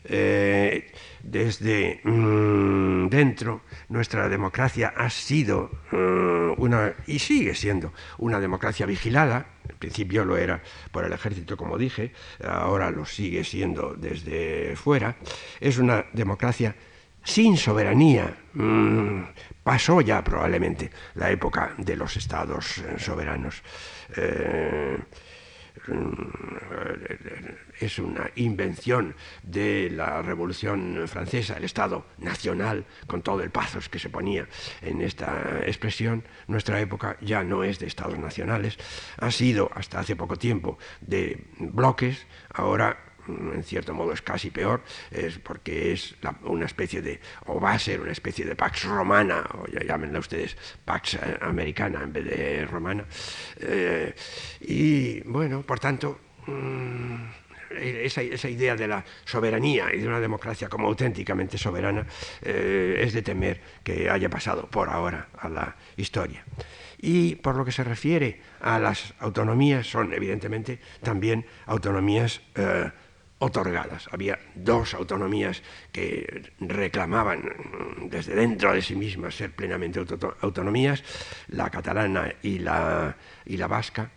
Eh, 0.04 0.92
desde 1.22 2.00
mm, 2.04 3.08
dentro, 3.08 3.62
nuestra 3.88 4.28
democracia 4.28 4.92
ha 4.96 5.10
sido 5.10 5.70
mm, 5.90 6.60
una, 6.60 6.94
y 7.06 7.18
sigue 7.18 7.54
siendo, 7.54 7.92
una 8.18 8.40
democracia 8.40 8.86
vigilada. 8.86 9.46
En 9.68 9.76
principio 9.76 10.24
lo 10.24 10.36
era 10.36 10.62
por 10.92 11.04
el 11.04 11.12
ejército, 11.12 11.56
como 11.56 11.76
dije, 11.76 12.12
ahora 12.46 12.90
lo 12.90 13.04
sigue 13.04 13.42
siendo 13.42 13.94
desde 13.94 14.76
fuera. 14.76 15.16
Es 15.60 15.78
una 15.78 16.06
democracia 16.12 16.76
sin 17.26 17.56
soberanía. 17.56 18.34
Mm, 18.54 19.24
pasó 19.62 20.00
ya 20.00 20.22
probablemente 20.22 20.90
la 21.16 21.30
época 21.30 21.74
de 21.76 21.96
los 21.96 22.16
estados 22.16 22.78
eh, 22.78 22.94
soberanos. 22.98 23.62
Eh, 24.16 24.96
mm, 25.88 26.12
es 27.80 27.98
una 27.98 28.30
invención 28.36 29.14
de 29.42 29.90
la 29.90 30.22
Revolución 30.22 31.02
Francesa, 31.06 31.56
el 31.56 31.64
Estado 31.64 32.06
nacional, 32.18 32.86
con 33.06 33.22
todo 33.22 33.42
el 33.42 33.50
pasos 33.50 33.88
que 33.88 33.98
se 33.98 34.08
ponía 34.08 34.46
en 34.80 35.02
esta 35.02 35.60
expresión. 35.66 36.22
Nuestra 36.46 36.80
época 36.80 37.18
ya 37.20 37.42
no 37.42 37.64
es 37.64 37.80
de 37.80 37.86
Estados 37.86 38.18
nacionales, 38.18 38.78
ha 39.18 39.30
sido 39.32 39.68
hasta 39.74 39.98
hace 39.98 40.14
poco 40.14 40.36
tiempo 40.36 40.78
de 41.00 41.44
bloques, 41.58 42.26
ahora 42.54 43.15
en 43.28 43.62
cierto 43.64 43.94
modo 43.94 44.12
es 44.12 44.22
casi 44.22 44.50
peor, 44.50 44.82
es 45.10 45.38
porque 45.38 45.92
es 45.92 46.16
una 46.42 46.66
especie 46.66 47.02
de, 47.02 47.20
o 47.46 47.60
va 47.60 47.72
a 47.72 47.78
ser 47.78 48.00
una 48.00 48.12
especie 48.12 48.44
de 48.44 48.54
Pax 48.54 48.84
Romana, 48.84 49.44
o 49.54 49.66
ya 49.66 49.80
llámenla 49.82 50.18
ustedes 50.18 50.56
Pax 50.84 51.14
eh, 51.14 51.38
Americana 51.40 52.02
en 52.02 52.12
vez 52.12 52.24
de 52.24 52.66
Romana. 52.66 53.04
Eh, 53.60 54.14
y 54.60 55.20
bueno, 55.22 55.62
por 55.62 55.80
tanto, 55.80 56.20
mm, 56.46 57.16
esa, 57.80 58.22
idea 58.22 58.76
de 58.76 58.88
la 58.88 59.04
soberanía 59.24 59.94
y 59.94 59.98
de 59.98 60.08
una 60.08 60.20
democracia 60.20 60.68
como 60.68 60.88
auténticamente 60.88 61.58
soberana 61.58 62.06
eh, 62.42 63.00
es 63.00 63.12
de 63.12 63.22
temer 63.22 63.60
que 63.82 64.08
haya 64.08 64.28
pasado 64.30 64.68
por 64.68 64.88
ahora 64.88 65.28
a 65.38 65.48
la 65.48 65.76
historia. 65.96 66.44
Y 66.98 67.36
por 67.36 67.56
lo 67.56 67.64
que 67.64 67.72
se 67.72 67.84
refiere 67.84 68.40
a 68.60 68.78
las 68.78 69.14
autonomías, 69.18 69.86
son 69.86 70.12
evidentemente 70.14 70.80
también 71.02 71.44
autonomías 71.66 72.40
otorgadas. 73.38 74.08
Había 74.12 74.38
dos 74.54 74.94
autonomías 74.94 75.62
que 75.92 76.52
reclamaban 76.60 78.08
desde 78.10 78.34
dentro 78.34 78.72
de 78.72 78.82
sí 78.82 78.96
mismas 78.96 79.34
ser 79.34 79.52
plenamente 79.52 80.00
autonomías, 80.40 81.02
la 81.48 81.70
catalana 81.70 82.34
y 82.42 82.58
la, 82.58 83.16
y 83.44 83.56
la 83.56 83.66
vasca. 83.66 84.10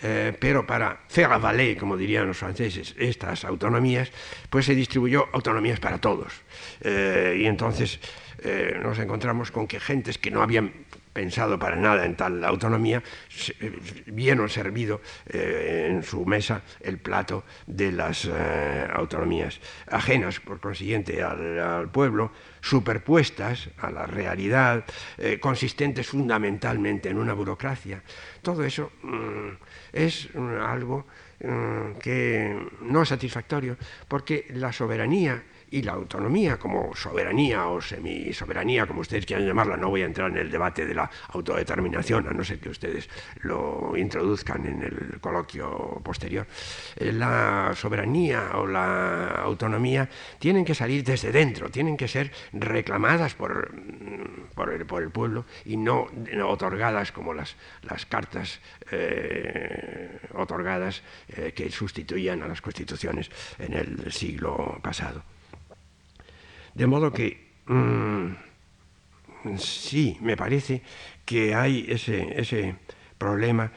Eh, 0.00 0.32
pero 0.38 0.64
para 0.64 1.00
faire 1.08 1.40
valer, 1.40 1.76
como 1.76 1.96
dirían 1.96 2.28
los 2.28 2.36
franceses, 2.36 2.94
estas 2.98 3.44
autonomías, 3.44 4.10
pues 4.48 4.66
se 4.66 4.74
distribuyó 4.74 5.26
autonomías 5.32 5.80
para 5.80 5.98
todos. 5.98 6.32
Eh, 6.80 7.38
y 7.40 7.46
entonces 7.46 7.98
eh, 8.44 8.78
nos 8.80 8.98
encontramos 8.98 9.50
con 9.50 9.66
que 9.66 9.80
gentes 9.80 10.18
que 10.18 10.30
no 10.30 10.42
habían 10.42 10.72
pensado 11.18 11.58
para 11.58 11.74
nada 11.74 12.06
en 12.06 12.14
tal 12.14 12.44
autonomía, 12.44 13.02
vieron 14.06 14.48
servido 14.48 15.00
eh, 15.26 15.90
en 15.90 16.04
su 16.04 16.24
mesa 16.24 16.62
el 16.78 16.98
plato 16.98 17.42
de 17.66 17.90
las 17.90 18.24
eh, 18.24 18.86
autonomías 18.94 19.58
ajenas, 19.90 20.38
por 20.38 20.60
consiguiente, 20.60 21.20
al, 21.24 21.90
pueblo, 21.90 22.30
superpuestas 22.60 23.68
a 23.78 23.90
la 23.90 24.06
realidad, 24.06 24.84
eh, 25.18 25.40
consistentes 25.40 26.06
fundamentalmente 26.06 27.08
en 27.08 27.18
una 27.18 27.34
burocracia. 27.34 28.00
Todo 28.40 28.62
eso 28.62 28.92
mm, 29.02 29.58
es 29.92 30.28
mm, 30.32 30.60
algo 30.60 31.04
mm, 31.42 31.98
que 31.98 32.56
no 32.82 33.02
es 33.02 33.08
satisfactorio, 33.08 33.76
porque 34.06 34.46
la 34.54 34.72
soberanía 34.72 35.42
y 35.70 35.82
la 35.82 35.92
autonomía 35.92 36.58
como 36.58 36.94
soberanía 36.94 37.66
o 37.66 37.80
semisoberanía, 37.80 38.86
como 38.86 39.00
ustedes 39.00 39.26
quieran 39.26 39.46
llamarla, 39.46 39.76
no 39.76 39.90
voy 39.90 40.02
a 40.02 40.06
entrar 40.06 40.30
en 40.30 40.38
el 40.38 40.50
debate 40.50 40.86
de 40.86 40.94
la 40.94 41.10
autodeterminación, 41.28 42.26
a 42.28 42.30
no 42.32 42.44
ser 42.44 42.58
que 42.58 42.70
ustedes 42.70 43.08
lo 43.42 43.96
introduzcan 43.96 44.66
en 44.66 44.82
el 44.82 45.20
coloquio 45.20 46.00
posterior, 46.02 46.46
eh, 46.96 47.12
la 47.12 47.72
soberanía 47.74 48.52
o 48.54 48.66
la 48.66 49.28
autonomía 49.42 50.08
tienen 50.38 50.64
que 50.64 50.74
salir 50.74 51.04
desde 51.04 51.32
dentro, 51.32 51.70
tienen 51.70 51.96
que 51.96 52.08
ser 52.08 52.32
reclamadas 52.52 53.34
por, 53.34 53.74
por, 54.54 54.72
el, 54.72 54.86
pueblo 55.10 55.44
y 55.64 55.76
no, 55.76 56.06
otorgadas 56.44 57.12
como 57.12 57.34
las, 57.34 57.56
las 57.82 58.06
cartas 58.06 58.60
eh, 58.90 60.18
otorgadas 60.34 61.02
eh, 61.28 61.52
que 61.54 61.70
sustituían 61.70 62.42
a 62.42 62.48
las 62.48 62.60
constituciones 62.60 63.30
en 63.58 63.74
el 63.74 64.12
siglo 64.12 64.78
pasado. 64.82 65.22
De 66.74 66.86
modo 66.86 67.12
que 67.12 67.52
mm, 67.66 68.28
sí, 69.56 70.16
me 70.20 70.36
parece 70.36 70.82
que 71.24 71.54
hay 71.54 71.86
ese, 71.88 72.40
ese 72.40 72.76
problema. 73.18 73.72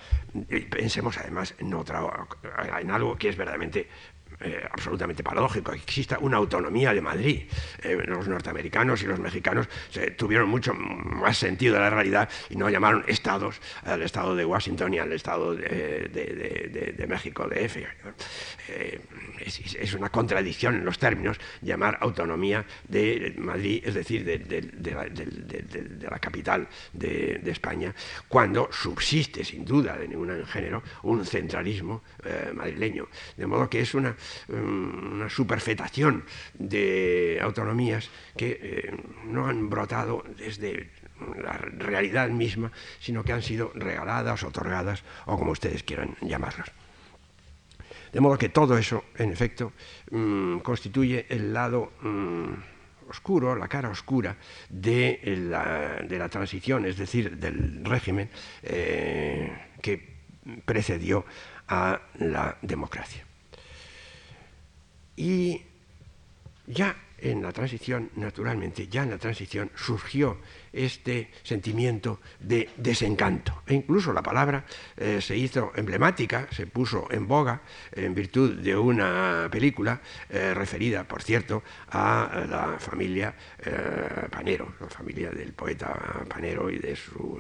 Pensemos 0.70 1.18
además 1.18 1.56
en, 1.58 1.74
otra, 1.74 2.02
en 2.80 2.92
algo 2.92 3.18
que 3.18 3.30
es 3.30 3.38
verdaderamente 3.38 3.88
eh, 4.44 4.68
absolutamente 4.72 5.24
paradójico, 5.24 5.72
que 5.72 5.78
exista 5.78 6.18
una 6.20 6.38
autonomía 6.38 6.94
de 6.94 7.02
Madrid. 7.02 7.44
Eh, 7.84 7.96
los 8.08 8.28
norteamericanos 8.28 9.04
y 9.04 9.06
los 9.06 9.20
mexicanos 9.20 9.68
tuvieron 10.18 10.50
mucho 10.50 10.74
más 10.74 11.38
sentido 11.38 11.76
de 11.76 11.80
la 11.80 11.90
realidad 11.90 12.28
y 12.50 12.56
no 12.56 12.70
llamaron 12.70 13.04
estados 13.08 13.62
al 13.84 14.02
estado 14.02 14.36
de 14.36 14.44
Washington 14.44 14.94
y 14.94 15.00
al 15.00 15.12
estado 15.12 15.54
de, 15.54 17.06
México, 17.08 17.48
de 17.48 17.66
F. 17.66 17.88
Eh, 18.70 19.02
es, 19.46 19.94
una 19.94 20.10
contradicción 20.10 20.76
en 20.76 20.86
los 20.86 20.98
términos 20.98 21.38
llamar 21.62 21.98
autonomía 22.02 22.66
de 22.88 23.36
Madrid, 23.38 23.84
es 23.86 23.94
decir, 23.94 24.24
de, 24.24 26.08
la, 26.10 26.20
capital 26.20 26.68
de, 26.94 27.42
España, 27.46 27.94
cuando 28.28 28.70
subsiste, 28.72 29.44
sin 29.44 29.66
duda 29.66 29.98
de 29.98 30.08
ningún 30.08 30.46
género, 30.46 30.82
un 31.04 31.26
centralismo 31.26 32.04
madrileño. 32.54 33.08
De 33.36 33.46
modo 33.46 33.70
que 33.70 33.82
es 33.82 33.94
una, 33.94 34.16
una 34.48 35.30
superfetación 35.30 36.26
de 36.54 37.40
autonomías 37.42 38.10
que 38.36 38.60
eh, 38.62 38.98
no 39.26 39.48
han 39.48 39.70
brotado 39.70 40.24
desde 40.38 40.90
la 41.42 41.54
realidad 41.54 42.30
misma, 42.30 42.72
sino 43.00 43.24
que 43.24 43.34
han 43.34 43.44
sido 43.44 43.72
regaladas, 43.76 44.44
otorgadas 44.44 45.04
o 45.26 45.38
como 45.38 45.52
ustedes 45.52 45.84
quieran 45.84 46.16
llamarlas. 46.22 46.72
De 48.12 48.20
modo 48.20 48.38
que 48.38 48.50
todo 48.50 48.78
eso, 48.78 49.06
en 49.18 49.32
efecto, 49.32 49.72
mm, 50.12 50.60
constituye 50.60 51.26
el 51.30 51.54
lado 51.54 51.92
oscuro, 53.08 53.56
la 53.56 53.68
cara 53.68 53.90
oscura 53.90 54.36
de 54.70 55.20
la, 55.50 56.30
transición, 56.30 56.86
es 56.86 56.98
decir, 56.98 57.38
del 57.38 57.86
régimen 57.86 58.30
eh, 58.64 59.52
que 59.82 60.12
precedió 60.66 61.26
a 61.68 62.02
la 62.20 62.58
democracia. 62.62 63.26
Y 65.16 65.62
ya 66.68 66.96
en 67.22 67.42
la 67.42 67.52
transición, 67.52 68.10
naturalmente, 68.16 68.88
ya 68.88 69.04
en 69.04 69.12
la 69.12 69.18
transición 69.18 69.72
surgió 69.76 70.40
este 70.74 71.30
sentimiento 71.44 72.20
de 72.40 72.70
desencanto. 72.78 73.62
E 73.68 73.76
incluso 73.76 74.12
la 74.12 74.24
palabra 74.24 74.66
eh, 74.98 75.22
se 75.22 75.38
hizo 75.38 75.72
emblemática, 75.76 76.48
se 76.52 76.66
puso 76.66 77.08
en 77.12 77.28
boga 77.28 77.62
en 77.92 78.16
virtud 78.16 78.58
de 78.58 78.76
una 78.76 79.48
película 79.52 80.02
eh, 80.30 80.54
referida, 80.54 81.04
por 81.08 81.22
cierto, 81.22 81.64
a 81.92 82.46
la 82.50 82.80
familia 82.80 83.36
eh, 83.60 84.28
Panero, 84.30 84.74
la 84.80 84.90
familia 84.90 85.30
del 85.30 85.54
poeta 85.54 86.26
Panero 86.28 86.70
y 86.70 86.80
de 86.80 86.96
su 86.96 87.38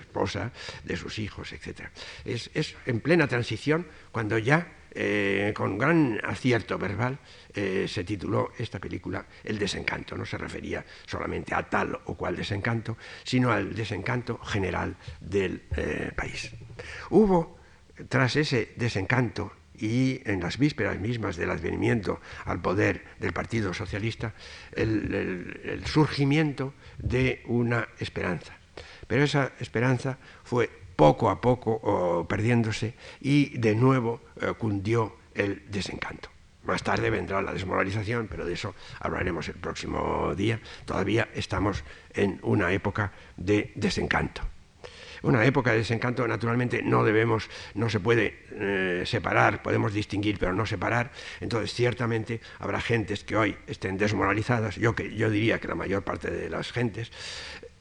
esposa, 0.00 0.50
de 0.82 0.96
sus 0.96 1.18
hijos, 1.18 1.52
etc. 1.52 1.82
Es, 2.24 2.50
es 2.54 2.74
en 2.86 3.00
plena 3.00 3.28
transición 3.28 3.86
cuando 4.10 4.36
ya 4.38 4.81
eh, 4.94 5.52
con 5.54 5.78
gran 5.78 6.20
acierto 6.24 6.78
verbal, 6.78 7.18
eh, 7.54 7.86
se 7.88 8.04
tituló 8.04 8.52
esta 8.58 8.78
película 8.78 9.26
El 9.44 9.58
desencanto. 9.58 10.16
No 10.16 10.26
se 10.26 10.38
refería 10.38 10.84
solamente 11.06 11.54
a 11.54 11.68
tal 11.68 11.98
o 12.06 12.14
cual 12.14 12.36
desencanto, 12.36 12.96
sino 13.24 13.52
al 13.52 13.74
desencanto 13.74 14.38
general 14.38 14.96
del 15.20 15.62
eh, 15.76 16.12
país. 16.14 16.52
Hubo, 17.10 17.58
tras 18.08 18.36
ese 18.36 18.72
desencanto 18.76 19.52
y 19.74 20.20
en 20.24 20.40
las 20.40 20.58
vísperas 20.58 20.98
mismas 20.98 21.36
del 21.36 21.50
advenimiento 21.50 22.20
al 22.44 22.60
poder 22.60 23.04
del 23.18 23.32
Partido 23.32 23.74
Socialista, 23.74 24.34
el 24.72 25.82
surgimiento 25.86 26.74
de 26.98 27.42
una 27.46 27.88
esperanza. 27.98 28.56
Pero 29.06 29.24
esa 29.24 29.52
esperanza 29.58 30.18
fue 30.44 30.70
poco 31.02 31.30
a 31.30 31.40
poco 31.40 32.24
perdiéndose 32.28 32.94
y 33.20 33.58
de 33.58 33.74
nuevo 33.74 34.20
eh, 34.40 34.52
cundió 34.56 35.16
el 35.34 35.68
desencanto. 35.68 36.28
Más 36.62 36.84
tarde 36.84 37.10
vendrá 37.10 37.42
la 37.42 37.52
desmoralización, 37.52 38.28
pero 38.28 38.44
de 38.44 38.52
eso 38.52 38.76
hablaremos 39.00 39.48
el 39.48 39.56
próximo 39.56 40.32
día. 40.36 40.60
Todavía 40.84 41.28
estamos 41.34 41.82
en 42.14 42.38
una 42.44 42.70
época 42.72 43.10
de 43.36 43.72
desencanto. 43.74 44.42
Una 45.22 45.44
época 45.44 45.72
de 45.72 45.78
desencanto, 45.78 46.26
naturalmente, 46.26 46.82
no 46.82 47.04
debemos, 47.04 47.48
no 47.74 47.88
se 47.88 48.00
puede 48.00 48.38
eh, 48.52 49.02
separar, 49.06 49.62
podemos 49.62 49.92
distinguir, 49.92 50.36
pero 50.38 50.52
no 50.52 50.66
separar. 50.66 51.12
Entonces, 51.40 51.74
ciertamente 51.74 52.40
habrá 52.58 52.80
gentes 52.80 53.22
que 53.22 53.36
hoy 53.36 53.56
estén 53.66 53.98
desmoralizadas, 53.98 54.76
yo, 54.76 54.94
que, 54.94 55.14
yo 55.14 55.30
diría 55.30 55.60
que 55.60 55.68
la 55.68 55.76
mayor 55.76 56.02
parte 56.02 56.30
de 56.30 56.50
las 56.50 56.72
gentes, 56.72 57.12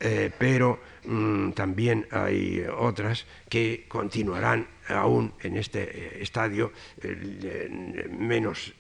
eh, 0.03 0.31
pero 0.35 0.79
mm, 1.05 1.51
también 1.51 2.07
hay 2.09 2.65
otras 2.75 3.27
que 3.47 3.85
continuarán 3.87 4.67
aún 4.87 5.31
en 5.41 5.57
este 5.57 5.83
eh, 5.83 6.17
estadio 6.21 6.73
eh, 7.03 7.69
menos 8.09 8.73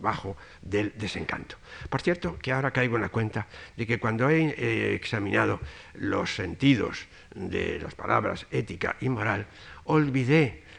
bajo 0.00 0.36
del 0.62 0.92
desencanto. 0.96 1.56
Por 1.88 2.02
cierto, 2.02 2.38
que 2.38 2.52
ahora 2.52 2.70
caigo 2.70 2.94
en 2.94 3.02
la 3.02 3.08
cuenta 3.08 3.48
de 3.76 3.84
que 3.84 3.98
cuando 3.98 4.30
he 4.30 4.94
examinado 4.94 5.58
los 5.94 6.36
sentidos 6.36 7.06
de 7.34 7.80
las 7.80 7.96
palabras 7.96 8.46
ética 8.52 8.96
y 9.00 9.08
moral, 9.08 9.46
olvidé 9.84 10.62
Mm, 10.62 10.69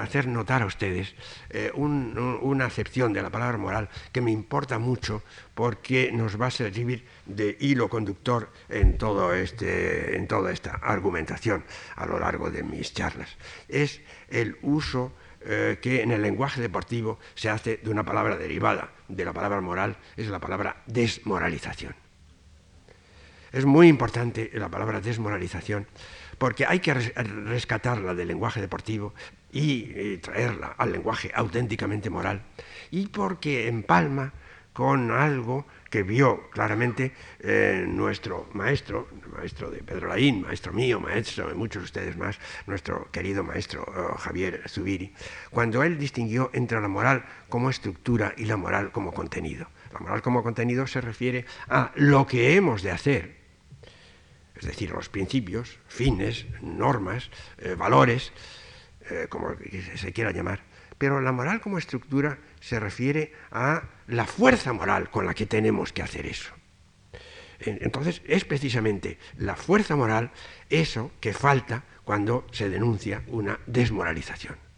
hacer 0.00 0.28
notar 0.28 0.62
a 0.62 0.66
ustedes 0.66 1.14
eh, 1.50 1.72
una 1.74 2.64
acepción 2.66 3.12
de 3.12 3.22
la 3.22 3.30
palabra 3.30 3.58
moral 3.58 3.88
que 4.12 4.20
me 4.20 4.30
importa 4.30 4.78
mucho 4.78 5.22
porque 5.54 6.12
nos 6.12 6.40
va 6.40 6.46
a 6.46 6.50
servir 6.50 7.04
de 7.26 7.56
hilo 7.60 7.88
conductor 7.88 8.50
en, 8.68 8.96
todo 8.96 9.34
este, 9.34 10.16
en 10.16 10.28
toda 10.28 10.52
esta 10.52 10.72
argumentación 10.82 11.64
a 11.96 12.06
lo 12.06 12.20
largo 12.20 12.50
de 12.50 12.62
mis 12.62 12.94
charlas. 12.94 13.36
Es 13.68 14.00
el 14.28 14.56
uso 14.62 15.12
eh, 15.42 15.78
que 15.82 16.02
en 16.02 16.12
el 16.12 16.22
lenguaje 16.22 16.60
deportivo 16.60 17.18
se 17.34 17.50
hace 17.50 17.78
de 17.78 17.90
una 17.90 18.04
palabra 18.04 18.36
derivada 18.36 18.90
de 19.08 19.24
la 19.24 19.32
palabra 19.32 19.60
moral, 19.60 19.96
es 20.16 20.28
la 20.28 20.38
palabra 20.38 20.82
desmoralización. 20.86 21.94
Es 23.50 23.64
muy 23.64 23.88
importante 23.88 24.50
la 24.54 24.68
palabra 24.68 25.00
desmoralización 25.00 25.88
porque 26.38 26.64
hay 26.66 26.78
que 26.78 26.94
rescatarla 26.94 28.14
del 28.14 28.28
lenguaje 28.28 28.60
deportivo 28.60 29.12
y 29.52 30.18
traerla 30.18 30.74
al 30.78 30.92
lenguaje 30.92 31.30
auténticamente 31.34 32.10
moral 32.10 32.42
y 32.90 33.08
porque 33.08 33.68
empalma 33.68 34.32
con 34.72 35.10
algo 35.10 35.66
que 35.90 36.02
vio 36.02 36.48
claramente 36.50 37.12
eh, 37.40 37.84
nuestro 37.86 38.48
maestro, 38.54 39.08
maestro 39.36 39.70
de 39.70 39.82
Pedro 39.82 40.08
Laín, 40.08 40.42
maestro 40.42 40.72
mío, 40.72 41.00
maestro 41.00 41.48
de 41.48 41.54
muchos 41.54 41.82
de 41.82 41.84
ustedes 41.84 42.16
más, 42.16 42.38
nuestro 42.66 43.10
querido 43.10 43.42
maestro 43.42 43.82
eh, 43.82 44.14
Javier 44.18 44.62
Zubiri, 44.68 45.12
cuando 45.50 45.82
él 45.82 45.98
distinguió 45.98 46.50
entre 46.52 46.80
la 46.80 46.88
moral 46.88 47.24
como 47.48 47.68
estructura 47.68 48.32
y 48.36 48.44
la 48.44 48.56
moral 48.56 48.92
como 48.92 49.12
contenido. 49.12 49.66
La 49.92 49.98
moral 49.98 50.22
como 50.22 50.44
contenido 50.44 50.86
se 50.86 51.00
refiere 51.00 51.44
a 51.68 51.90
lo 51.96 52.26
que 52.26 52.54
hemos 52.54 52.82
de 52.82 52.92
hacer, 52.92 53.36
es 54.54 54.66
decir, 54.66 54.90
los 54.90 55.08
principios, 55.08 55.80
fines, 55.88 56.46
normas, 56.62 57.30
eh, 57.58 57.74
valores, 57.74 58.32
como 59.28 59.54
se 59.96 60.12
quiera 60.12 60.30
llamar, 60.30 60.60
pero 60.98 61.20
la 61.20 61.32
moral 61.32 61.60
como 61.60 61.78
estructura 61.78 62.38
se 62.60 62.78
refiere 62.78 63.32
a 63.50 63.84
la 64.06 64.26
fuerza 64.26 64.72
moral 64.72 65.10
con 65.10 65.26
la 65.26 65.34
que 65.34 65.46
tenemos 65.46 65.92
que 65.92 66.02
hacer 66.02 66.26
eso. 66.26 66.52
Entonces 67.60 68.22
es 68.26 68.44
precisamente 68.44 69.18
la 69.36 69.54
fuerza 69.54 69.96
moral 69.96 70.30
eso 70.70 71.10
que 71.20 71.32
falta 71.32 71.84
cuando 72.04 72.46
se 72.52 72.68
denuncia 72.68 73.22
una 73.28 73.60
desmoralización. 73.66 74.69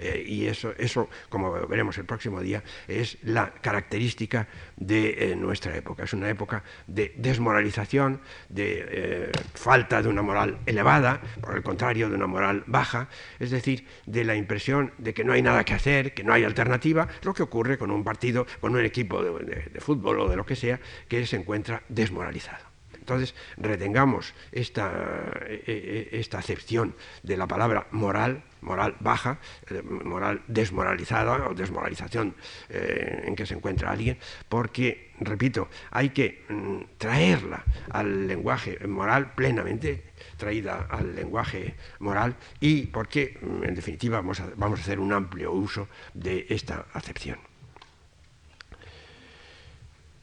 Eh, 0.00 0.24
y 0.26 0.46
eso, 0.46 0.72
eso, 0.78 1.08
como 1.28 1.52
veremos 1.68 1.96
el 1.98 2.06
próximo 2.06 2.40
día, 2.40 2.62
es 2.88 3.18
la 3.22 3.52
característica 3.52 4.48
de 4.76 5.32
eh, 5.32 5.36
nuestra 5.36 5.76
época. 5.76 6.04
Es 6.04 6.14
una 6.14 6.28
época 6.30 6.64
de 6.86 7.14
desmoralización, 7.18 8.22
de 8.48 8.86
eh, 8.88 9.32
falta 9.54 10.02
de 10.02 10.08
una 10.08 10.22
moral 10.22 10.58
elevada, 10.64 11.20
por 11.40 11.54
el 11.54 11.62
contrario, 11.62 12.08
de 12.08 12.14
una 12.14 12.26
moral 12.26 12.64
baja, 12.66 13.08
es 13.38 13.50
decir, 13.50 13.86
de 14.06 14.24
la 14.24 14.34
impresión 14.34 14.92
de 14.96 15.12
que 15.12 15.22
no 15.22 15.34
hay 15.34 15.42
nada 15.42 15.64
que 15.64 15.74
hacer, 15.74 16.14
que 16.14 16.24
no 16.24 16.32
hay 16.32 16.44
alternativa, 16.44 17.06
lo 17.22 17.34
que 17.34 17.42
ocurre 17.42 17.76
con 17.76 17.90
un 17.90 18.02
partido, 18.02 18.46
con 18.60 18.74
un 18.74 18.84
equipo 18.84 19.22
de 19.22 19.80
fútbol 19.80 20.20
o 20.20 20.28
de 20.28 20.36
lo 20.36 20.46
que 20.46 20.56
sea, 20.56 20.80
que 21.08 21.26
se 21.26 21.36
encuentra 21.36 21.82
desmoralizado. 21.88 22.69
Entonces, 23.10 23.34
retengamos 23.56 24.34
esta, 24.52 25.34
e, 25.42 26.06
e, 26.14 26.20
esta 26.20 26.38
acepción 26.38 26.94
de 27.24 27.36
la 27.36 27.50
palabra 27.50 27.88
moral, 27.90 28.44
moral 28.62 28.94
baja, 29.00 29.40
eh, 29.66 29.82
moral 29.82 30.46
desmoralizada 30.46 31.50
o 31.50 31.54
desmoralización 31.58 32.38
eh, 32.70 33.26
en 33.26 33.34
que 33.34 33.50
se 33.50 33.58
encuentra 33.58 33.90
alguien, 33.90 34.14
porque, 34.46 35.10
repito, 35.18 35.66
hay 35.90 36.10
que 36.10 36.46
mm, 36.46 37.02
traerla 37.02 37.64
al 37.90 38.28
lenguaje 38.28 38.78
moral 38.86 39.34
plenamente 39.34 40.14
traída 40.36 40.86
al 40.88 41.16
lenguaje 41.16 41.74
moral 41.98 42.36
y 42.60 42.86
porque, 42.94 43.42
mm, 43.42 43.64
en 43.64 43.74
definitiva, 43.74 44.22
vamos 44.22 44.40
vamos 44.54 44.78
a 44.78 44.82
hacer 44.82 45.00
un 45.00 45.12
amplio 45.12 45.50
uso 45.50 45.88
de 46.14 46.46
esta 46.48 46.86
acepción. 46.94 47.38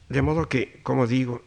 De 0.08 0.22
modo 0.22 0.48
que, 0.48 0.80
como 0.82 1.06
digo, 1.06 1.44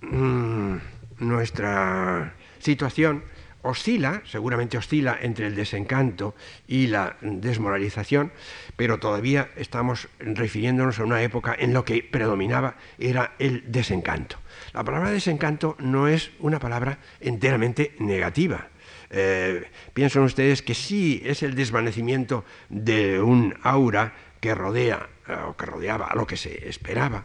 Mm, 0.00 0.76
nuestra 1.18 2.34
situación 2.58 3.22
oscila, 3.62 4.22
seguramente 4.24 4.78
oscila 4.78 5.18
entre 5.20 5.46
el 5.46 5.54
desencanto 5.54 6.34
y 6.66 6.86
la 6.86 7.16
desmoralización, 7.20 8.32
pero 8.76 8.98
todavía 8.98 9.50
estamos 9.56 10.08
refiriéndonos 10.18 10.98
a 10.98 11.04
una 11.04 11.22
época 11.22 11.54
en 11.58 11.74
lo 11.74 11.84
que 11.84 12.02
predominaba 12.02 12.76
era 12.98 13.34
el 13.38 13.70
desencanto. 13.70 14.36
La 14.72 14.84
palabra 14.84 15.10
desencanto 15.10 15.76
no 15.78 16.08
es 16.08 16.30
una 16.38 16.58
palabra 16.58 16.98
enteramente 17.20 17.94
negativa. 17.98 18.68
Eh, 19.10 19.68
piensan 19.92 20.22
ustedes 20.22 20.62
que 20.62 20.74
sí 20.74 21.20
es 21.24 21.42
el 21.42 21.54
desvanecimiento 21.54 22.44
de 22.68 23.20
un 23.20 23.54
aura 23.62 24.14
que 24.40 24.54
rodea 24.54 25.08
eh, 25.28 25.34
o 25.46 25.56
que 25.56 25.66
rodeaba 25.66 26.06
a 26.06 26.14
lo 26.14 26.26
que 26.26 26.36
se 26.36 26.68
esperaba, 26.68 27.24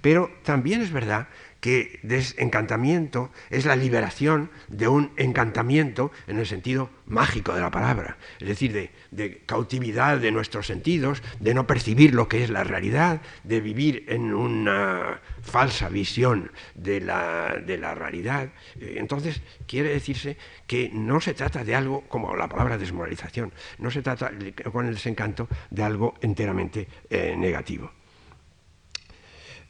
pero 0.00 0.30
también 0.44 0.82
es 0.82 0.92
verdad 0.92 1.28
que 1.62 2.00
desencantamiento 2.02 3.30
es 3.48 3.66
la 3.66 3.76
liberación 3.76 4.50
de 4.66 4.88
un 4.88 5.12
encantamiento 5.16 6.10
en 6.26 6.40
el 6.40 6.46
sentido 6.46 6.90
mágico 7.06 7.54
de 7.54 7.60
la 7.60 7.70
palabra, 7.70 8.18
es 8.40 8.48
decir, 8.48 8.90
de, 9.12 9.42
cautividad 9.46 10.18
de 10.18 10.32
nuestros 10.32 10.66
sentidos, 10.66 11.22
de 11.38 11.54
no 11.54 11.68
percibir 11.68 12.14
lo 12.14 12.26
que 12.26 12.42
es 12.42 12.50
la 12.50 12.64
realidad, 12.64 13.22
de 13.44 13.60
vivir 13.60 14.04
en 14.08 14.34
una 14.34 15.20
falsa 15.40 15.88
visión 15.88 16.50
de 16.74 17.00
la, 17.00 17.56
de 17.64 17.78
la 17.78 17.94
realidad. 17.94 18.48
Eh, 18.80 18.96
entonces, 18.96 19.40
quiere 19.68 19.90
decirse 19.90 20.36
que 20.66 20.90
no 20.92 21.20
se 21.20 21.32
trata 21.32 21.62
de 21.62 21.76
algo 21.76 22.00
como 22.08 22.34
la 22.34 22.48
palabra 22.48 22.76
desmoralización, 22.76 23.52
no 23.78 23.92
se 23.92 24.02
trata 24.02 24.32
con 24.72 24.86
el 24.86 24.94
desencanto 24.94 25.46
de 25.70 25.84
algo 25.84 26.14
enteramente 26.22 26.88
eh, 27.08 27.36
negativo 27.38 27.92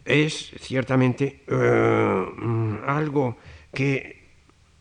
es 0.05 0.53
ciertamente 0.61 1.43
eh, 1.47 2.27
mm, 2.37 2.79
algo 2.87 3.39
que 3.73 4.23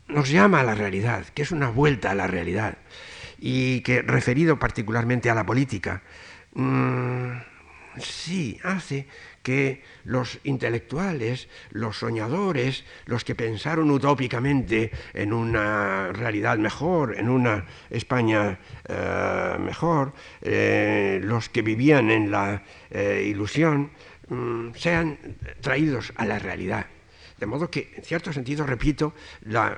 nos 0.08 0.30
llama 0.30 0.62
a 0.62 0.64
la 0.64 0.76
realidad, 0.76 1.26
que 1.34 1.44
es 1.44 1.52
una 1.52 1.70
vuelta 1.70 2.12
a 2.12 2.16
la 2.16 2.28
realidad 2.28 2.78
y 3.40 3.82
que 3.82 4.02
referido 4.02 4.60
particularmente 4.60 5.30
a 5.30 5.36
la 5.36 5.46
política, 5.46 6.04
mm, 6.54 7.32
sí 7.98 8.60
hace 8.64 9.08
que 9.44 9.84
los 10.04 10.40
intelectuales, 10.44 11.50
los 11.72 11.98
soñadores, 11.98 12.86
los 13.06 13.24
que 13.24 13.34
pensaron 13.34 13.90
utópicamente 13.90 14.92
en 15.14 15.34
una 15.34 16.12
realidad 16.14 16.58
mejor, 16.58 17.18
en 17.18 17.28
una 17.28 17.66
España 17.90 18.60
eh, 18.88 19.56
mejor, 19.60 20.14
eh, 20.42 21.20
los 21.24 21.50
que 21.50 21.64
vivían 21.64 22.12
en 22.12 22.32
la 22.32 22.64
ilusión, 22.94 23.92
Mm, 24.32 24.74
sean 24.76 25.18
traídos 25.60 26.14
a 26.16 26.26
la 26.26 26.40
realidad. 26.40 26.86
De 27.38 27.46
modo 27.46 27.70
que, 27.70 27.92
en 27.98 28.04
cierto 28.04 28.32
sentido, 28.32 28.66
repito, 28.66 29.14
la, 29.42 29.78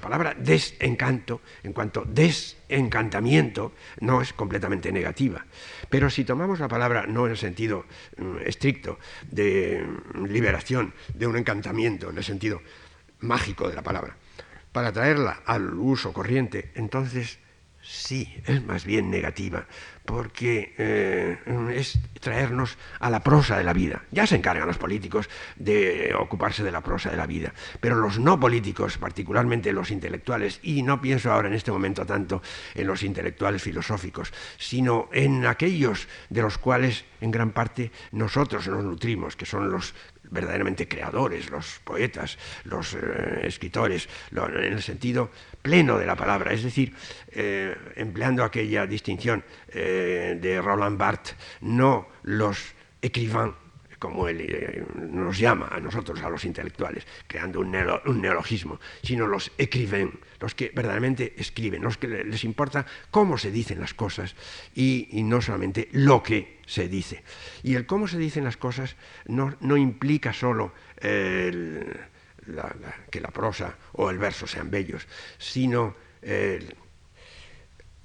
palabra 0.00 0.34
desencanto, 0.34 1.42
en 1.62 1.74
cuanto 1.74 2.06
desencantamiento, 2.06 3.74
no 4.00 4.22
es 4.22 4.32
completamente 4.32 4.90
negativa. 4.90 5.44
Pero 5.90 6.08
si 6.08 6.24
tomamos 6.24 6.58
la 6.58 6.68
palabra 6.68 7.06
no 7.06 7.26
en 7.26 7.32
el 7.32 7.36
sentido 7.36 7.84
mm, 8.16 8.38
estricto 8.46 8.98
de 9.30 9.86
liberación, 10.26 10.94
de 11.12 11.26
un 11.26 11.36
encantamiento, 11.36 12.08
en 12.08 12.16
el 12.16 12.24
sentido 12.24 12.62
mágico 13.18 13.68
de 13.68 13.74
la 13.74 13.82
palabra, 13.82 14.16
para 14.72 14.90
traerla 14.90 15.42
al 15.44 15.74
uso 15.74 16.14
corriente, 16.14 16.70
entonces 16.76 17.40
sí, 17.82 18.42
es 18.46 18.64
más 18.64 18.86
bien 18.86 19.10
negativa, 19.10 19.66
porque 20.10 20.74
eh, 20.76 21.38
es 21.72 21.98
traernos 22.18 22.76
a 22.98 23.10
la 23.10 23.22
prosa 23.22 23.56
de 23.56 23.64
la 23.64 23.72
vida. 23.72 24.02
Ya 24.10 24.26
se 24.26 24.36
encargan 24.36 24.66
los 24.66 24.76
políticos 24.76 25.30
de 25.56 26.12
ocuparse 26.18 26.64
de 26.64 26.72
la 26.72 26.80
prosa 26.80 27.10
de 27.10 27.16
la 27.16 27.26
vida, 27.26 27.54
pero 27.80 27.94
los 27.94 28.18
no 28.18 28.40
políticos, 28.40 28.98
particularmente 28.98 29.72
los 29.72 29.90
intelectuales, 29.90 30.58
y 30.62 30.82
no 30.82 31.00
pienso 31.00 31.32
ahora 31.32 31.48
en 31.48 31.54
este 31.54 31.70
momento 31.70 32.04
tanto 32.04 32.42
en 32.74 32.86
los 32.86 33.04
intelectuales 33.04 33.62
filosóficos, 33.62 34.32
sino 34.58 35.08
en 35.12 35.46
aquellos 35.46 36.08
de 36.28 36.42
los 36.42 36.58
cuales 36.58 37.04
en 37.20 37.30
gran 37.30 37.52
parte 37.52 37.92
nosotros 38.10 38.66
nos 38.66 38.82
nutrimos, 38.82 39.36
que 39.36 39.46
son 39.46 39.70
los 39.70 39.94
verdaderamente 40.30 40.88
creadores, 40.88 41.50
los 41.50 41.80
poetas, 41.84 42.38
los 42.64 42.94
eh, 42.94 43.42
escritores, 43.44 44.08
en 44.30 44.72
el 44.72 44.82
sentido 44.82 45.30
pleno 45.62 45.98
de 45.98 46.06
la 46.06 46.16
palabra, 46.16 46.52
es 46.52 46.62
decir, 46.62 46.94
eh, 47.32 47.76
empleando 47.96 48.44
aquella 48.44 48.86
distinción 48.86 49.44
eh, 49.68 50.38
de 50.40 50.60
Roland 50.60 50.98
Barthes, 50.98 51.36
no 51.60 52.08
los 52.22 52.74
écrivains 53.02 53.54
como 54.00 54.26
él 54.26 54.86
nos 54.96 55.38
llama 55.38 55.68
a 55.70 55.78
nosotros, 55.78 56.20
a 56.22 56.30
los 56.30 56.44
intelectuales, 56.44 57.06
creando 57.26 57.60
un, 57.60 57.70
neologismo, 57.70 58.80
sino 59.02 59.26
los 59.28 59.52
écrivains, 59.58 60.14
los 60.40 60.54
que 60.54 60.72
verdaderamente 60.74 61.34
escriben, 61.36 61.82
los 61.82 61.98
que 61.98 62.08
les 62.08 62.42
importa 62.44 62.86
cómo 63.10 63.36
se 63.38 63.52
dicen 63.52 63.78
las 63.78 63.92
cosas 63.94 64.34
y, 64.74 65.08
no 65.22 65.42
solamente 65.42 65.88
lo 65.92 66.22
que 66.22 66.60
se 66.66 66.88
dice. 66.88 67.22
Y 67.62 67.74
el 67.74 67.84
cómo 67.86 68.08
se 68.08 68.16
dicen 68.16 68.42
las 68.44 68.56
cosas 68.56 68.96
no, 69.26 69.76
implica 69.76 70.32
solo 70.32 70.72
que 70.98 72.00
la 73.20 73.28
prosa 73.28 73.76
o 73.92 74.08
el 74.10 74.16
verso 74.16 74.46
sean 74.46 74.70
bellos, 74.70 75.06
sino 75.36 75.94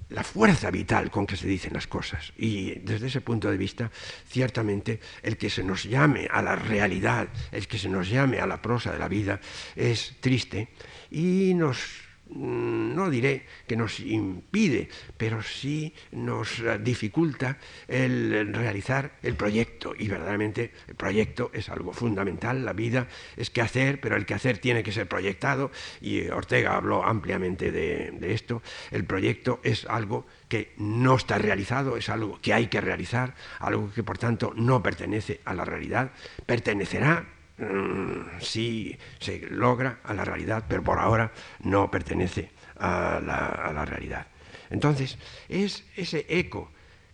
la 0.08 0.22
fuerza 0.22 0.70
vital 0.70 1.10
con 1.10 1.26
que 1.26 1.36
se 1.36 1.48
dicen 1.48 1.72
las 1.74 1.86
cosas. 1.86 2.32
Y 2.36 2.76
desde 2.80 3.08
ese 3.08 3.20
punto 3.20 3.50
de 3.50 3.56
vista, 3.56 3.90
ciertamente, 4.28 5.00
el 5.22 5.36
que 5.36 5.50
se 5.50 5.64
nos 5.64 5.84
llame 5.84 6.28
a 6.30 6.42
la 6.42 6.56
realidad, 6.56 7.28
el 7.52 7.66
que 7.66 7.78
se 7.78 7.88
nos 7.88 8.08
llame 8.08 8.38
a 8.38 8.46
la 8.46 8.62
prosa 8.62 8.92
de 8.92 8.98
la 8.98 9.08
vida, 9.08 9.40
es 9.74 10.14
triste 10.20 10.68
y 11.10 11.54
nos 11.54 12.05
no 12.30 13.08
diré 13.10 13.46
que 13.66 13.76
nos 13.76 14.00
impide, 14.00 14.88
pero 15.16 15.42
sí 15.42 15.94
nos 16.12 16.62
dificulta 16.80 17.58
el 17.88 18.52
realizar 18.52 19.12
el 19.22 19.34
proyecto. 19.34 19.94
Y 19.96 20.08
verdaderamente 20.08 20.72
el 20.88 20.94
proyecto 20.94 21.50
es 21.52 21.68
algo 21.68 21.92
fundamental. 21.92 22.64
La 22.64 22.72
vida 22.72 23.08
es 23.36 23.50
que 23.50 23.62
hacer, 23.62 24.00
pero 24.00 24.16
el 24.16 24.26
que 24.26 24.34
hacer 24.34 24.58
tiene 24.58 24.82
que 24.82 24.92
ser 24.92 25.06
proyectado. 25.06 25.70
Y 26.00 26.28
Ortega 26.28 26.76
habló 26.76 27.04
ampliamente 27.04 27.70
de, 27.70 28.12
de 28.12 28.32
esto. 28.32 28.62
El 28.90 29.04
proyecto 29.04 29.60
es 29.62 29.86
algo 29.86 30.26
que 30.48 30.72
no 30.76 31.16
está 31.16 31.38
realizado, 31.38 31.96
es 31.96 32.08
algo 32.08 32.40
que 32.40 32.54
hay 32.54 32.68
que 32.68 32.80
realizar, 32.80 33.34
algo 33.58 33.90
que 33.92 34.02
por 34.02 34.18
tanto 34.18 34.52
no 34.56 34.82
pertenece 34.82 35.40
a 35.44 35.54
la 35.54 35.64
realidad, 35.64 36.12
pertenecerá 36.46 37.35
Mm, 37.58 38.40
sí 38.40 38.98
se 39.18 39.38
logra 39.50 40.00
a 40.04 40.12
la 40.12 40.24
realidad, 40.24 40.64
pero 40.68 40.82
por 40.82 40.98
ahora 40.98 41.32
no 41.60 41.90
pertenece 41.90 42.50
a 42.78 43.20
la, 43.24 43.46
a 43.46 43.72
la 43.72 43.84
realidad. 43.84 44.26
Entonces, 44.70 45.16
es 45.48 45.84
ese 45.96 46.26
eco 46.28 46.70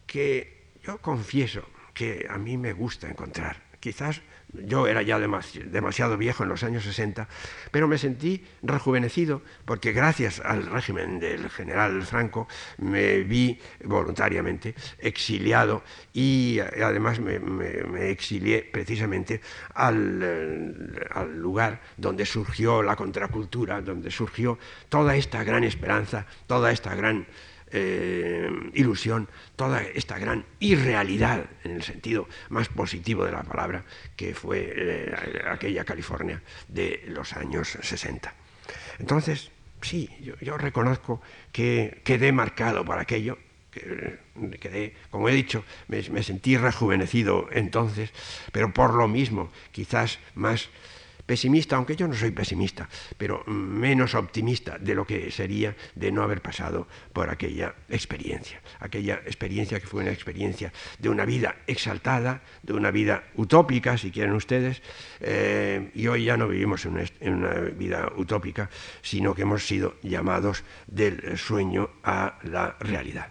que 0.07 0.62
yo 0.84 0.99
confieso 0.99 1.68
que 1.95 2.26
a 2.28 2.38
mí 2.38 2.57
me 2.57 2.72
gusta 2.72 3.09
encontrar. 3.09 3.62
Quizás 3.78 4.20
yo 4.53 4.86
era 4.86 5.03
ya 5.03 5.18
demasiado 5.18 6.16
viejo 6.16 6.42
en 6.42 6.48
los 6.48 6.62
años 6.62 6.84
60, 6.84 7.28
pero 7.70 7.88
me 7.88 7.98
sentí 7.98 8.44
rejuvenecido 8.62 9.42
porque 9.64 9.92
gracias 9.92 10.40
al 10.40 10.66
régimen 10.66 11.20
del 11.20 11.48
general 11.50 12.03
Franco 12.03 12.48
me 12.78 13.20
vi 13.20 13.59
voluntariamente 13.84 14.74
exiliado 14.98 15.82
y 16.12 16.59
además 16.61 17.20
me, 17.20 18.11
exilié 18.11 18.62
precisamente 18.62 19.34
eh, 19.34 19.40
al 19.74 21.38
lugar 21.38 21.80
donde 21.96 22.26
surgió 22.26 22.82
la 22.82 22.96
contracultura, 22.96 23.80
donde 23.80 24.11
surgió 24.11 24.59
toda 24.88 25.16
esta 25.16 25.44
gran 25.44 25.64
esperanza, 25.64 26.26
toda 26.46 26.72
esta 26.72 26.94
gran 26.94 27.26
eh, 27.73 28.51
ilusión, 28.75 29.29
toda 29.57 29.83
esta 29.83 30.18
gran 30.18 30.45
irrealidad, 30.61 31.47
en 31.64 31.73
el 31.73 31.83
sentido 31.83 32.29
más 32.51 32.68
positivo 32.68 33.25
de 33.25 33.33
la 33.33 33.43
palabra, 33.43 33.85
que 34.16 34.35
fue 34.35 34.73
eh, 34.77 35.14
aquella 35.51 35.85
California 35.85 36.43
de 36.68 37.05
los 37.09 37.33
años 37.33 37.79
60. 37.81 38.33
Entonces, 38.99 39.51
sí, 39.81 40.09
yo, 40.41 40.59
reconozco 40.59 41.23
que 41.51 42.03
quedé 42.05 42.33
marcado 42.33 42.85
por 42.85 42.99
aquello, 42.99 43.39
que 43.70 44.18
quedé, 44.61 44.95
como 45.11 45.29
he 45.29 45.33
dicho, 45.33 45.64
me 45.89 46.23
sentí 46.23 46.59
rejuvenecido 46.59 47.49
entonces, 47.53 48.11
pero 48.53 48.73
por 48.73 48.93
lo 48.95 49.09
mismo, 49.09 49.51
quizás 49.73 50.18
más 50.35 50.68
pesimista, 51.27 51.77
aunque 51.77 51.97
yo 51.97 52.09
no 52.09 52.14
soy 52.14 52.31
pesimista, 52.31 52.89
pero 53.16 53.45
menos 53.47 54.14
optimista 54.14 54.79
de 54.79 54.95
lo 54.95 55.07
que 55.07 55.31
sería 55.31 55.77
de 55.95 56.12
no 56.12 56.23
haber 56.23 56.43
pasado 56.43 56.89
por 57.12 57.31
aquella 57.31 57.75
experiencia. 57.89 58.61
Aquella 58.81 59.14
experiencia 59.27 59.81
que 59.81 59.87
fue 59.87 60.03
una 60.03 60.12
experiencia 60.12 60.73
de 60.99 61.09
una 61.09 61.25
vida 61.25 61.57
exaltada, 61.66 62.43
de 62.62 62.73
una 62.73 62.91
vida 62.91 63.25
utópica, 63.37 63.97
si 63.97 64.11
quieren 64.11 64.35
ustedes, 64.35 64.83
eh, 65.20 65.91
y 65.95 66.07
hoy 66.07 66.25
ya 66.25 66.37
no 66.37 66.49
vivimos 66.49 66.85
en 66.87 67.35
una, 67.35 67.53
vida 67.53 68.12
utópica, 68.16 68.68
sino 69.03 69.35
que 69.35 69.43
hemos 69.43 69.66
sido 69.66 69.97
llamados 70.03 70.64
del 70.87 71.39
sueño 71.39 71.91
a 72.03 72.39
la 72.43 72.77
realidad. 72.81 73.31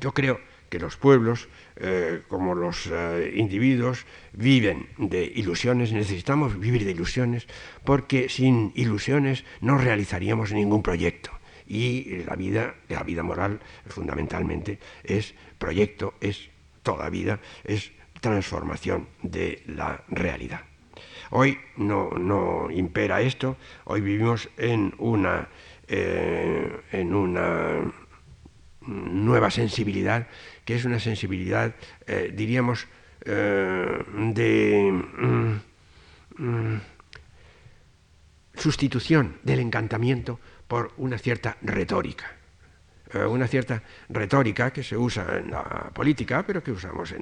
Yo 0.00 0.12
creo 0.12 0.40
que 0.68 0.78
los 0.78 0.96
pueblos, 0.96 1.48
eh, 1.76 2.22
como 2.28 2.54
los 2.54 2.86
eh, 2.86 3.32
individuos, 3.34 4.06
viven 4.32 4.88
de 4.98 5.24
ilusiones, 5.24 5.92
necesitamos 5.92 6.58
vivir 6.58 6.84
de 6.84 6.92
ilusiones, 6.92 7.46
porque 7.84 8.28
sin 8.28 8.72
ilusiones 8.74 9.44
no 9.60 9.78
realizaríamos 9.78 10.52
ningún 10.52 10.82
proyecto. 10.82 11.30
Y 11.66 12.22
la 12.24 12.36
vida, 12.36 12.74
la 12.88 13.02
vida 13.02 13.22
moral, 13.22 13.60
fundamentalmente, 13.86 14.78
es 15.02 15.34
proyecto, 15.58 16.14
es 16.20 16.50
toda 16.82 17.08
vida, 17.08 17.40
es 17.64 17.92
transformación 18.20 19.08
de 19.22 19.62
la 19.66 20.04
realidad. 20.08 20.60
Hoy 21.30 21.58
no, 21.76 22.70
impera 22.70 23.20
esto, 23.20 23.56
hoy 23.84 24.00
vivimos 24.00 24.48
en 24.56 24.94
una, 24.98 25.48
eh, 25.88 26.80
en 26.92 27.14
una 27.14 27.92
nueva 28.86 29.50
sensibilidad 29.50 30.28
que 30.64 30.74
es 30.74 30.84
una 30.84 30.98
sensibilidad, 30.98 31.74
eh, 32.06 32.32
diríamos, 32.34 32.86
eh, 33.24 34.04
de 34.34 34.92
mm, 34.92 35.60
mm, 36.36 36.80
sustitución 38.54 39.38
del 39.42 39.60
encantamiento 39.60 40.40
por 40.66 40.92
una 40.96 41.18
cierta 41.18 41.56
retórica. 41.62 42.32
Eh, 43.12 43.24
una 43.24 43.46
cierta 43.46 43.82
retórica 44.08 44.72
que 44.72 44.82
se 44.82 44.96
usa 44.96 45.38
en 45.38 45.50
la 45.50 45.90
política, 45.92 46.44
pero 46.46 46.62
que 46.62 46.72
usamos 46.72 47.14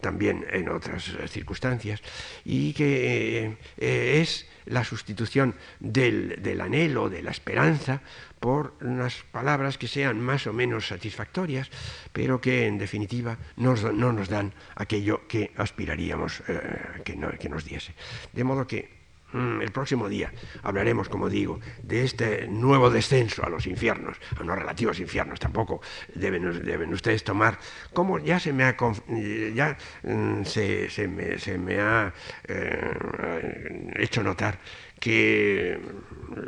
también 0.00 0.46
en 0.50 0.68
otras 0.68 1.10
circunstancias, 1.28 2.02
y 2.44 2.72
que 2.72 3.56
es 3.78 4.48
la 4.66 4.84
sustitución 4.84 5.54
del, 5.80 6.40
del, 6.40 6.60
anhelo, 6.60 7.08
de 7.08 7.22
la 7.22 7.30
esperanza, 7.30 8.02
por 8.42 8.74
unas 8.82 9.22
palabras 9.30 9.78
que 9.78 9.86
sean 9.86 10.18
más 10.18 10.50
o 10.50 10.52
menos 10.52 10.90
satisfactorias, 10.90 11.70
pero 12.10 12.42
que 12.42 12.66
en 12.66 12.76
definitiva 12.76 13.38
no 13.54 13.78
nos 13.78 14.28
dan 14.28 14.50
aquello 14.74 15.30
que 15.30 15.54
aspiraríamos 15.54 16.42
eh, 16.50 17.06
que, 17.06 17.14
nos 17.48 17.64
diese. 17.64 17.94
De 18.34 18.42
modo 18.42 18.66
que 18.66 19.02
Mm, 19.32 19.62
el 19.62 19.72
próximo 19.72 20.08
día 20.08 20.30
hablaremos, 20.62 21.08
como 21.08 21.28
digo, 21.30 21.58
de 21.82 22.04
este 22.04 22.46
nuevo 22.48 22.90
descenso 22.90 23.44
a 23.44 23.48
los 23.48 23.66
infiernos, 23.66 24.18
a 24.38 24.44
los 24.44 24.58
relativos 24.58 25.00
infiernos. 25.00 25.40
Tampoco 25.40 25.80
deben, 26.14 26.92
ustedes 26.92 27.24
tomar, 27.24 27.58
como 27.94 28.18
ya 28.18 28.38
se 28.38 28.52
me 28.52 28.64
ha, 28.64 28.76
hecho 33.96 34.22
notar 34.22 34.58
que 35.02 35.80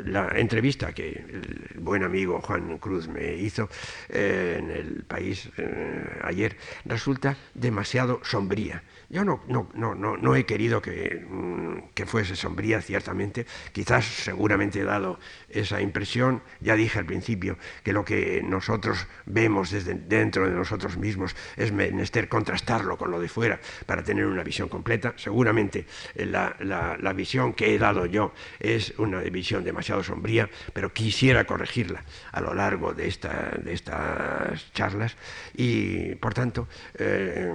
la 0.05 0.29
entrevista 0.39 0.93
que 0.93 1.09
el 1.09 1.79
buen 1.81 2.03
amigo 2.03 2.39
Juan 2.39 2.77
Cruz 2.77 3.09
me 3.09 3.35
hizo 3.35 3.67
eh, 4.07 4.55
en 4.59 4.71
el 4.71 5.03
país 5.03 5.49
eh, 5.57 6.21
ayer 6.23 6.55
resulta 6.85 7.35
demasiado 7.53 8.21
sombría. 8.23 8.81
Yo 9.09 9.23
no, 9.23 9.41
no, 9.47 9.69
no, 9.73 9.95
no 9.95 10.35
he 10.35 10.45
querido 10.45 10.81
que, 10.81 11.25
mm, 11.27 11.93
que, 11.93 12.05
fuese 12.05 12.35
sombría, 12.35 12.81
ciertamente. 12.81 13.45
Quizás 13.71 14.05
seguramente 14.05 14.79
he 14.79 14.83
dado 14.83 15.19
esa 15.49 15.81
impresión. 15.81 16.41
Ya 16.59 16.75
dije 16.75 16.99
al 16.99 17.05
principio 17.05 17.57
que 17.83 17.93
lo 17.93 18.03
que 18.03 18.41
nosotros 18.43 19.07
vemos 19.25 19.71
desde 19.71 19.93
dentro 19.93 20.47
de 20.49 20.55
nosotros 20.55 20.97
mismos 20.97 21.35
es 21.55 21.71
menester 21.71 22.29
contrastarlo 22.29 22.97
con 22.97 23.11
lo 23.11 23.19
de 23.19 23.29
fuera 23.29 23.59
para 23.85 24.03
tener 24.03 24.25
una 24.25 24.43
visión 24.43 24.69
completa. 24.69 25.13
Seguramente 25.17 25.85
la, 26.15 26.55
la, 26.59 26.97
la 26.99 27.13
visión 27.13 27.53
que 27.53 27.73
he 27.73 27.79
dado 27.79 28.05
yo 28.05 28.33
es 28.59 28.93
una 28.97 29.19
visión 29.21 29.63
demasiado 29.63 30.03
sombría, 30.03 30.49
pero 30.73 30.93
quisiera 30.93 31.45
corregirla 31.45 32.03
a 32.31 32.41
lo 32.41 32.53
largo 32.53 32.93
de, 32.93 33.07
esta, 33.07 33.51
de 33.61 33.73
estas 33.73 34.71
charlas 34.73 35.15
y, 35.55 36.15
por 36.15 36.33
tanto, 36.33 36.67
eh, 36.97 37.51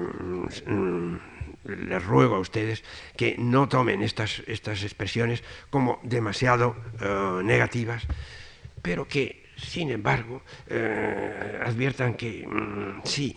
mm, 0.67 1.17
les 1.65 2.05
ruego 2.05 2.37
a 2.37 2.41
ustedes 2.41 2.83
que 3.17 3.37
no 3.39 3.69
tomen 3.69 4.03
estas, 4.03 4.43
estas 4.47 4.83
expresiones 4.83 5.43
como 5.71 6.01
demasiado 6.03 6.77
eh, 7.01 7.41
negativas, 7.45 8.07
pero 8.83 9.07
que, 9.07 9.45
sin 9.57 9.91
embargo, 9.91 10.43
eh, 10.69 11.61
adviertan 11.65 12.15
que 12.15 12.47
mm, 12.47 13.03
sí, 13.05 13.37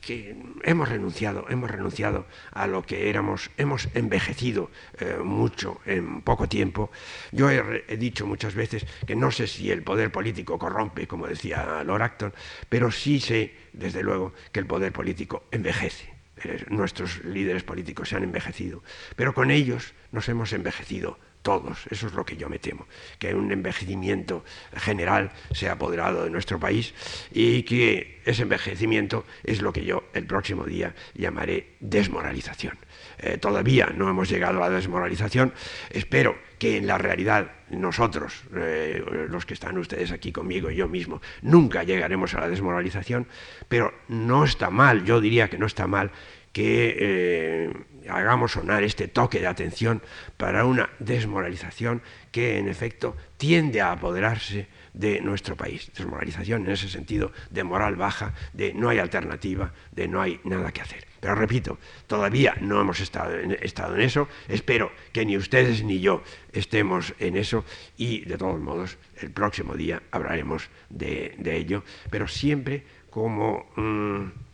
que, 0.00 0.36
hemos 0.62 0.88
renunciado, 0.88 1.46
hemos 1.48 1.68
renunciado 1.68 2.26
a 2.52 2.68
lo 2.68 2.82
que 2.82 3.10
éramos, 3.10 3.50
hemos 3.56 3.88
envejecido 3.92 4.70
eh, 5.00 5.16
mucho 5.20 5.80
en 5.84 6.20
poco 6.22 6.48
tiempo. 6.48 6.92
Yo 7.32 7.50
he, 7.50 7.84
he, 7.88 7.96
dicho 7.96 8.24
muchas 8.24 8.54
veces 8.54 8.86
que 9.04 9.16
no 9.16 9.32
sé 9.32 9.48
si 9.48 9.68
el 9.72 9.82
poder 9.82 10.12
político 10.12 10.60
corrompe, 10.60 11.08
como 11.08 11.26
decía 11.26 11.82
Lord 11.82 12.02
Acton, 12.02 12.32
pero 12.68 12.92
sí 12.92 13.18
sé, 13.18 13.52
desde 13.72 14.04
luego, 14.04 14.32
que 14.52 14.60
el 14.60 14.66
poder 14.66 14.92
político 14.92 15.42
envejece 15.50 16.15
eh, 16.44 16.64
nuestros 16.68 17.24
líderes 17.24 17.62
políticos 17.62 18.08
se 18.08 18.16
han 18.16 18.24
envejecido, 18.24 18.82
pero 19.16 19.34
con 19.34 19.50
ellos 19.50 19.94
nos 20.12 20.28
hemos 20.28 20.52
envejecido 20.52 21.18
todos, 21.46 21.86
eso 21.90 22.08
es 22.08 22.12
lo 22.12 22.24
que 22.24 22.36
yo 22.36 22.48
me 22.48 22.58
temo, 22.58 22.88
que 23.20 23.32
un 23.32 23.52
envejecimiento 23.52 24.44
general 24.74 25.30
se 25.52 25.68
ha 25.68 25.74
apoderado 25.74 26.24
de 26.24 26.30
nuestro 26.30 26.58
país 26.58 26.92
y 27.30 27.62
que 27.62 28.20
ese 28.24 28.42
envejecimiento 28.42 29.24
es 29.44 29.62
lo 29.62 29.72
que 29.72 29.84
yo 29.84 30.08
el 30.12 30.26
próximo 30.26 30.64
día 30.64 30.92
llamaré 31.14 31.76
desmoralización. 31.78 32.76
Eh, 33.18 33.38
todavía 33.38 33.86
no 33.94 34.10
hemos 34.10 34.28
llegado 34.28 34.62
a 34.64 34.68
la 34.68 34.74
desmoralización, 34.74 35.54
espero 35.90 36.36
que 36.58 36.78
en 36.78 36.88
la 36.88 36.98
realidad 36.98 37.52
nosotros, 37.70 38.44
eh, 38.54 39.02
los 39.28 39.46
que 39.46 39.54
están 39.54 39.78
ustedes 39.78 40.12
aquí 40.12 40.32
conmigo 40.32 40.70
y 40.70 40.76
yo 40.76 40.88
mismo, 40.88 41.20
nunca 41.42 41.82
llegaremos 41.82 42.34
a 42.34 42.40
la 42.40 42.48
desmoralización, 42.48 43.26
pero 43.68 43.92
no 44.08 44.44
está 44.44 44.70
mal, 44.70 45.04
yo 45.04 45.20
diría 45.20 45.48
que 45.48 45.58
no 45.58 45.66
está 45.66 45.86
mal 45.86 46.10
que 46.52 46.96
eh, 46.98 47.72
hagamos 48.08 48.52
sonar 48.52 48.82
este 48.82 49.08
toque 49.08 49.40
de 49.40 49.46
atención 49.46 50.00
para 50.38 50.64
una 50.64 50.88
desmoralización 51.00 52.00
que 52.32 52.58
en 52.58 52.68
efecto 52.68 53.14
tiende 53.36 53.82
a 53.82 53.92
apoderarse 53.92 54.66
de 54.94 55.20
nuestro 55.20 55.54
país. 55.54 55.90
Desmoralización 55.94 56.64
en 56.64 56.72
ese 56.72 56.88
sentido 56.88 57.30
de 57.50 57.62
moral 57.62 57.96
baja, 57.96 58.32
de 58.54 58.72
no 58.72 58.88
hay 58.88 58.98
alternativa, 58.98 59.74
de 59.92 60.08
no 60.08 60.22
hay 60.22 60.40
nada 60.44 60.72
que 60.72 60.80
hacer. 60.80 61.06
Pero 61.20 61.34
repito, 61.34 61.78
todavía 62.06 62.56
no 62.60 62.80
hemos 62.80 63.00
estado 63.00 63.36
estado 63.60 63.94
en 63.96 64.00
eso, 64.00 64.28
espero 64.48 64.92
que 65.12 65.26
ni 65.26 65.36
ustedes 65.36 65.82
ni 65.82 66.00
yo 66.00 66.22
estemos 66.58 67.14
en 67.18 67.36
eso 67.36 67.64
y 67.96 68.20
de 68.24 68.38
todos 68.38 68.60
modos 68.60 68.98
el 69.20 69.30
próximo 69.30 69.74
día 69.74 70.02
hablaremos 70.10 70.68
de, 70.88 71.36
ello, 71.44 71.84
pero 72.10 72.28
siempre 72.28 72.84
como... 73.10 73.66
Mm, 73.76 74.46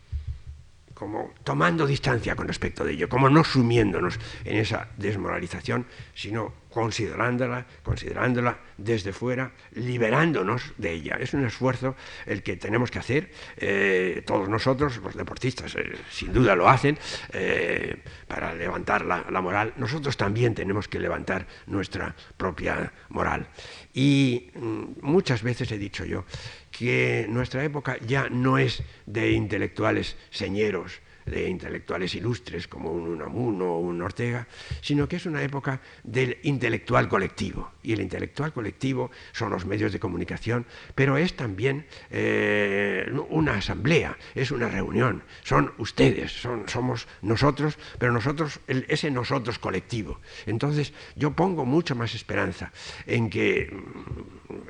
como 0.93 1.33
tomando 1.43 1.85
distancia 1.87 2.35
con 2.35 2.47
respecto 2.47 2.85
de 2.85 2.93
ello, 2.93 3.09
como 3.09 3.27
no 3.27 3.43
sumiéndonos 3.43 4.19
en 4.45 4.57
esa 4.57 4.87
desmoralización, 4.95 5.85
sino 6.13 6.53
considerándola, 6.73 7.67
considerándola 7.83 8.57
desde 8.77 9.13
fuera, 9.13 9.51
liberándonos 9.73 10.73
de 10.77 10.91
ella. 10.91 11.17
Es 11.19 11.35
un 11.35 11.45
esfuerzo 11.45 11.95
el 12.25 12.41
que 12.41 12.57
tenemos 12.57 12.89
que 12.89 12.97
hacer, 12.97 13.29
eh, 13.57 14.23
todos 14.25 14.49
nosotros, 14.49 14.97
los 14.97 15.15
deportistas, 15.15 15.75
eh, 15.75 15.93
sin 16.09 16.33
duda 16.33 16.55
lo 16.55 16.67
hacen, 16.67 16.97
eh, 17.31 17.97
para 18.27 18.55
levantar 18.55 19.05
la, 19.05 19.23
la, 19.29 19.41
moral. 19.41 19.73
Nosotros 19.77 20.17
también 20.17 20.55
tenemos 20.55 20.87
que 20.87 20.99
levantar 20.99 21.45
nuestra 21.67 22.15
propia 22.37 22.91
moral. 23.09 23.47
Y 23.93 24.49
mm, 24.55 24.83
muchas 25.01 25.43
veces 25.43 25.71
he 25.71 25.77
dicho 25.77 26.05
yo 26.05 26.25
que 26.71 27.27
nuestra 27.29 27.63
época 27.63 27.99
ya 27.99 28.29
no 28.29 28.57
es 28.57 28.81
de 29.05 29.29
intelectuales 29.31 30.17
señeros, 30.31 31.02
de 31.25 31.49
intelectuales 31.49 32.15
ilustres 32.15 32.67
como 32.67 32.91
un 32.91 33.07
Unamuno 33.07 33.73
o 33.73 33.79
un 33.79 34.01
Ortega, 34.01 34.47
sino 34.81 35.07
que 35.07 35.17
es 35.17 35.25
una 35.25 35.41
época 35.43 35.81
del 36.03 36.37
intelectual 36.43 37.07
colectivo. 37.07 37.71
Y 37.83 37.93
el 37.93 38.01
intelectual 38.01 38.53
colectivo 38.53 39.11
son 39.31 39.51
los 39.51 39.65
medios 39.65 39.91
de 39.91 39.99
comunicación, 39.99 40.65
pero 40.95 41.17
es 41.17 41.35
también 41.35 41.85
eh, 42.09 43.05
una 43.29 43.55
asamblea, 43.55 44.17
es 44.35 44.51
una 44.51 44.69
reunión, 44.69 45.23
son 45.43 45.73
ustedes, 45.77 46.31
son, 46.31 46.67
somos 46.67 47.07
nosotros, 47.21 47.77
pero 47.99 48.11
nosotros, 48.11 48.59
ese 48.67 49.11
nosotros 49.11 49.59
colectivo. 49.59 50.19
Entonces 50.45 50.93
yo 51.15 51.31
pongo 51.31 51.65
mucha 51.65 51.95
más 51.95 52.15
esperanza 52.15 52.71
en 53.05 53.29
que 53.29 53.71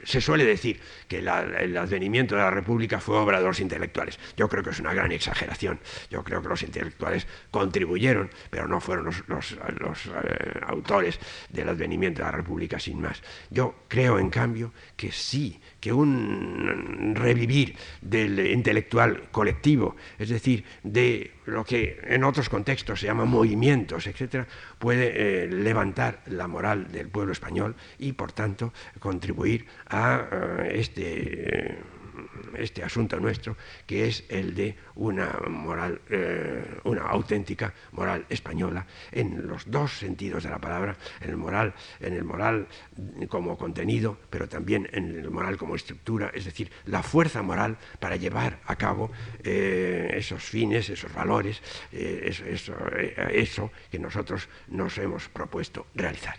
se 0.04 0.22
suele 0.22 0.46
decir 0.46 0.80
que 1.08 1.20
el 1.20 1.28
advenimiento 1.28 2.36
de 2.36 2.42
la 2.42 2.52
República 2.52 3.00
fue 3.00 3.18
obra 3.18 3.40
de 3.40 3.46
los 3.46 3.60
intelectuales. 3.60 4.20
Yo 4.38 4.48
creo 4.50 4.64
que 4.64 4.72
es 4.72 4.80
una 4.80 4.94
gran 4.94 5.12
exageración. 5.12 5.80
Yo 6.10 6.24
creo 6.24 6.42
que 6.42 6.50
los 6.50 6.64
intelectuales 6.64 7.28
contribuyeron, 7.52 8.30
pero 8.50 8.68
no 8.68 8.80
fueron 8.80 9.06
los, 9.06 9.52
eh, 9.52 9.58
autores 10.68 11.20
del 11.50 11.70
advenimiento 11.70 12.20
de 12.20 12.26
la 12.26 12.32
República 12.32 12.80
sin 12.80 13.02
más. 13.02 13.22
Yo 13.50 13.76
creo, 13.88 14.20
en 14.20 14.30
cambio, 14.30 14.74
que 14.96 15.12
sí, 15.12 15.60
que 15.80 15.92
un 15.92 17.14
revivir 17.16 17.76
del 18.02 18.40
intelectual 18.48 19.30
colectivo, 19.32 19.96
es 20.18 20.30
decir, 20.30 20.64
de 20.84 21.32
lo 21.46 21.64
que 21.64 22.00
en 22.04 22.24
otros 22.24 22.50
contextos 22.50 23.00
se 23.00 23.08
llama 23.08 23.26
movimientos, 23.26 24.08
etcétera, 24.08 24.48
puede 24.80 25.44
eh, 25.44 25.48
levantar 25.48 26.22
la 26.28 26.48
moral 26.48 26.92
del 26.92 27.10
pueblo 27.10 27.32
español 27.32 27.76
y, 27.98 28.14
por 28.14 28.32
tanto, 28.32 28.74
contribuir 29.00 29.66
a 29.90 30.28
eh, 30.32 30.72
este 30.76 31.78
este 32.58 32.84
asunto 32.84 33.20
nuestro, 33.20 33.58
que 33.86 34.08
es 34.08 34.24
el 34.30 34.56
de 34.56 34.76
una 34.96 35.40
moral, 35.50 36.02
eh, 36.10 36.80
una 36.84 37.04
auténtica 37.04 37.74
moral 37.92 38.26
española, 38.30 38.86
en 39.12 39.48
los 39.48 39.70
dos 39.70 39.98
sentidos 39.98 40.44
de 40.44 40.50
la 40.50 40.60
palabra, 40.60 40.96
en 41.22 41.30
el 41.30 41.38
moral, 41.38 41.74
en 42.00 42.14
el 42.14 42.24
moral 42.24 42.68
como 43.28 43.58
contenido, 43.58 44.18
pero 44.30 44.48
también 44.48 44.90
en 44.94 45.16
el 45.16 45.30
moral 45.30 45.58
como 45.58 45.76
estructura, 45.76 46.32
es 46.34 46.46
decir, 46.46 46.72
la 46.86 47.04
fuerza 47.04 47.42
moral 47.42 47.78
para 48.00 48.16
llevar 48.16 48.60
a 48.66 48.76
cabo 48.76 49.12
eh, 49.44 50.14
esos 50.16 50.44
fines, 50.44 50.90
esos 50.90 51.14
valores, 51.14 51.62
eh, 51.92 52.22
eso, 52.26 52.76
eso 53.32 53.72
que 53.92 54.00
nosotros 54.00 54.48
nos 54.68 54.98
hemos 54.98 55.30
propuesto 55.30 55.88
realizar. 55.96 56.36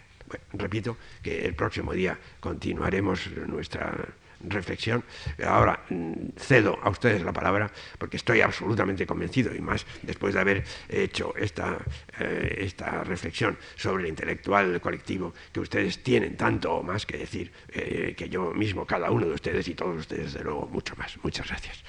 repito 0.53 0.97
que 1.23 1.45
el 1.45 1.55
próximo 1.55 1.93
día 1.93 2.19
continuaremos 2.41 3.31
nuestra 3.47 4.15
reflexión. 4.49 5.05
Ahora 5.45 5.85
mm, 5.89 6.13
cedo 6.37 6.79
a 6.83 6.91
ustedes 6.91 7.23
la 7.23 7.33
palabra 7.33 7.71
porque 7.99 8.17
estoy 8.17 8.41
absolutamente 8.41 9.07
convencido 9.07 9.55
y 9.55 9.61
más 9.61 9.87
después 10.03 10.35
de 10.35 10.41
haber 10.41 10.65
hecho 10.89 11.35
esta, 11.37 11.79
eh, 12.19 12.57
esta 12.61 13.05
reflexión 13.05 13.59
sobre 13.77 14.05
el 14.05 14.11
intelectual 14.11 14.81
colectivo 14.81 15.35
que 15.53 15.61
ustedes 15.61 16.03
tienen 16.03 16.37
tanto 16.37 16.75
o 16.75 16.83
más 16.83 17.07
que 17.07 17.19
decir 17.19 17.53
eh, 17.69 18.15
que 18.17 18.29
yo 18.29 18.53
mismo, 18.53 18.87
cada 18.87 19.11
uno 19.11 19.27
de 19.27 19.33
ustedes 19.33 19.69
y 19.69 19.75
todos 19.75 19.99
ustedes, 19.99 20.35
de 20.35 20.45
luego, 20.45 20.67
mucho 20.67 20.95
más. 20.97 21.17
Muchas 21.23 21.49
gracias. 21.49 21.83